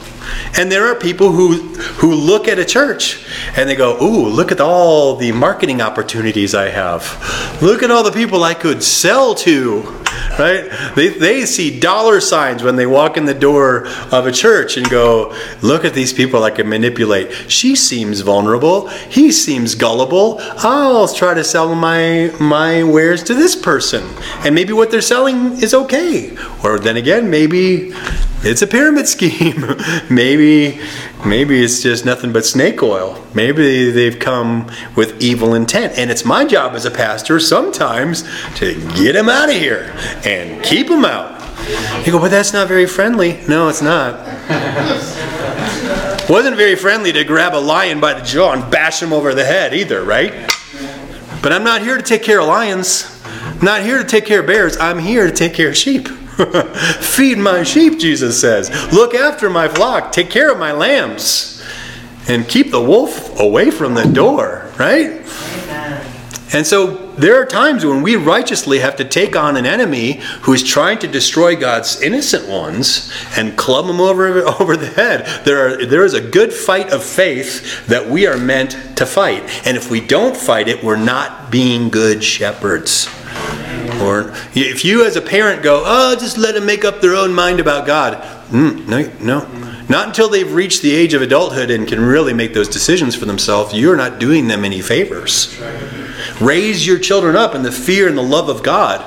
And 0.58 0.72
there 0.72 0.86
are 0.88 0.96
people 0.96 1.32
who 1.32 1.58
who 2.00 2.14
look 2.14 2.48
at 2.48 2.60
a 2.60 2.66
church 2.66 3.26
and 3.56 3.70
they 3.70 3.76
go, 3.76 4.02
"Ooh, 4.02 4.28
look 4.28 4.52
at 4.52 4.60
all 4.60 5.16
the 5.16 5.32
marketing 5.32 5.82
opportunities 5.82 6.56
I 6.56 6.70
have. 6.70 7.60
Look 7.62 7.84
at 7.84 7.92
all 7.92 8.04
the 8.04 8.12
people 8.12 8.44
I 8.44 8.54
could 8.54 8.84
sell 8.84 9.36
to." 9.36 10.00
right? 10.40 10.70
They, 10.96 11.10
they 11.10 11.46
see 11.46 11.80
dollar 11.80 12.20
signs 12.20 12.64
when 12.64 12.76
they 12.76 12.86
walk 12.86 13.18
in 13.18 13.26
the 13.26 13.34
door 13.34 13.88
of 14.12 14.26
a 14.26 14.32
church 14.32 14.78
and 14.78 14.90
go, 14.90 15.36
look 15.62 15.86
at 15.86 15.94
these 15.94 16.14
people 16.14 16.44
I 16.44 16.52
can 16.52 16.70
manipulate. 16.70 17.32
She 17.52 17.76
seems 17.76 18.22
vulnerable. 18.22 18.88
He 18.88 19.32
seems 19.32 19.76
gullible. 19.76 20.38
I'll 20.40 21.08
try 21.08 21.34
to 21.34 21.44
sell 21.44 21.76
my, 21.76 22.34
my 22.40 22.84
wares 22.84 23.24
to 23.24 23.34
this 23.34 23.56
person. 23.56 24.08
And 24.40 24.56
maybe 24.56 24.74
what 24.74 24.92
they're 24.92 25.02
selling 25.02 25.62
is 25.62 25.74
okay. 25.74 26.38
Or 26.64 26.80
then 26.80 26.98
again, 26.98 27.30
maybe 27.30 27.94
it's 28.42 28.62
a 28.62 28.68
pyramid 28.68 29.08
scheme. 29.16 29.64
maybe 30.10 30.80
maybe 31.26 31.64
it's 31.64 31.82
just 31.82 32.06
nothing 32.06 32.32
but 32.32 32.46
snake 32.46 32.82
oil. 32.82 33.24
Maybe 33.34 33.92
they've 33.92 34.18
come 34.18 34.72
with 34.96 35.22
evil 35.22 35.54
intent. 35.54 35.98
And 35.98 36.10
it's 36.10 36.26
my 36.26 36.46
job 36.46 36.74
as 36.76 36.86
a 36.86 36.92
pastor 36.92 37.40
sometimes 37.40 38.24
to 38.56 38.76
get 38.96 39.14
them 39.14 39.30
out 39.30 39.50
of 39.50 39.56
here 39.56 39.94
and 40.26 40.64
keep 40.64 40.88
them 40.88 41.06
out. 41.06 41.40
You 42.06 42.12
go, 42.14 42.20
but 42.20 42.32
that's 42.32 42.54
not 42.54 42.68
very 42.68 42.86
friendly. 42.86 43.40
No, 43.48 43.68
it's 43.68 43.82
not. 43.82 44.26
Wasn't 46.30 46.56
very 46.56 46.76
friendly 46.76 47.12
to 47.12 47.24
grab 47.24 47.54
a 47.54 47.60
lion 47.60 48.00
by 48.00 48.14
the 48.14 48.26
jaw 48.26 48.54
and 48.54 48.72
bash 48.72 49.02
him 49.02 49.12
over 49.12 49.34
the 49.34 49.44
head 49.44 49.74
either, 49.74 50.04
right? 50.04 50.32
But 51.42 51.52
I'm 51.52 51.64
not 51.64 51.82
here 51.82 51.98
to 51.98 52.04
take 52.04 52.24
care 52.24 52.40
of 52.40 52.48
lions. 52.48 53.22
I'm 53.26 53.66
not 53.66 53.82
here 53.82 53.98
to 53.98 54.04
take 54.04 54.26
care 54.26 54.42
of 54.42 54.48
bears. 54.48 54.78
I'm 54.78 55.00
here 55.00 55.26
to 55.26 55.34
take 55.34 55.54
care 55.54 55.70
of 55.70 55.78
sheep. 55.78 56.08
Feed 57.02 57.38
my 57.38 57.64
sheep, 57.64 58.00
Jesus 58.00 58.40
says. 58.40 58.70
Look 58.94 59.14
after 59.14 59.50
my 59.50 59.68
flock. 59.68 60.12
Take 60.12 60.30
care 60.30 60.52
of 60.52 60.58
my 60.58 60.72
lambs. 60.72 61.64
And 62.28 62.48
keep 62.48 62.72
the 62.72 62.82
wolf 62.82 63.40
away 63.40 63.72
from 63.72 63.96
the 63.96 64.06
door, 64.06 64.72
right? 64.78 65.26
And 66.54 66.66
so 66.66 67.09
there 67.20 67.42
are 67.42 67.46
times 67.46 67.86
when 67.86 68.02
we 68.02 68.16
righteously 68.16 68.80
have 68.80 68.96
to 68.96 69.06
take 69.06 69.36
on 69.36 69.58
an 69.58 69.66
enemy 69.66 70.22
who 70.42 70.54
is 70.54 70.64
trying 70.64 71.00
to 71.00 71.08
destroy 71.08 71.56
God's 71.56 72.02
innocent 72.02 72.48
ones 72.48 73.14
and 73.36 73.58
club 73.58 73.88
them 73.88 74.00
over, 74.00 74.40
over 74.62 74.78
the 74.78 74.88
head. 74.88 75.46
There, 75.46 75.68
are, 75.68 75.86
there 75.86 76.06
is 76.06 76.14
a 76.14 76.22
good 76.22 76.54
fight 76.54 76.92
of 76.92 77.04
faith 77.04 77.86
that 77.88 78.10
we 78.10 78.26
are 78.26 78.38
meant 78.38 78.72
to 78.96 79.06
fight. 79.06 79.44
And 79.66 79.76
if 79.76 79.92
we 79.92 80.00
don't 80.00 80.36
fight 80.36 80.68
it, 80.70 80.84
we're 80.84 80.96
not 80.96 81.52
being 81.52 81.90
good 81.90 82.24
shepherds. 82.24 83.08
Or 84.02 84.34
if 84.56 84.86
you 84.86 85.06
as 85.06 85.18
a 85.18 85.22
parent 85.22 85.62
go, 85.62 85.84
oh, 85.86 86.16
just 86.16 86.38
let 86.38 86.56
them 86.56 86.66
make 86.66 86.86
up 86.86 87.02
their 87.02 87.16
own 87.16 87.34
mind 87.34 87.60
about 87.60 87.86
God. 87.86 88.24
Mm, 88.48 88.88
no, 88.88 89.12
no. 89.20 89.70
Not 89.90 90.08
until 90.08 90.30
they've 90.30 90.54
reached 90.54 90.84
the 90.84 90.92
age 90.94 91.14
of 91.14 91.22
adulthood 91.22 91.70
and 91.70 91.88
can 91.88 92.00
really 92.00 92.34
make 92.34 92.54
those 92.54 92.70
decisions 92.70 93.16
for 93.16 93.26
themselves, 93.26 93.74
you're 93.74 93.98
not 93.98 94.20
doing 94.20 94.48
them 94.48 94.64
any 94.64 94.82
favors. 94.82 95.60
Raise 96.40 96.88
your 96.88 97.00
children 97.00 97.36
up 97.36 97.54
in 97.54 97.64
the 97.64 97.72
fear 97.72 98.08
and 98.08 98.18
the 98.18 98.24
love 98.24 98.50
of 98.50 98.64
God. 98.64 99.02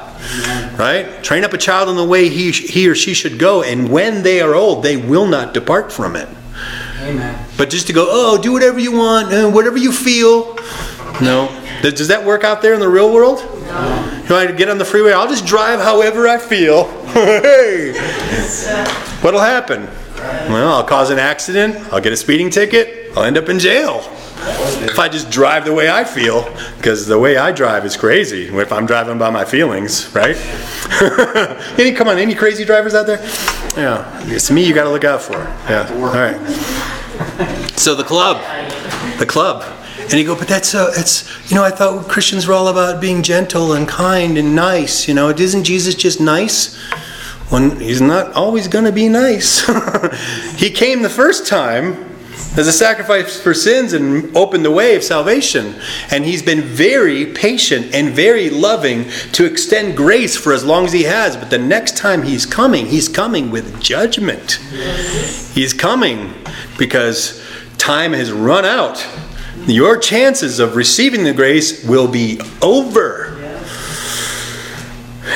Right? 0.78 1.22
Train 1.24 1.44
up 1.44 1.52
a 1.52 1.58
child 1.58 1.88
in 1.88 1.96
the 1.96 2.04
way 2.04 2.28
he, 2.28 2.50
he 2.52 2.88
or 2.88 2.94
she 2.94 3.14
should 3.14 3.38
go, 3.38 3.62
and 3.62 3.90
when 3.90 4.22
they 4.22 4.40
are 4.40 4.54
old, 4.54 4.82
they 4.82 4.96
will 4.96 5.26
not 5.26 5.54
depart 5.54 5.92
from 5.92 6.14
it. 6.14 6.28
Amen. 7.00 7.46
But 7.56 7.70
just 7.70 7.86
to 7.88 7.92
go, 7.92 8.06
oh, 8.08 8.40
do 8.40 8.52
whatever 8.52 8.78
you 8.78 8.92
want, 8.92 9.32
uh, 9.32 9.50
whatever 9.50 9.76
you 9.76 9.92
feel. 9.92 10.56
No. 11.20 11.58
Does, 11.82 12.08
that 12.08 12.24
work 12.24 12.44
out 12.44 12.62
there 12.62 12.74
in 12.74 12.80
the 12.80 12.88
real 12.88 13.12
world? 13.12 13.38
No. 13.38 14.22
You 14.28 14.34
want 14.34 14.50
to 14.50 14.54
get 14.56 14.68
on 14.68 14.78
the 14.78 14.84
freeway? 14.84 15.12
I'll 15.12 15.28
just 15.28 15.46
drive 15.46 15.80
however 15.80 16.28
I 16.28 16.38
feel. 16.38 16.84
hey! 17.08 17.92
What'll 19.20 19.40
happen? 19.40 19.88
Well, 20.48 20.74
I'll 20.74 20.84
cause 20.84 21.10
an 21.10 21.18
accident. 21.18 21.92
I'll 21.92 22.00
get 22.00 22.12
a 22.12 22.16
speeding 22.16 22.50
ticket. 22.50 23.16
I'll 23.16 23.24
end 23.24 23.36
up 23.36 23.48
in 23.48 23.58
jail 23.58 24.04
if 24.82 24.98
I 24.98 25.08
just 25.08 25.30
drive 25.30 25.64
the 25.64 25.72
way 25.72 25.90
I 25.90 26.04
feel, 26.04 26.52
because 26.76 27.06
the 27.06 27.18
way 27.18 27.36
I 27.36 27.52
drive 27.52 27.84
is 27.84 27.96
crazy. 27.96 28.46
If 28.48 28.72
I'm 28.72 28.86
driving 28.86 29.18
by 29.18 29.30
my 29.30 29.44
feelings, 29.44 30.12
right? 30.14 30.36
any 31.78 31.92
come 31.92 32.08
on, 32.08 32.18
any 32.18 32.34
crazy 32.34 32.64
drivers 32.64 32.94
out 32.94 33.06
there? 33.06 33.18
Yeah, 33.76 34.20
it's 34.26 34.50
me. 34.50 34.66
You 34.66 34.74
got 34.74 34.84
to 34.84 34.90
look 34.90 35.04
out 35.04 35.22
for. 35.22 35.38
Yeah. 35.68 35.88
All 35.94 36.12
right. 36.12 36.36
So 37.78 37.94
the 37.94 38.04
club, 38.04 38.42
the 39.18 39.26
club. 39.26 39.64
And 39.98 40.14
you 40.14 40.24
go, 40.24 40.36
but 40.36 40.48
that's 40.48 40.74
uh, 40.74 40.92
it's 40.96 41.50
you 41.50 41.56
know 41.56 41.64
I 41.64 41.70
thought 41.70 42.08
Christians 42.08 42.46
were 42.46 42.54
all 42.54 42.68
about 42.68 43.00
being 43.00 43.22
gentle 43.22 43.72
and 43.72 43.88
kind 43.88 44.36
and 44.36 44.54
nice. 44.54 45.08
You 45.08 45.14
know, 45.14 45.30
isn't 45.30 45.64
Jesus 45.64 45.94
just 45.94 46.20
nice? 46.20 46.76
When 47.50 47.80
he's 47.80 48.00
not 48.00 48.32
always 48.32 48.68
going 48.68 48.84
to 48.86 48.92
be 48.92 49.08
nice. 49.08 49.66
he 50.56 50.70
came 50.70 51.02
the 51.02 51.10
first 51.10 51.46
time 51.46 52.11
as 52.56 52.68
a 52.68 52.72
sacrifice 52.72 53.40
for 53.40 53.54
sins 53.54 53.94
and 53.94 54.36
opened 54.36 54.64
the 54.64 54.70
way 54.70 54.94
of 54.94 55.02
salvation. 55.02 55.74
And 56.10 56.24
he's 56.24 56.42
been 56.42 56.60
very 56.60 57.26
patient 57.26 57.94
and 57.94 58.10
very 58.10 58.50
loving 58.50 59.08
to 59.32 59.46
extend 59.46 59.96
grace 59.96 60.36
for 60.36 60.52
as 60.52 60.62
long 60.62 60.84
as 60.84 60.92
he 60.92 61.04
has. 61.04 61.36
But 61.36 61.48
the 61.48 61.58
next 61.58 61.96
time 61.96 62.22
he's 62.22 62.44
coming, 62.44 62.86
he's 62.86 63.08
coming 63.08 63.50
with 63.50 63.80
judgment. 63.80 64.58
He's 65.54 65.72
coming 65.72 66.34
because 66.78 67.42
time 67.78 68.12
has 68.12 68.30
run 68.30 68.66
out. 68.66 69.06
Your 69.66 69.96
chances 69.96 70.58
of 70.58 70.76
receiving 70.76 71.24
the 71.24 71.32
grace 71.32 71.84
will 71.84 72.08
be 72.08 72.38
over. 72.60 73.38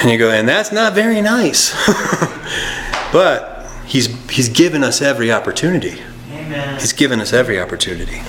And 0.03 0.11
you 0.11 0.19
go, 0.19 0.31
and 0.31 0.47
that's 0.47 0.73
not 0.73 0.93
very 0.93 1.23
nice. 1.23 1.73
but 3.13 3.67
he's, 3.87 4.07
he's 4.29 4.51
given 4.51 4.85
us 4.85 5.01
every 5.01 5.33
opportunity. 5.33 6.03
Amen. 6.47 6.79
He's 6.79 6.93
given 6.93 7.21
us 7.21 7.33
every 7.33 7.61
opportunity. 7.61 8.23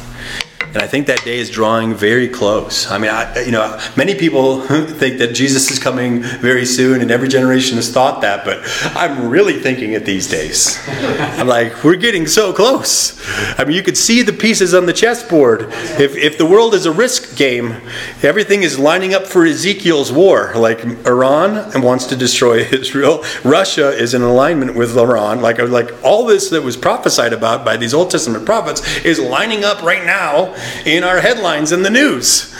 And 0.77 0.83
I 0.83 0.87
think 0.87 1.07
that 1.07 1.23
day 1.23 1.39
is 1.39 1.49
drawing 1.49 1.95
very 1.95 2.27
close. 2.27 2.85
I 2.91 2.99
mean, 2.99 3.09
I, 3.09 3.41
you 3.41 3.49
know, 3.49 3.81
many 3.95 4.13
people 4.13 4.61
think 4.67 5.17
that 5.17 5.33
Jesus 5.33 5.71
is 5.71 5.79
coming 5.79 6.21
very 6.21 6.67
soon, 6.67 7.01
and 7.01 7.09
every 7.09 7.29
generation 7.29 7.77
has 7.77 7.91
thought 7.91 8.21
that, 8.21 8.45
but 8.45 8.59
I'm 8.95 9.27
really 9.27 9.59
thinking 9.59 9.93
it 9.93 10.05
these 10.05 10.29
days. 10.29 10.77
I'm 10.87 11.47
like, 11.47 11.83
we're 11.83 11.95
getting 11.95 12.27
so 12.27 12.53
close. 12.53 13.19
I 13.57 13.65
mean, 13.65 13.75
you 13.75 13.81
could 13.81 13.97
see 13.97 14.21
the 14.21 14.33
pieces 14.33 14.75
on 14.75 14.85
the 14.85 14.93
chessboard. 14.93 15.63
If, 15.99 16.15
if 16.15 16.37
the 16.37 16.45
world 16.45 16.75
is 16.75 16.85
a 16.85 16.91
risk 16.91 17.35
game, 17.35 17.81
everything 18.21 18.61
is 18.61 18.77
lining 18.77 19.15
up 19.15 19.25
for 19.25 19.47
Ezekiel's 19.47 20.11
war. 20.11 20.53
Like 20.55 20.85
Iran 21.07 21.81
wants 21.81 22.05
to 22.05 22.15
destroy 22.15 22.57
Israel, 22.71 23.23
Russia 23.43 23.89
is 23.89 24.13
in 24.13 24.21
alignment 24.21 24.75
with 24.75 24.95
Iran. 24.95 25.41
Like, 25.41 25.57
like 25.57 25.89
all 26.03 26.27
this 26.27 26.51
that 26.51 26.61
was 26.61 26.77
prophesied 26.77 27.33
about 27.33 27.65
by 27.65 27.77
these 27.77 27.95
Old 27.95 28.11
Testament 28.11 28.45
prophets 28.45 29.03
is 29.03 29.19
lining 29.19 29.63
up 29.63 29.81
right 29.81 30.05
now 30.05 30.53
in 30.85 31.03
our 31.03 31.19
headlines 31.19 31.71
in 31.71 31.83
the 31.83 31.89
news. 31.89 32.53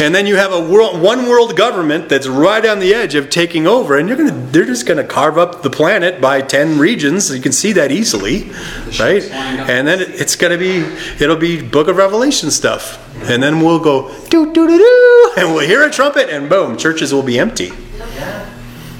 And 0.00 0.14
then 0.14 0.26
you 0.26 0.36
have 0.36 0.52
a 0.52 0.60
world, 0.60 1.00
one 1.00 1.26
world 1.26 1.56
government 1.56 2.08
that's 2.08 2.26
right 2.26 2.64
on 2.64 2.78
the 2.78 2.94
edge 2.94 3.14
of 3.14 3.30
taking 3.30 3.66
over, 3.66 3.96
and 3.96 4.08
you're 4.08 4.16
gonna, 4.16 4.32
they're 4.50 4.64
just 4.64 4.86
going 4.86 4.96
to 4.98 5.04
carve 5.04 5.38
up 5.38 5.62
the 5.62 5.70
planet 5.70 6.20
by 6.20 6.40
10 6.40 6.78
regions. 6.78 7.34
You 7.34 7.40
can 7.40 7.52
see 7.52 7.72
that 7.72 7.92
easily, 7.92 8.50
right? 8.98 9.22
And 9.30 9.86
then 9.86 10.00
it's 10.00 10.36
going 10.36 10.52
to 10.52 10.58
be, 10.58 10.78
it'll 11.22 11.36
be 11.36 11.62
Book 11.62 11.88
of 11.88 11.96
Revelation 11.96 12.50
stuff. 12.50 12.98
And 13.30 13.42
then 13.42 13.60
we'll 13.60 13.80
go, 13.80 14.08
doo 14.28 14.52
doo 14.52 14.66
doo 14.66 14.78
doo, 14.78 15.32
and 15.36 15.54
we'll 15.54 15.66
hear 15.66 15.84
a 15.84 15.90
trumpet, 15.90 16.30
and 16.30 16.48
boom, 16.48 16.76
churches 16.76 17.12
will 17.12 17.22
be 17.22 17.38
empty. 17.38 17.70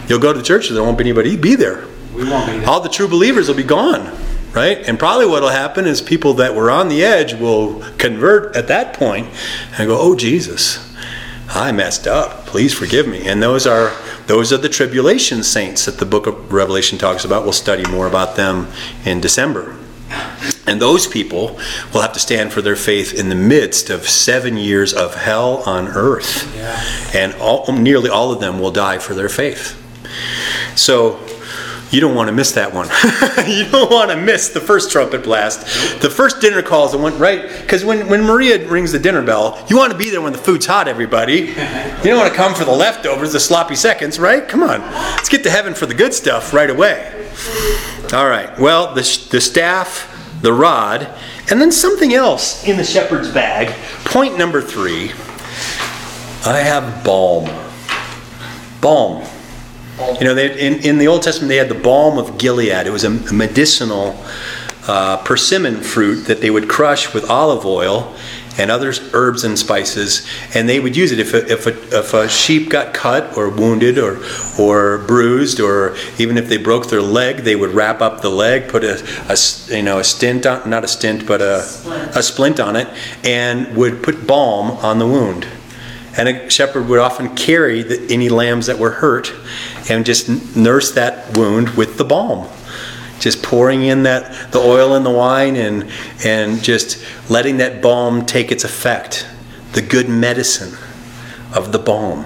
You'll 0.08 0.18
go 0.18 0.32
to 0.32 0.38
the 0.38 0.44
church, 0.44 0.68
there 0.68 0.82
won't 0.82 0.98
be 0.98 1.04
anybody 1.04 1.36
be 1.36 1.54
there. 1.54 1.84
All 2.66 2.80
the 2.80 2.88
true 2.88 3.08
believers 3.08 3.48
will 3.48 3.54
be 3.54 3.62
gone 3.62 4.10
right? 4.52 4.78
And 4.86 4.98
probably 4.98 5.26
what 5.26 5.42
will 5.42 5.50
happen 5.50 5.86
is 5.86 6.00
people 6.00 6.34
that 6.34 6.54
were 6.54 6.70
on 6.70 6.88
the 6.88 7.04
edge 7.04 7.34
will 7.34 7.82
convert 7.98 8.56
at 8.56 8.68
that 8.68 8.94
point 8.94 9.28
and 9.78 9.88
go, 9.88 9.98
"Oh 9.98 10.14
Jesus, 10.14 10.78
I 11.48 11.72
messed 11.72 12.06
up. 12.06 12.46
Please 12.46 12.72
forgive 12.74 13.06
me." 13.06 13.26
And 13.26 13.42
those 13.42 13.66
are 13.66 13.92
those 14.26 14.52
are 14.52 14.58
the 14.58 14.68
tribulation 14.68 15.42
saints 15.42 15.84
that 15.86 15.98
the 15.98 16.06
book 16.06 16.26
of 16.26 16.52
Revelation 16.52 16.98
talks 16.98 17.24
about. 17.24 17.44
We'll 17.44 17.52
study 17.52 17.84
more 17.90 18.06
about 18.06 18.36
them 18.36 18.68
in 19.04 19.20
December. 19.20 19.76
And 20.66 20.80
those 20.80 21.06
people 21.06 21.58
will 21.92 22.02
have 22.02 22.12
to 22.12 22.20
stand 22.20 22.52
for 22.52 22.62
their 22.62 22.76
faith 22.76 23.12
in 23.12 23.28
the 23.28 23.34
midst 23.34 23.90
of 23.90 24.08
seven 24.08 24.56
years 24.56 24.92
of 24.92 25.14
hell 25.14 25.62
on 25.66 25.88
earth. 25.88 26.52
Yeah. 26.56 27.20
And 27.20 27.34
all, 27.40 27.72
nearly 27.72 28.08
all 28.08 28.32
of 28.32 28.40
them 28.40 28.58
will 28.58 28.70
die 28.70 28.98
for 28.98 29.14
their 29.14 29.28
faith. 29.28 29.76
So 30.76 31.20
you 31.90 32.00
don't 32.00 32.14
want 32.14 32.28
to 32.28 32.32
miss 32.32 32.52
that 32.52 32.72
one. 32.72 32.88
you 33.48 33.64
don't 33.70 33.90
want 33.90 34.10
to 34.10 34.16
miss 34.16 34.50
the 34.50 34.60
first 34.60 34.92
trumpet 34.92 35.24
blast. 35.24 36.00
The 36.00 36.10
first 36.10 36.40
dinner 36.40 36.62
calls 36.62 36.92
that 36.92 36.98
went 36.98 37.18
right 37.18 37.42
because 37.60 37.84
when, 37.84 38.08
when 38.08 38.22
Maria 38.22 38.68
rings 38.68 38.92
the 38.92 38.98
dinner 38.98 39.22
bell, 39.22 39.64
you 39.68 39.76
want 39.76 39.92
to 39.92 39.98
be 39.98 40.10
there 40.10 40.20
when 40.20 40.32
the 40.32 40.38
food's 40.38 40.66
hot, 40.66 40.88
everybody. 40.88 41.34
You 41.34 41.54
don't 42.04 42.18
want 42.18 42.30
to 42.30 42.36
come 42.36 42.54
for 42.54 42.64
the 42.64 42.72
leftovers, 42.72 43.32
the 43.32 43.40
sloppy 43.40 43.74
seconds, 43.74 44.18
right? 44.18 44.46
Come 44.46 44.62
on. 44.62 44.80
Let's 44.80 45.28
get 45.28 45.42
to 45.44 45.50
heaven 45.50 45.74
for 45.74 45.86
the 45.86 45.94
good 45.94 46.14
stuff 46.14 46.54
right 46.54 46.70
away. 46.70 47.28
All 48.12 48.28
right. 48.28 48.56
Well, 48.58 48.94
the, 48.94 49.02
the 49.30 49.40
staff, 49.40 50.38
the 50.42 50.52
rod, 50.52 51.08
and 51.50 51.60
then 51.60 51.72
something 51.72 52.14
else 52.14 52.66
in 52.66 52.76
the 52.76 52.84
shepherd's 52.84 53.30
bag. 53.32 53.74
Point 54.04 54.38
number 54.38 54.60
three 54.60 55.12
I 56.46 56.58
have 56.60 57.04
balm. 57.04 57.50
Balm. 58.80 59.26
You 60.18 60.24
know, 60.24 60.34
they, 60.34 60.58
in, 60.58 60.82
in 60.84 60.98
the 60.98 61.08
Old 61.08 61.22
Testament, 61.22 61.48
they 61.48 61.56
had 61.56 61.68
the 61.68 61.74
balm 61.74 62.18
of 62.18 62.38
Gilead. 62.38 62.86
It 62.86 62.90
was 62.90 63.04
a 63.04 63.10
medicinal 63.10 64.22
uh, 64.88 65.18
persimmon 65.18 65.76
fruit 65.76 66.24
that 66.24 66.40
they 66.40 66.50
would 66.50 66.68
crush 66.68 67.12
with 67.12 67.28
olive 67.28 67.66
oil 67.66 68.14
and 68.58 68.70
other 68.70 68.92
herbs 69.12 69.44
and 69.44 69.58
spices, 69.58 70.26
and 70.54 70.68
they 70.68 70.80
would 70.80 70.96
use 70.96 71.12
it 71.12 71.20
if 71.20 71.32
a, 71.34 71.50
if 71.50 71.66
a, 71.66 71.98
if 71.98 72.14
a 72.14 72.28
sheep 72.28 72.68
got 72.68 72.92
cut 72.92 73.36
or 73.36 73.48
wounded 73.48 73.98
or, 73.98 74.20
or 74.58 74.98
bruised, 75.06 75.60
or 75.60 75.96
even 76.18 76.36
if 76.36 76.48
they 76.48 76.56
broke 76.56 76.88
their 76.88 77.00
leg, 77.00 77.38
they 77.38 77.56
would 77.56 77.70
wrap 77.70 78.00
up 78.00 78.20
the 78.22 78.28
leg, 78.28 78.68
put 78.68 78.84
a, 78.84 78.98
a 79.28 79.74
you 79.74 79.82
know 79.82 79.98
a 79.98 80.04
stint 80.04 80.46
on, 80.46 80.68
not 80.68 80.82
a 80.82 80.88
stint, 80.88 81.26
but 81.26 81.40
a 81.40 81.62
splint. 81.62 82.16
a 82.16 82.22
splint 82.22 82.60
on 82.60 82.76
it, 82.76 82.88
and 83.24 83.76
would 83.76 84.02
put 84.02 84.26
balm 84.26 84.72
on 84.84 84.98
the 84.98 85.06
wound. 85.06 85.46
And 86.16 86.28
a 86.28 86.50
shepherd 86.50 86.88
would 86.88 86.98
often 86.98 87.36
carry 87.36 87.82
the, 87.82 88.12
any 88.12 88.28
lambs 88.28 88.66
that 88.66 88.78
were 88.78 88.90
hurt 88.90 89.32
and 89.88 90.04
just 90.04 90.56
nurse 90.56 90.92
that 90.92 91.36
wound 91.36 91.70
with 91.70 91.96
the 91.96 92.04
balm. 92.04 92.48
Just 93.18 93.42
pouring 93.42 93.82
in 93.82 94.04
that 94.04 94.52
the 94.52 94.58
oil 94.58 94.94
and 94.94 95.04
the 95.04 95.10
wine 95.10 95.56
and 95.56 95.90
and 96.24 96.62
just 96.62 97.04
letting 97.30 97.58
that 97.58 97.82
balm 97.82 98.24
take 98.26 98.50
its 98.50 98.64
effect. 98.64 99.26
The 99.72 99.82
good 99.82 100.08
medicine 100.08 100.76
of 101.54 101.72
the 101.72 101.78
balm. 101.78 102.24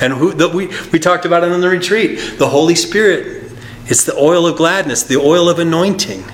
And 0.00 0.12
who, 0.12 0.32
the, 0.32 0.48
we, 0.48 0.66
we 0.92 0.98
talked 0.98 1.24
about 1.24 1.44
it 1.44 1.52
on 1.52 1.60
the 1.60 1.68
retreat. 1.68 2.38
The 2.38 2.48
Holy 2.48 2.74
Spirit 2.74 3.52
It's 3.86 4.04
the 4.04 4.16
oil 4.16 4.46
of 4.46 4.56
gladness, 4.56 5.02
the 5.02 5.16
oil 5.16 5.48
of 5.48 5.58
anointing. 5.58 6.24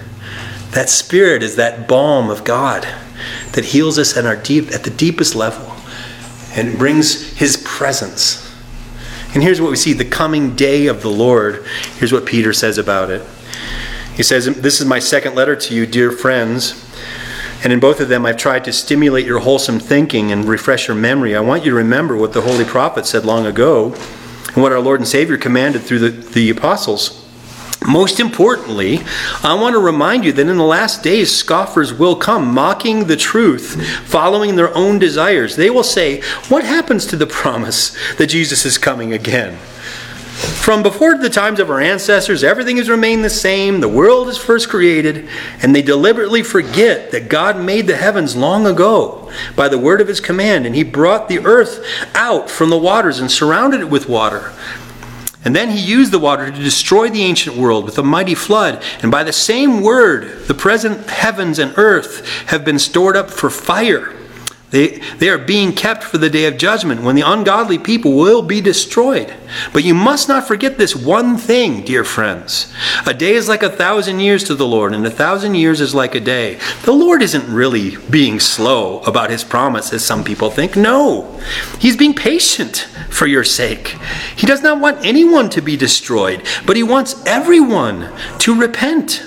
That 0.71 0.89
spirit 0.89 1.43
is 1.43 1.57
that 1.57 1.89
balm 1.89 2.31
of 2.31 2.45
God 2.45 2.87
that 3.53 3.65
heals 3.67 3.99
us 3.99 4.17
at 4.17 4.25
our 4.25 4.37
deep 4.37 4.71
at 4.73 4.85
the 4.85 4.91
deepest 4.91 5.35
level 5.35 5.75
and 6.55 6.79
brings 6.79 7.33
his 7.37 7.57
presence. 7.67 8.50
And 9.33 9.43
here's 9.43 9.61
what 9.61 9.71
we 9.71 9.77
see 9.77 9.93
the 9.93 10.05
coming 10.05 10.57
day 10.57 10.87
of 10.87 11.03
the 11.03 11.11
Lord. 11.11 11.65
Here's 11.99 12.13
what 12.13 12.27
Peter 12.27 12.53
says 12.53 12.79
about 12.79 13.11
it. 13.11 13.25
He 14.15 14.25
says, 14.25 14.47
This 14.47 14.81
is 14.81 14.87
my 14.87 14.99
second 14.99 15.35
letter 15.35 15.55
to 15.55 15.75
you, 15.75 15.87
dear 15.87 16.11
friends. 16.11 16.87
And 17.63 17.73
in 17.73 17.79
both 17.79 18.01
of 18.01 18.09
them, 18.09 18.27
I've 18.27 18.39
tried 18.39 18.65
to 18.65 18.73
stimulate 18.73 19.27
your 19.27 19.41
wholesome 19.41 19.79
thinking 19.79 20.33
and 20.33 20.47
refresh 20.47 20.89
your 20.89 20.97
memory. 20.97 21.37
I 21.37 21.41
want 21.41 21.65
you 21.65 21.71
to 21.71 21.77
remember 21.77 22.17
what 22.17 22.33
the 22.33 22.41
Holy 22.41 22.65
Prophet 22.65 23.07
said 23.07 23.25
long 23.25 23.47
ago 23.47 23.95
and 24.55 24.63
what 24.63 24.73
our 24.73 24.81
Lord 24.81 24.99
and 24.99 25.07
Savior 25.07 25.37
commanded 25.37 25.83
through 25.83 25.99
the, 26.01 26.11
the 26.11 26.51
apostles. 26.51 27.30
Most 27.87 28.21
importantly, 28.21 29.01
I 29.43 29.55
want 29.55 29.75
to 29.75 29.79
remind 29.79 30.25
you 30.25 30.33
that 30.33 30.49
in 30.49 30.59
the 30.59 30.65
last 30.65 31.03
days, 31.03 31.35
scoffers 31.35 31.95
will 31.95 32.15
come, 32.15 32.53
mocking 32.53 33.07
the 33.07 33.17
truth, 33.17 33.83
following 34.07 34.55
their 34.55 34.75
own 34.77 34.99
desires. 34.99 35.57
They 35.57 35.71
will 35.71 35.83
say, 35.83 36.21
What 36.49 36.63
happens 36.63 37.07
to 37.07 37.17
the 37.17 37.27
promise 37.27 37.97
that 38.17 38.29
Jesus 38.29 38.67
is 38.67 38.77
coming 38.77 39.13
again? 39.15 39.59
From 40.41 40.83
before 40.83 41.17
the 41.17 41.29
times 41.29 41.61
of 41.61 41.69
our 41.69 41.81
ancestors, 41.81 42.43
everything 42.43 42.79
has 42.79 42.89
remained 42.89 43.25
the 43.25 43.31
same. 43.31 43.81
The 43.81 43.89
world 43.89 44.29
is 44.29 44.39
first 44.39 44.71
created, 44.71 45.29
and 45.63 45.75
they 45.75 45.83
deliberately 45.83 46.43
forget 46.43 47.11
that 47.11 47.29
God 47.29 47.63
made 47.63 47.87
the 47.87 47.97
heavens 47.97 48.37
long 48.37 48.67
ago 48.67 49.31
by 49.55 49.69
the 49.69 49.79
word 49.79 50.01
of 50.01 50.09
his 50.09 50.21
command, 50.21 50.65
and 50.65 50.75
he 50.75 50.83
brought 50.83 51.29
the 51.29 51.41
earth 51.41 51.85
out 52.15 52.49
from 52.49 52.71
the 52.71 52.79
waters 52.79 53.19
and 53.19 53.31
surrounded 53.31 53.81
it 53.81 53.91
with 53.91 54.09
water. 54.09 54.53
And 55.45 55.57
then 55.57 55.71
he 55.71 55.79
used 55.81 56.13
the 56.13 56.19
water 56.19 56.51
to 56.51 56.63
destroy 56.63 57.09
the 57.09 57.23
ancient 57.23 57.57
world 57.57 57.85
with 57.85 57.97
a 57.99 58.03
mighty 58.03 58.35
flood. 58.35 58.83
And 59.03 59.11
by 59.11 59.25
the 59.25 59.33
same 59.33 59.81
word, 59.81 60.47
the 60.47 60.55
present 60.55 61.09
heavens 61.09 61.59
and 61.59 61.73
earth 61.77 62.27
have 62.47 62.65
been 62.65 62.79
stored 62.79 63.17
up 63.17 63.31
for 63.31 63.49
fire. 63.49 64.15
They, 64.71 64.99
they 65.19 65.29
are 65.29 65.39
being 65.39 65.73
kept 65.73 66.05
for 66.05 66.19
the 66.19 66.31
day 66.31 66.45
of 66.45 66.57
judgment 66.57 67.03
when 67.03 67.17
the 67.17 67.29
ungodly 67.29 67.77
people 67.77 68.17
will 68.17 68.41
be 68.41 68.61
destroyed. 68.61 69.35
But 69.73 69.83
you 69.83 69.95
must 69.95 70.29
not 70.29 70.47
forget 70.47 70.79
this 70.79 70.95
one 70.95 71.37
thing, 71.37 71.85
dear 71.85 72.05
friends. 72.05 72.73
A 73.05 73.13
day 73.13 73.33
is 73.33 73.49
like 73.49 73.65
a 73.65 73.71
thousand 73.71 74.21
years 74.21 74.45
to 74.45 74.55
the 74.55 74.67
Lord, 74.67 74.95
and 74.95 75.05
a 75.05 75.11
thousand 75.11 75.57
years 75.57 75.81
is 75.81 75.93
like 75.93 76.15
a 76.15 76.21
day. 76.21 76.61
The 76.85 76.93
Lord 76.93 77.21
isn't 77.21 77.53
really 77.53 77.97
being 78.09 78.39
slow 78.39 79.01
about 79.01 79.31
his 79.31 79.43
promise, 79.43 79.93
as 79.93 80.05
some 80.05 80.23
people 80.23 80.51
think. 80.51 80.77
No, 80.77 81.41
he's 81.81 81.97
being 81.97 82.15
patient 82.15 82.89
for 83.11 83.27
your 83.27 83.45
sake. 83.45 83.97
He 84.37 84.47
does 84.47 84.63
not 84.63 84.81
want 84.81 85.05
anyone 85.05 85.51
to 85.51 85.61
be 85.61 85.77
destroyed, 85.77 86.47
but 86.65 86.77
he 86.77 86.85
wants 86.85 87.21
everyone 87.27 88.13
to 88.39 88.59
repent. 88.59 89.25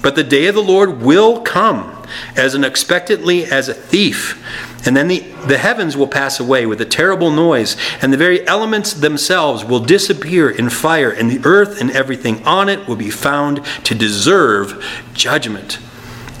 But 0.00 0.14
the 0.14 0.24
day 0.24 0.46
of 0.46 0.54
the 0.54 0.62
Lord 0.62 1.02
will 1.02 1.40
come 1.40 1.99
as 2.36 2.54
unexpectedly 2.54 3.44
as 3.44 3.68
a 3.68 3.74
thief. 3.74 4.42
And 4.86 4.96
then 4.96 5.08
the, 5.08 5.20
the 5.46 5.58
heavens 5.58 5.96
will 5.96 6.08
pass 6.08 6.40
away 6.40 6.66
with 6.66 6.80
a 6.80 6.86
terrible 6.86 7.30
noise, 7.30 7.76
and 8.00 8.12
the 8.12 8.16
very 8.16 8.46
elements 8.46 8.92
themselves 8.94 9.64
will 9.64 9.80
disappear 9.80 10.50
in 10.50 10.70
fire, 10.70 11.10
and 11.10 11.30
the 11.30 11.40
earth 11.44 11.80
and 11.80 11.90
everything 11.90 12.42
on 12.46 12.68
it 12.68 12.88
will 12.88 12.96
be 12.96 13.10
found 13.10 13.64
to 13.84 13.94
deserve 13.94 14.84
judgment. 15.12 15.78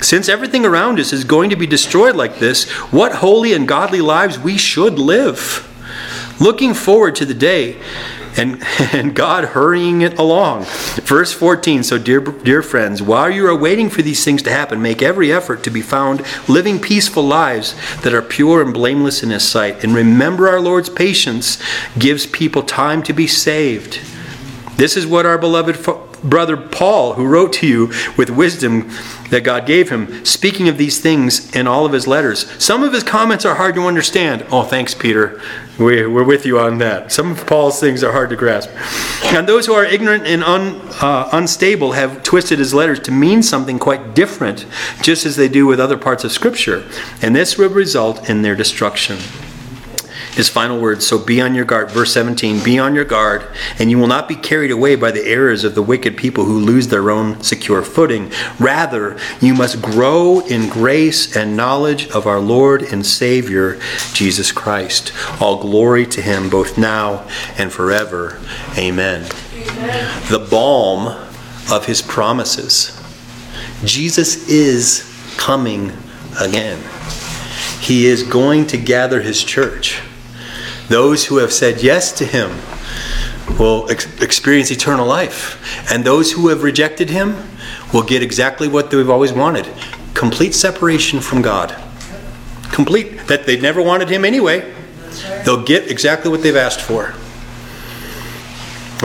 Since 0.00 0.30
everything 0.30 0.64
around 0.64 0.98
us 0.98 1.12
is 1.12 1.24
going 1.24 1.50
to 1.50 1.56
be 1.56 1.66
destroyed 1.66 2.16
like 2.16 2.38
this, 2.38 2.70
what 2.90 3.16
holy 3.16 3.52
and 3.52 3.68
godly 3.68 4.00
lives 4.00 4.38
we 4.38 4.56
should 4.56 4.98
live. 4.98 5.66
Looking 6.40 6.72
forward 6.72 7.16
to 7.16 7.26
the 7.26 7.34
day 7.34 7.76
and, 8.36 8.62
and 8.92 9.14
God 9.14 9.44
hurrying 9.46 10.02
it 10.02 10.18
along. 10.18 10.64
Verse 11.02 11.32
14 11.32 11.82
So, 11.82 11.98
dear, 11.98 12.20
dear 12.20 12.62
friends, 12.62 13.02
while 13.02 13.30
you 13.30 13.46
are 13.46 13.56
waiting 13.56 13.90
for 13.90 14.02
these 14.02 14.24
things 14.24 14.42
to 14.42 14.50
happen, 14.50 14.82
make 14.82 15.02
every 15.02 15.32
effort 15.32 15.62
to 15.64 15.70
be 15.70 15.82
found 15.82 16.22
living 16.48 16.80
peaceful 16.80 17.22
lives 17.22 17.74
that 18.02 18.14
are 18.14 18.22
pure 18.22 18.62
and 18.62 18.72
blameless 18.72 19.22
in 19.22 19.30
His 19.30 19.46
sight. 19.46 19.82
And 19.82 19.94
remember, 19.94 20.48
our 20.48 20.60
Lord's 20.60 20.90
patience 20.90 21.58
gives 21.98 22.26
people 22.26 22.62
time 22.62 23.02
to 23.04 23.12
be 23.12 23.26
saved. 23.26 24.00
This 24.76 24.96
is 24.96 25.06
what 25.06 25.26
our 25.26 25.38
beloved 25.38 25.76
brother 26.22 26.56
Paul, 26.56 27.14
who 27.14 27.26
wrote 27.26 27.52
to 27.54 27.66
you 27.66 27.92
with 28.16 28.30
wisdom 28.30 28.90
that 29.30 29.44
God 29.44 29.66
gave 29.66 29.90
him, 29.90 30.24
speaking 30.24 30.68
of 30.68 30.76
these 30.76 31.00
things 31.00 31.54
in 31.54 31.66
all 31.66 31.86
of 31.86 31.92
his 31.92 32.06
letters. 32.06 32.50
Some 32.62 32.82
of 32.82 32.92
his 32.92 33.02
comments 33.02 33.44
are 33.44 33.54
hard 33.54 33.74
to 33.76 33.82
understand. 33.82 34.44
Oh, 34.50 34.62
thanks, 34.62 34.94
Peter. 34.94 35.40
We, 35.78 36.02
are 36.02 36.24
with 36.24 36.44
you 36.44 36.58
on 36.58 36.78
that. 36.78 37.10
Some 37.10 37.32
of 37.32 37.46
Paul's 37.46 37.80
things 37.80 38.04
are 38.04 38.12
hard 38.12 38.30
to 38.30 38.36
grasp. 38.36 38.70
And 39.24 39.48
those 39.48 39.66
who 39.66 39.72
are 39.72 39.84
ignorant 39.84 40.26
and 40.26 40.44
un, 40.44 40.80
uh, 41.00 41.30
unstable 41.32 41.92
have 41.92 42.22
twisted 42.22 42.58
his 42.58 42.74
letters 42.74 43.00
to 43.00 43.12
mean 43.12 43.42
something 43.42 43.78
quite 43.78 44.14
different, 44.14 44.66
just 45.02 45.24
as 45.24 45.36
they 45.36 45.48
do 45.48 45.66
with 45.66 45.80
other 45.80 45.96
parts 45.96 46.24
of 46.24 46.32
Scripture. 46.32 46.86
And 47.22 47.34
this 47.34 47.56
will 47.56 47.70
result 47.70 48.28
in 48.28 48.42
their 48.42 48.56
destruction 48.56 49.18
his 50.40 50.48
final 50.48 50.80
words. 50.80 51.06
So 51.06 51.18
be 51.18 51.38
on 51.42 51.54
your 51.54 51.66
guard. 51.66 51.90
Verse 51.90 52.14
17 52.14 52.64
be 52.64 52.78
on 52.78 52.94
your 52.94 53.04
guard 53.04 53.46
and 53.78 53.90
you 53.90 53.98
will 53.98 54.06
not 54.06 54.26
be 54.26 54.34
carried 54.34 54.70
away 54.70 54.96
by 54.96 55.10
the 55.10 55.22
errors 55.26 55.64
of 55.64 55.74
the 55.74 55.82
wicked 55.82 56.16
people 56.16 56.46
who 56.46 56.58
lose 56.58 56.88
their 56.88 57.10
own 57.10 57.42
secure 57.42 57.82
footing. 57.82 58.32
Rather 58.58 59.18
you 59.42 59.52
must 59.52 59.82
grow 59.82 60.40
in 60.46 60.70
grace 60.70 61.36
and 61.36 61.58
knowledge 61.58 62.08
of 62.12 62.26
our 62.26 62.40
lord 62.40 62.82
and 62.82 63.04
savior 63.04 63.78
jesus 64.14 64.50
christ. 64.50 65.12
All 65.42 65.60
glory 65.60 66.06
to 66.06 66.22
him 66.22 66.48
both 66.48 66.78
now 66.78 67.28
and 67.58 67.70
forever. 67.70 68.40
Amen, 68.78 69.28
amen. 69.52 70.30
the 70.30 70.38
balm 70.38 71.08
of 71.70 71.84
his 71.84 72.00
promises. 72.00 72.98
Jesus 73.84 74.48
is 74.48 75.04
coming 75.36 75.92
again. 76.40 76.82
He 77.82 78.06
is 78.06 78.22
going 78.22 78.66
to 78.68 78.78
gather 78.78 79.20
his 79.20 79.44
church 79.44 80.00
those 80.90 81.24
who 81.26 81.36
have 81.38 81.52
said 81.52 81.82
yes 81.82 82.10
to 82.10 82.26
him 82.26 82.50
will 83.58 83.88
ex- 83.90 84.20
experience 84.20 84.72
eternal 84.72 85.06
life. 85.06 85.90
And 85.90 86.04
those 86.04 86.32
who 86.32 86.48
have 86.48 86.64
rejected 86.64 87.10
him 87.10 87.36
will 87.94 88.02
get 88.02 88.22
exactly 88.22 88.66
what 88.66 88.90
they've 88.90 89.08
always 89.08 89.32
wanted 89.32 89.66
complete 90.14 90.52
separation 90.52 91.20
from 91.20 91.40
God. 91.40 91.74
Complete, 92.72 93.26
that 93.28 93.46
they 93.46 93.58
never 93.58 93.80
wanted 93.80 94.10
him 94.10 94.24
anyway. 94.24 94.74
They'll 95.44 95.62
get 95.62 95.90
exactly 95.90 96.30
what 96.30 96.42
they've 96.42 96.56
asked 96.56 96.80
for. 96.80 97.14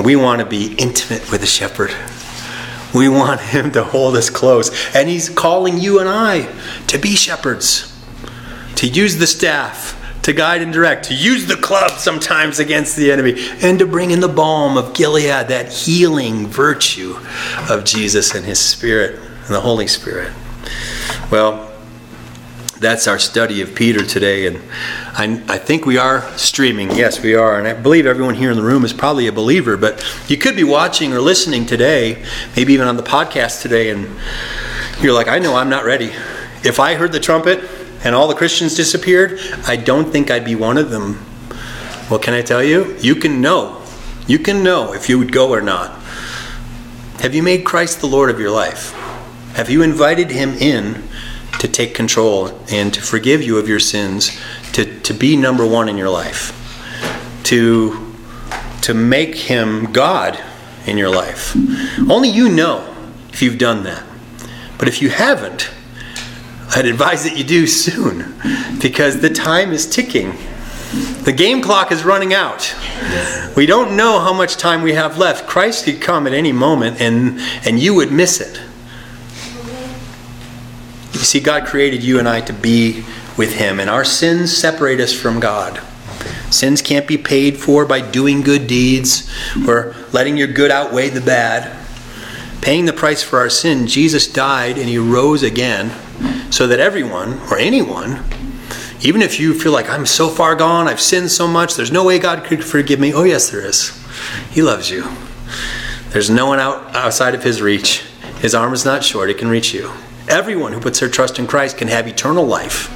We 0.03 0.15
want 0.15 0.39
to 0.39 0.45
be 0.45 0.73
intimate 0.77 1.31
with 1.31 1.41
the 1.41 1.47
shepherd. 1.47 1.93
We 2.93 3.07
want 3.07 3.39
him 3.55 3.71
to 3.73 3.83
hold 3.83 4.17
us 4.17 4.29
close. 4.29 4.93
And 4.93 5.07
he's 5.07 5.29
calling 5.29 5.77
you 5.77 5.99
and 5.99 6.09
I 6.09 6.51
to 6.87 6.97
be 6.97 7.15
shepherds, 7.15 7.95
to 8.75 8.87
use 8.87 9.17
the 9.17 9.27
staff, 9.27 9.94
to 10.25 10.33
guide 10.33 10.63
and 10.63 10.73
direct, 10.73 11.05
to 11.05 11.13
use 11.13 11.45
the 11.45 11.55
club 11.55 11.91
sometimes 11.99 12.57
against 12.57 12.95
the 12.95 13.11
enemy, 13.11 13.35
and 13.61 13.77
to 13.77 13.85
bring 13.85 14.09
in 14.09 14.21
the 14.21 14.27
balm 14.27 14.75
of 14.75 14.95
Gilead, 14.95 15.49
that 15.49 15.71
healing 15.71 16.47
virtue 16.47 17.15
of 17.69 17.85
Jesus 17.85 18.33
and 18.33 18.43
His 18.43 18.59
Spirit 18.59 19.19
and 19.19 19.53
the 19.53 19.61
Holy 19.61 19.85
Spirit. 19.85 20.33
Well, 21.29 21.71
that's 22.79 23.07
our 23.07 23.19
study 23.19 23.61
of 23.61 23.75
Peter 23.75 24.03
today, 24.03 24.47
and 24.47 24.57
I, 25.13 25.43
I, 25.47 25.57
think 25.59 25.85
we 25.85 25.99
are 25.99 26.27
streaming. 26.39 26.89
Yes, 26.95 27.21
we 27.21 27.35
are, 27.35 27.59
and 27.59 27.67
I 27.67 27.73
believe 27.73 28.07
everyone 28.07 28.33
here 28.33 28.49
in 28.49 28.57
the 28.57 28.63
room 28.63 28.83
is 28.83 28.93
probably 28.93 29.27
a 29.27 29.31
believer. 29.31 29.77
But 29.77 30.03
you 30.27 30.37
could 30.37 30.55
be 30.55 30.63
watching 30.63 31.13
or 31.13 31.21
listening 31.21 31.67
today, 31.67 32.25
maybe 32.55 32.73
even 32.73 32.87
on 32.87 32.97
the 32.97 33.03
podcast 33.03 33.61
today, 33.61 33.91
and 33.91 34.07
you're 35.01 35.13
like, 35.13 35.27
"I 35.27 35.37
know 35.37 35.55
I'm 35.55 35.69
not 35.69 35.85
ready." 35.85 36.11
If 36.63 36.79
I 36.79 36.95
heard 36.95 37.11
the 37.11 37.19
trumpet 37.19 37.63
and 38.05 38.13
all 38.13 38.27
the 38.27 38.35
Christians 38.35 38.75
disappeared, 38.75 39.39
I 39.67 39.75
don't 39.75 40.11
think 40.11 40.29
I'd 40.29 40.45
be 40.45 40.55
one 40.55 40.77
of 40.77 40.91
them. 40.91 41.25
Well, 42.09 42.19
can 42.19 42.35
I 42.35 42.43
tell 42.43 42.63
you? 42.63 42.95
You 42.99 43.15
can 43.15 43.41
know. 43.41 43.81
You 44.27 44.37
can 44.37 44.63
know 44.63 44.93
if 44.93 45.09
you 45.09 45.17
would 45.17 45.31
go 45.31 45.51
or 45.51 45.59
not. 45.59 45.99
Have 47.19 47.33
you 47.33 47.41
made 47.41 47.65
Christ 47.65 48.01
the 48.01 48.07
Lord 48.07 48.29
of 48.29 48.39
your 48.39 48.51
life? 48.51 48.91
Have 49.55 49.71
you 49.71 49.81
invited 49.81 50.29
Him 50.29 50.51
in 50.51 51.01
to 51.59 51.67
take 51.67 51.95
control 51.95 52.59
and 52.69 52.93
to 52.93 53.01
forgive 53.01 53.41
you 53.41 53.57
of 53.57 53.67
your 53.67 53.79
sins, 53.79 54.39
to, 54.73 54.99
to 55.01 55.13
be 55.13 55.35
number 55.35 55.65
one 55.65 55.89
in 55.89 55.97
your 55.97 56.09
life, 56.09 56.53
to, 57.45 58.13
to 58.83 58.93
make 58.93 59.33
Him 59.33 59.91
God 59.91 60.39
in 60.85 60.97
your 60.97 61.09
life? 61.09 61.55
Only 62.07 62.29
you 62.29 62.49
know 62.49 62.95
if 63.33 63.41
you've 63.41 63.57
done 63.57 63.83
that. 63.83 64.03
But 64.77 64.87
if 64.87 65.01
you 65.01 65.09
haven't, 65.09 65.71
I'd 66.75 66.85
advise 66.85 67.23
that 67.23 67.37
you 67.37 67.45
do 67.45 67.67
soon 67.67 68.35
because 68.81 69.21
the 69.21 69.29
time 69.29 69.71
is 69.71 69.89
ticking. 69.89 70.33
The 71.23 71.31
game 71.31 71.61
clock 71.61 71.89
is 71.89 72.03
running 72.03 72.33
out. 72.33 72.75
We 73.55 73.65
don't 73.65 73.95
know 73.95 74.19
how 74.19 74.33
much 74.33 74.57
time 74.57 74.81
we 74.81 74.91
have 74.91 75.17
left. 75.17 75.47
Christ 75.47 75.85
could 75.85 76.01
come 76.01 76.27
at 76.27 76.33
any 76.33 76.51
moment 76.51 76.99
and, 76.99 77.39
and 77.65 77.79
you 77.79 77.93
would 77.93 78.11
miss 78.11 78.41
it. 78.41 78.59
You 81.13 81.19
see, 81.21 81.39
God 81.39 81.65
created 81.65 82.03
you 82.03 82.19
and 82.19 82.27
I 82.27 82.41
to 82.41 82.51
be 82.51 83.05
with 83.37 83.55
Him, 83.55 83.79
and 83.79 83.89
our 83.89 84.03
sins 84.03 84.55
separate 84.55 84.99
us 84.99 85.13
from 85.13 85.39
God. 85.39 85.81
Sins 86.51 86.81
can't 86.81 87.07
be 87.07 87.17
paid 87.17 87.55
for 87.55 87.85
by 87.85 88.01
doing 88.01 88.41
good 88.41 88.67
deeds 88.67 89.33
or 89.65 89.95
letting 90.11 90.35
your 90.35 90.47
good 90.47 90.71
outweigh 90.71 91.07
the 91.07 91.21
bad. 91.21 91.73
paying 92.61 92.85
the 92.85 92.93
price 92.93 93.23
for 93.23 93.39
our 93.39 93.49
sin, 93.49 93.87
Jesus 93.87 94.27
died 94.27 94.77
and 94.77 94.89
he 94.89 94.97
rose 94.97 95.41
again 95.41 95.91
so 96.51 96.67
that 96.67 96.79
everyone 96.79 97.39
or 97.51 97.57
anyone, 97.57 98.23
even 99.01 99.21
if 99.21 99.39
you 99.39 99.53
feel 99.53 99.71
like 99.71 99.89
I'm 99.89 100.05
so 100.05 100.29
far 100.29 100.55
gone, 100.55 100.87
I've 100.87 101.01
sinned 101.01 101.31
so 101.31 101.47
much, 101.47 101.75
there's 101.75 101.91
no 101.91 102.05
way 102.05 102.17
God 102.17 102.43
could 102.45 102.63
forgive 102.63 102.99
me. 102.99 103.13
Oh, 103.13 103.23
yes, 103.23 103.49
there 103.49 103.61
is. 103.61 104.01
He 104.51 104.61
loves 104.61 104.89
you. 104.89 105.05
There's 106.09 106.29
no 106.29 106.47
one 106.47 106.59
out, 106.59 106.95
outside 106.95 107.35
of 107.35 107.43
his 107.43 107.61
reach. 107.61 108.05
His 108.39 108.55
arm 108.55 108.73
is 108.73 108.85
not 108.85 109.03
short, 109.03 109.29
it 109.29 109.37
can 109.37 109.49
reach 109.49 109.73
you. 109.73 109.91
Everyone 110.27 110.73
who 110.73 110.79
puts 110.79 110.99
their 110.99 111.09
trust 111.09 111.37
in 111.37 111.45
Christ 111.45 111.77
can 111.77 111.87
have 111.87 112.07
eternal 112.07 112.45
life. 112.45 112.89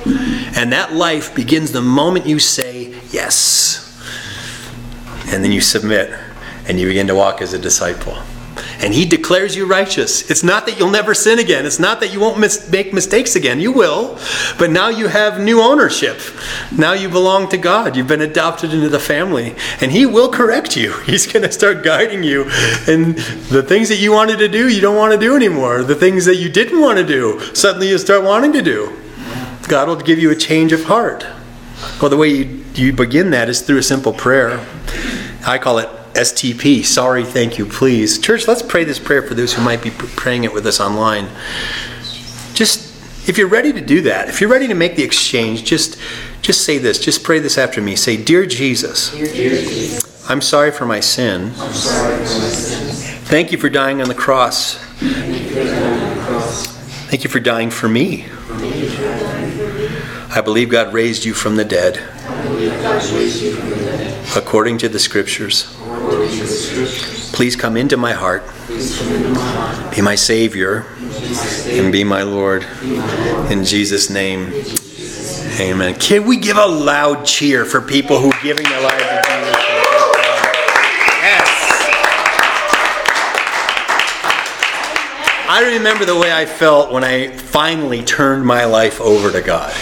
And 0.57 0.71
that 0.71 0.93
life 0.93 1.35
begins 1.35 1.71
the 1.71 1.81
moment 1.81 2.25
you 2.25 2.39
say 2.39 2.99
yes. 3.11 3.85
And 5.31 5.43
then 5.43 5.51
you 5.51 5.61
submit 5.61 6.17
and 6.67 6.79
you 6.79 6.87
begin 6.87 7.07
to 7.07 7.15
walk 7.15 7.41
as 7.41 7.53
a 7.53 7.59
disciple. 7.59 8.17
And 8.81 8.93
he 8.93 9.05
declares 9.05 9.57
you 9.57 9.65
righteous. 9.65 10.29
It's 10.31 10.43
not 10.43 10.65
that 10.65 10.79
you'll 10.79 10.89
never 10.89 11.13
sin 11.13 11.37
again. 11.37 11.65
It's 11.65 11.79
not 11.79 11.99
that 11.99 12.13
you 12.13 12.19
won't 12.19 12.39
mis- 12.39 12.69
make 12.71 12.93
mistakes 12.93 13.35
again. 13.35 13.59
You 13.59 13.73
will. 13.73 14.17
But 14.57 14.71
now 14.71 14.87
you 14.87 15.07
have 15.07 15.39
new 15.39 15.61
ownership. 15.61 16.19
Now 16.75 16.93
you 16.93 17.09
belong 17.09 17.49
to 17.49 17.57
God. 17.57 17.97
You've 17.97 18.07
been 18.07 18.21
adopted 18.21 18.73
into 18.73 18.87
the 18.87 18.99
family. 18.99 19.53
And 19.81 19.91
he 19.91 20.05
will 20.05 20.29
correct 20.29 20.77
you. 20.77 20.97
He's 21.05 21.31
going 21.31 21.43
to 21.43 21.51
start 21.51 21.83
guiding 21.83 22.23
you. 22.23 22.43
And 22.87 23.17
the 23.49 23.63
things 23.63 23.89
that 23.89 23.97
you 23.97 24.13
wanted 24.13 24.39
to 24.39 24.47
do, 24.47 24.69
you 24.69 24.79
don't 24.79 24.95
want 24.95 25.11
to 25.11 25.19
do 25.19 25.35
anymore. 25.35 25.83
The 25.83 25.95
things 25.95 26.23
that 26.25 26.37
you 26.37 26.49
didn't 26.49 26.79
want 26.79 26.97
to 26.99 27.05
do, 27.05 27.39
suddenly 27.53 27.89
you 27.89 27.97
start 27.97 28.23
wanting 28.23 28.53
to 28.53 28.61
do. 28.61 28.97
God 29.67 29.89
will 29.89 29.97
give 29.97 30.19
you 30.19 30.31
a 30.31 30.35
change 30.35 30.71
of 30.71 30.85
heart. 30.85 31.25
Well, 32.01 32.09
the 32.09 32.17
way 32.17 32.29
you, 32.29 32.65
you 32.75 32.93
begin 32.93 33.31
that 33.31 33.49
is 33.49 33.61
through 33.61 33.77
a 33.77 33.83
simple 33.83 34.13
prayer. 34.13 34.65
I 35.45 35.57
call 35.57 35.79
it 35.79 35.89
STP, 36.19 36.83
sorry, 36.83 37.23
thank 37.23 37.57
you, 37.57 37.65
please. 37.65 38.19
Church, 38.19 38.45
let's 38.47 38.61
pray 38.61 38.83
this 38.83 38.99
prayer 38.99 39.21
for 39.21 39.33
those 39.35 39.53
who 39.53 39.61
might 39.63 39.81
be 39.81 39.89
praying 39.89 40.43
it 40.43 40.53
with 40.53 40.67
us 40.67 40.81
online. 40.81 41.29
Just 42.53 42.87
if 43.29 43.37
you're 43.37 43.47
ready 43.47 43.71
to 43.71 43.79
do 43.79 44.01
that, 44.01 44.27
if 44.27 44.41
you're 44.41 44.49
ready 44.49 44.67
to 44.67 44.73
make 44.73 44.97
the 44.97 45.03
exchange, 45.03 45.63
just 45.63 45.97
just 46.41 46.65
say 46.65 46.77
this. 46.77 46.99
Just 46.99 47.23
pray 47.23 47.39
this 47.39 47.57
after 47.57 47.81
me. 47.81 47.95
Say, 47.95 48.17
"Dear 48.17 48.45
Jesus, 48.45 49.11
Dear 49.11 49.27
Jesus 49.27 50.09
I'm 50.29 50.41
sorry 50.41 50.71
for 50.71 50.85
my 50.85 50.99
sin. 50.99 51.51
Thank 53.25 53.51
you 53.51 53.57
for 53.57 53.69
dying 53.69 54.01
on 54.01 54.09
the 54.09 54.13
cross. 54.13 54.75
Thank 57.09 57.23
you 57.23 57.29
for 57.29 57.39
dying 57.39 57.71
for 57.71 57.87
me. 57.87 58.25
I 60.31 60.41
believe 60.43 60.69
God 60.69 60.93
raised 60.93 61.25
you 61.25 61.33
from 61.33 61.55
the 61.55 61.65
dead. 61.65 61.97
According 64.35 64.77
to 64.79 64.89
the 64.89 64.99
scriptures. 64.99 65.78
Please 67.33 67.55
come 67.55 67.77
into 67.77 67.97
my 67.97 68.13
heart. 68.13 68.43
Be 69.95 70.01
my 70.01 70.15
Savior 70.15 70.85
and 71.67 71.91
be 71.91 72.03
my 72.03 72.23
Lord. 72.23 72.65
In 73.49 73.63
Jesus' 73.63 74.09
name, 74.09 74.51
amen. 75.59 75.95
Can 75.99 76.25
we 76.25 76.37
give 76.37 76.57
a 76.57 76.65
loud 76.65 77.25
cheer 77.25 77.65
for 77.65 77.81
people 77.81 78.19
who 78.19 78.31
are 78.31 78.41
giving 78.41 78.65
their 78.65 78.81
lives 78.81 79.03
to 79.03 79.21
Jesus? 79.21 79.55
Yes. 81.21 81.49
I 85.51 85.73
remember 85.75 86.05
the 86.05 86.17
way 86.17 86.31
I 86.31 86.45
felt 86.45 86.91
when 86.91 87.03
I 87.03 87.29
finally 87.29 88.03
turned 88.03 88.45
my 88.45 88.65
life 88.65 88.99
over 89.01 89.31
to 89.31 89.41
God. 89.41 89.73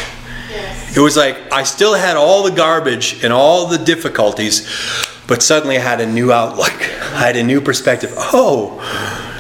It 0.96 1.00
was 1.00 1.18
like 1.18 1.38
I 1.52 1.64
still 1.64 1.94
had 1.94 2.18
all 2.18 2.44
the 2.44 2.52
garbage 2.52 3.24
and 3.24 3.34
all 3.34 3.68
the 3.68 3.78
difficulties, 3.78 4.68
but 5.28 5.44
suddenly 5.44 5.78
I 5.78 5.82
had 5.82 6.02
a 6.02 6.06
new 6.06 6.32
outlook. 6.32 6.74
I 6.74 7.28
had 7.28 7.36
a 7.36 7.44
new 7.44 7.62
perspective. 7.62 8.14
Oh, 8.16 8.80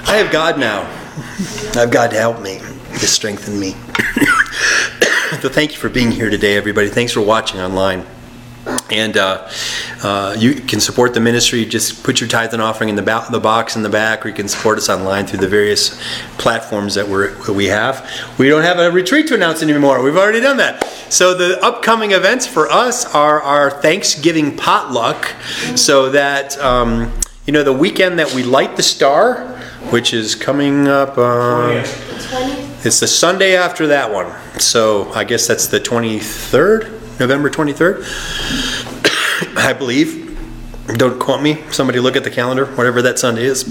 I 0.08 0.18
have 0.18 0.32
God 0.32 0.60
now. 0.60 0.82
I 0.82 1.80
have 1.80 1.92
God 1.92 2.12
to 2.12 2.18
help 2.18 2.42
me, 2.42 2.60
to 2.60 3.08
strengthen 3.08 3.60
me. 3.60 3.72
so 5.42 5.50
thank 5.50 5.72
you 5.72 5.78
for 5.78 5.90
being 5.90 6.12
here 6.12 6.30
today, 6.30 6.58
everybody. 6.58 6.90
Thanks 6.90 7.14
for 7.14 7.22
watching 7.22 7.60
online. 7.60 8.06
And 8.90 9.16
uh, 9.16 9.50
uh, 10.04 10.36
you 10.38 10.54
can 10.56 10.80
support 10.80 11.14
the 11.14 11.20
ministry. 11.20 11.66
Just 11.66 12.04
put 12.04 12.20
your 12.20 12.30
tithe 12.30 12.54
and 12.54 12.62
offering 12.62 12.90
in 12.90 12.96
the, 12.96 13.02
ba- 13.02 13.26
the 13.32 13.40
box 13.40 13.76
in 13.76 13.84
the 13.84 13.90
back, 13.90 14.26
or 14.26 14.30
you 14.30 14.36
can 14.36 14.48
support 14.48 14.78
us 14.78 14.90
online 14.90 15.26
through 15.26 15.40
the 15.40 15.48
various 15.48 16.02
platforms 16.38 16.96
that 16.96 17.08
we're, 17.08 17.36
we 17.52 17.66
have. 17.66 18.10
We 18.38 18.50
don't 18.50 18.64
have 18.64 18.80
a 18.80 18.92
retreat 18.92 19.28
to 19.28 19.36
announce 19.36 19.62
anymore. 19.62 20.02
We've 20.02 20.18
already 20.18 20.42
done 20.42 20.58
that. 20.58 20.87
So 21.10 21.34
the 21.34 21.64
upcoming 21.64 22.12
events 22.12 22.46
for 22.46 22.70
us 22.70 23.06
are 23.14 23.42
our 23.42 23.72
Thanksgiving 23.72 24.58
potluck. 24.58 25.26
So 25.76 26.12
that 26.12 26.58
um, 26.60 27.14
you 27.46 27.54
know 27.54 27.64
the 27.64 27.74
weekend 27.74 28.20
that 28.20 28.34
we 28.34 28.44
light 28.44 28.76
the 28.76 28.84
star, 28.84 29.58
which 29.90 30.14
is 30.14 30.36
coming 30.36 30.88
up. 30.88 31.18
Uh, 31.18 31.84
it's 32.84 33.00
the 33.00 33.08
Sunday 33.08 33.56
after 33.56 33.88
that 33.88 34.12
one. 34.12 34.34
So 34.60 35.12
I 35.14 35.24
guess 35.24 35.48
that's 35.48 35.68
the 35.68 35.80
23rd. 35.80 37.20
November 37.20 37.50
23rd, 37.50 38.04
I 39.58 39.74
believe. 39.74 40.26
Don't 40.98 41.20
quote 41.20 41.42
me. 41.42 41.64
Somebody 41.72 42.00
look 42.00 42.16
at 42.16 42.24
the 42.24 42.30
calendar, 42.30 42.66
whatever 42.66 43.02
that 43.02 43.18
Sunday 43.18 43.46
is 43.46 43.64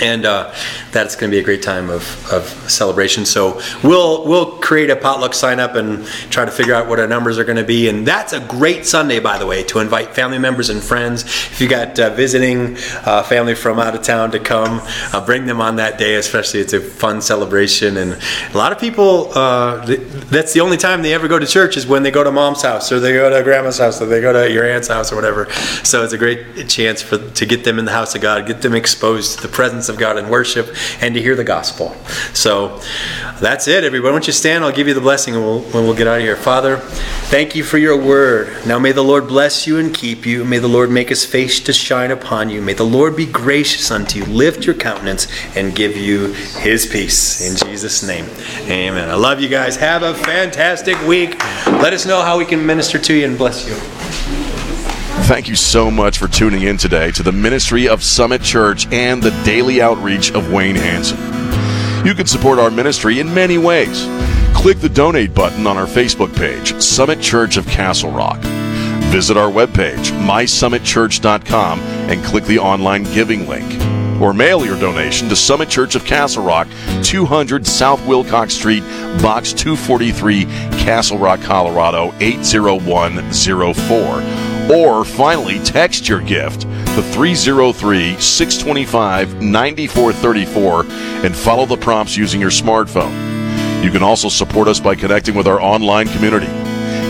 and 0.00 0.26
uh, 0.26 0.52
that's 0.90 1.14
going 1.14 1.30
to 1.30 1.34
be 1.34 1.40
a 1.40 1.44
great 1.44 1.62
time 1.62 1.88
of, 1.88 2.32
of 2.32 2.44
celebration. 2.70 3.24
So 3.24 3.60
we'll 3.82 4.26
we'll 4.26 4.58
create 4.58 4.90
a 4.90 4.96
potluck 4.96 5.34
sign 5.34 5.60
up 5.60 5.76
and 5.76 6.04
try 6.30 6.44
to 6.44 6.50
figure 6.50 6.74
out 6.74 6.88
what 6.88 6.98
our 6.98 7.06
numbers 7.06 7.38
are 7.38 7.44
going 7.44 7.58
to 7.58 7.64
be. 7.64 7.88
And 7.88 8.06
that's 8.06 8.32
a 8.32 8.40
great 8.40 8.86
Sunday, 8.86 9.20
by 9.20 9.38
the 9.38 9.46
way, 9.46 9.62
to 9.64 9.78
invite 9.78 10.14
family 10.14 10.38
members 10.38 10.70
and 10.70 10.82
friends. 10.82 11.22
If 11.22 11.60
you 11.60 11.68
got 11.68 11.98
uh, 11.98 12.10
visiting 12.10 12.76
uh, 13.04 13.22
family 13.22 13.54
from 13.54 13.78
out 13.78 13.94
of 13.94 14.02
town 14.02 14.32
to 14.32 14.40
come, 14.40 14.80
uh, 15.12 15.24
bring 15.24 15.46
them 15.46 15.60
on 15.60 15.76
that 15.76 15.96
day. 15.96 16.16
Especially, 16.16 16.60
it's 16.60 16.72
a 16.72 16.80
fun 16.80 17.20
celebration, 17.20 17.96
and 17.96 18.20
a 18.52 18.56
lot 18.56 18.72
of 18.72 18.78
people. 18.78 19.30
Uh, 19.34 19.84
that's 20.30 20.52
the 20.52 20.60
only 20.60 20.76
time 20.76 21.02
they 21.02 21.14
ever 21.14 21.28
go 21.28 21.38
to 21.38 21.46
church 21.46 21.76
is 21.76 21.86
when 21.86 22.02
they 22.02 22.10
go 22.10 22.24
to 22.24 22.32
mom's 22.32 22.62
house 22.62 22.90
or 22.90 22.98
they 22.98 23.12
go 23.12 23.30
to 23.30 23.42
grandma's 23.44 23.78
house 23.78 24.00
or 24.00 24.06
they 24.06 24.20
go 24.20 24.32
to 24.32 24.50
your 24.50 24.64
aunt's 24.64 24.88
house 24.88 25.12
or 25.12 25.16
whatever. 25.16 25.50
So 25.84 26.02
it's 26.02 26.12
a 26.12 26.18
great 26.18 26.68
chance 26.68 27.00
for 27.02 27.18
to 27.18 27.46
get 27.46 27.62
them 27.64 27.78
in 27.78 27.84
the 27.84 27.92
house 27.92 28.14
of 28.14 28.22
God, 28.22 28.46
get 28.46 28.62
them 28.62 28.74
exposed 28.74 29.36
to 29.36 29.42
the 29.42 29.52
presence 29.52 29.83
presence 29.84 29.88
of 29.88 29.98
God 29.98 30.16
in 30.18 30.30
worship 30.30 30.74
and 31.00 31.14
to 31.14 31.20
hear 31.20 31.36
the 31.36 31.44
gospel. 31.44 31.94
So 32.32 32.80
that's 33.40 33.68
it, 33.68 33.84
everybody. 33.84 34.10
Why 34.10 34.12
don't 34.12 34.26
you 34.26 34.32
stand? 34.32 34.64
I'll 34.64 34.72
give 34.72 34.88
you 34.88 34.94
the 34.94 35.00
blessing 35.00 35.34
and 35.34 35.44
we'll, 35.44 35.60
when 35.60 35.84
we'll 35.84 35.94
get 35.94 36.06
out 36.06 36.18
of 36.18 36.22
here. 36.22 36.36
Father, 36.36 36.78
thank 37.28 37.54
you 37.54 37.64
for 37.64 37.78
your 37.78 37.96
word. 37.96 38.66
Now 38.66 38.78
may 38.78 38.92
the 38.92 39.02
Lord 39.02 39.28
bless 39.28 39.66
you 39.66 39.78
and 39.78 39.94
keep 39.94 40.24
you. 40.24 40.44
May 40.44 40.58
the 40.58 40.68
Lord 40.68 40.90
make 40.90 41.08
his 41.08 41.24
face 41.24 41.60
to 41.60 41.72
shine 41.72 42.10
upon 42.10 42.50
you. 42.50 42.62
May 42.62 42.74
the 42.74 42.84
Lord 42.84 43.16
be 43.16 43.26
gracious 43.26 43.90
unto 43.90 44.20
you, 44.20 44.24
lift 44.26 44.64
your 44.64 44.74
countenance, 44.74 45.26
and 45.56 45.74
give 45.74 45.96
you 45.96 46.32
his 46.32 46.86
peace. 46.86 47.42
In 47.42 47.68
Jesus' 47.68 48.02
name, 48.02 48.26
amen. 48.62 49.10
I 49.10 49.14
love 49.14 49.40
you 49.40 49.48
guys. 49.48 49.76
Have 49.76 50.02
a 50.02 50.14
fantastic 50.14 51.00
week. 51.06 51.38
Let 51.66 51.92
us 51.92 52.06
know 52.06 52.22
how 52.22 52.38
we 52.38 52.44
can 52.44 52.64
minister 52.64 52.98
to 52.98 53.14
you 53.14 53.26
and 53.26 53.36
bless 53.36 53.68
you. 53.68 54.23
Thank 55.26 55.48
you 55.48 55.56
so 55.56 55.90
much 55.90 56.18
for 56.18 56.28
tuning 56.28 56.64
in 56.64 56.76
today 56.76 57.10
to 57.12 57.22
the 57.22 57.32
ministry 57.32 57.88
of 57.88 58.04
Summit 58.04 58.42
Church 58.42 58.86
and 58.92 59.22
the 59.22 59.30
daily 59.42 59.80
outreach 59.80 60.30
of 60.32 60.52
Wayne 60.52 60.76
Hanson. 60.76 61.16
You 62.06 62.12
can 62.12 62.26
support 62.26 62.58
our 62.58 62.70
ministry 62.70 63.20
in 63.20 63.32
many 63.32 63.56
ways. 63.56 64.06
Click 64.54 64.80
the 64.80 64.90
donate 64.90 65.34
button 65.34 65.66
on 65.66 65.78
our 65.78 65.86
Facebook 65.86 66.36
page, 66.36 66.78
Summit 66.82 67.22
Church 67.22 67.56
of 67.56 67.66
Castle 67.66 68.10
Rock. 68.10 68.38
Visit 69.10 69.38
our 69.38 69.50
webpage, 69.50 70.10
mysummitchurch.com, 70.26 71.80
and 71.80 72.22
click 72.22 72.44
the 72.44 72.58
online 72.58 73.04
giving 73.04 73.48
link. 73.48 73.80
Or 74.20 74.34
mail 74.34 74.66
your 74.66 74.78
donation 74.78 75.30
to 75.30 75.36
Summit 75.36 75.70
Church 75.70 75.94
of 75.94 76.04
Castle 76.04 76.44
Rock, 76.44 76.68
200 77.02 77.66
South 77.66 78.06
Wilcox 78.06 78.52
Street, 78.52 78.82
Box 79.22 79.54
243, 79.54 80.44
Castle 80.84 81.16
Rock, 81.16 81.40
Colorado 81.40 82.12
80104 82.20 84.43
or 84.70 85.04
finally, 85.04 85.58
text 85.60 86.08
your 86.08 86.20
gift 86.20 86.62
to 86.62 87.02
303 87.02 88.18
625 88.18 89.42
9434 89.42 90.84
and 91.24 91.36
follow 91.36 91.66
the 91.66 91.76
prompts 91.76 92.16
using 92.16 92.40
your 92.40 92.50
smartphone. 92.50 93.12
You 93.84 93.90
can 93.90 94.02
also 94.02 94.28
support 94.28 94.68
us 94.68 94.80
by 94.80 94.94
connecting 94.94 95.34
with 95.34 95.46
our 95.46 95.60
online 95.60 96.08
community. 96.08 96.46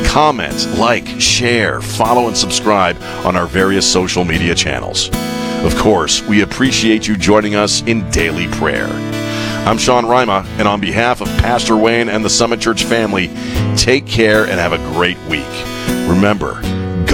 Comment, 0.08 0.78
like, 0.78 1.06
share, 1.20 1.80
follow, 1.80 2.26
and 2.26 2.36
subscribe 2.36 2.96
on 3.24 3.36
our 3.36 3.46
various 3.46 3.90
social 3.90 4.24
media 4.24 4.54
channels. 4.54 5.08
Of 5.64 5.76
course, 5.76 6.22
we 6.22 6.42
appreciate 6.42 7.06
you 7.06 7.16
joining 7.16 7.54
us 7.54 7.82
in 7.82 8.08
daily 8.10 8.48
prayer. 8.48 8.88
I'm 9.66 9.78
Sean 9.78 10.06
Rima, 10.06 10.44
and 10.58 10.68
on 10.68 10.80
behalf 10.80 11.20
of 11.20 11.28
Pastor 11.38 11.76
Wayne 11.76 12.08
and 12.08 12.24
the 12.24 12.30
Summit 12.30 12.60
Church 12.60 12.84
family, 12.84 13.30
take 13.76 14.06
care 14.06 14.42
and 14.42 14.60
have 14.60 14.72
a 14.72 14.78
great 14.92 15.18
week. 15.28 15.46
Remember, 16.08 16.60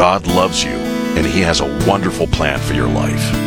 God 0.00 0.26
loves 0.28 0.64
you, 0.64 0.70
and 0.70 1.26
He 1.26 1.40
has 1.42 1.60
a 1.60 1.86
wonderful 1.86 2.26
plan 2.26 2.58
for 2.58 2.72
your 2.72 2.88
life. 2.88 3.39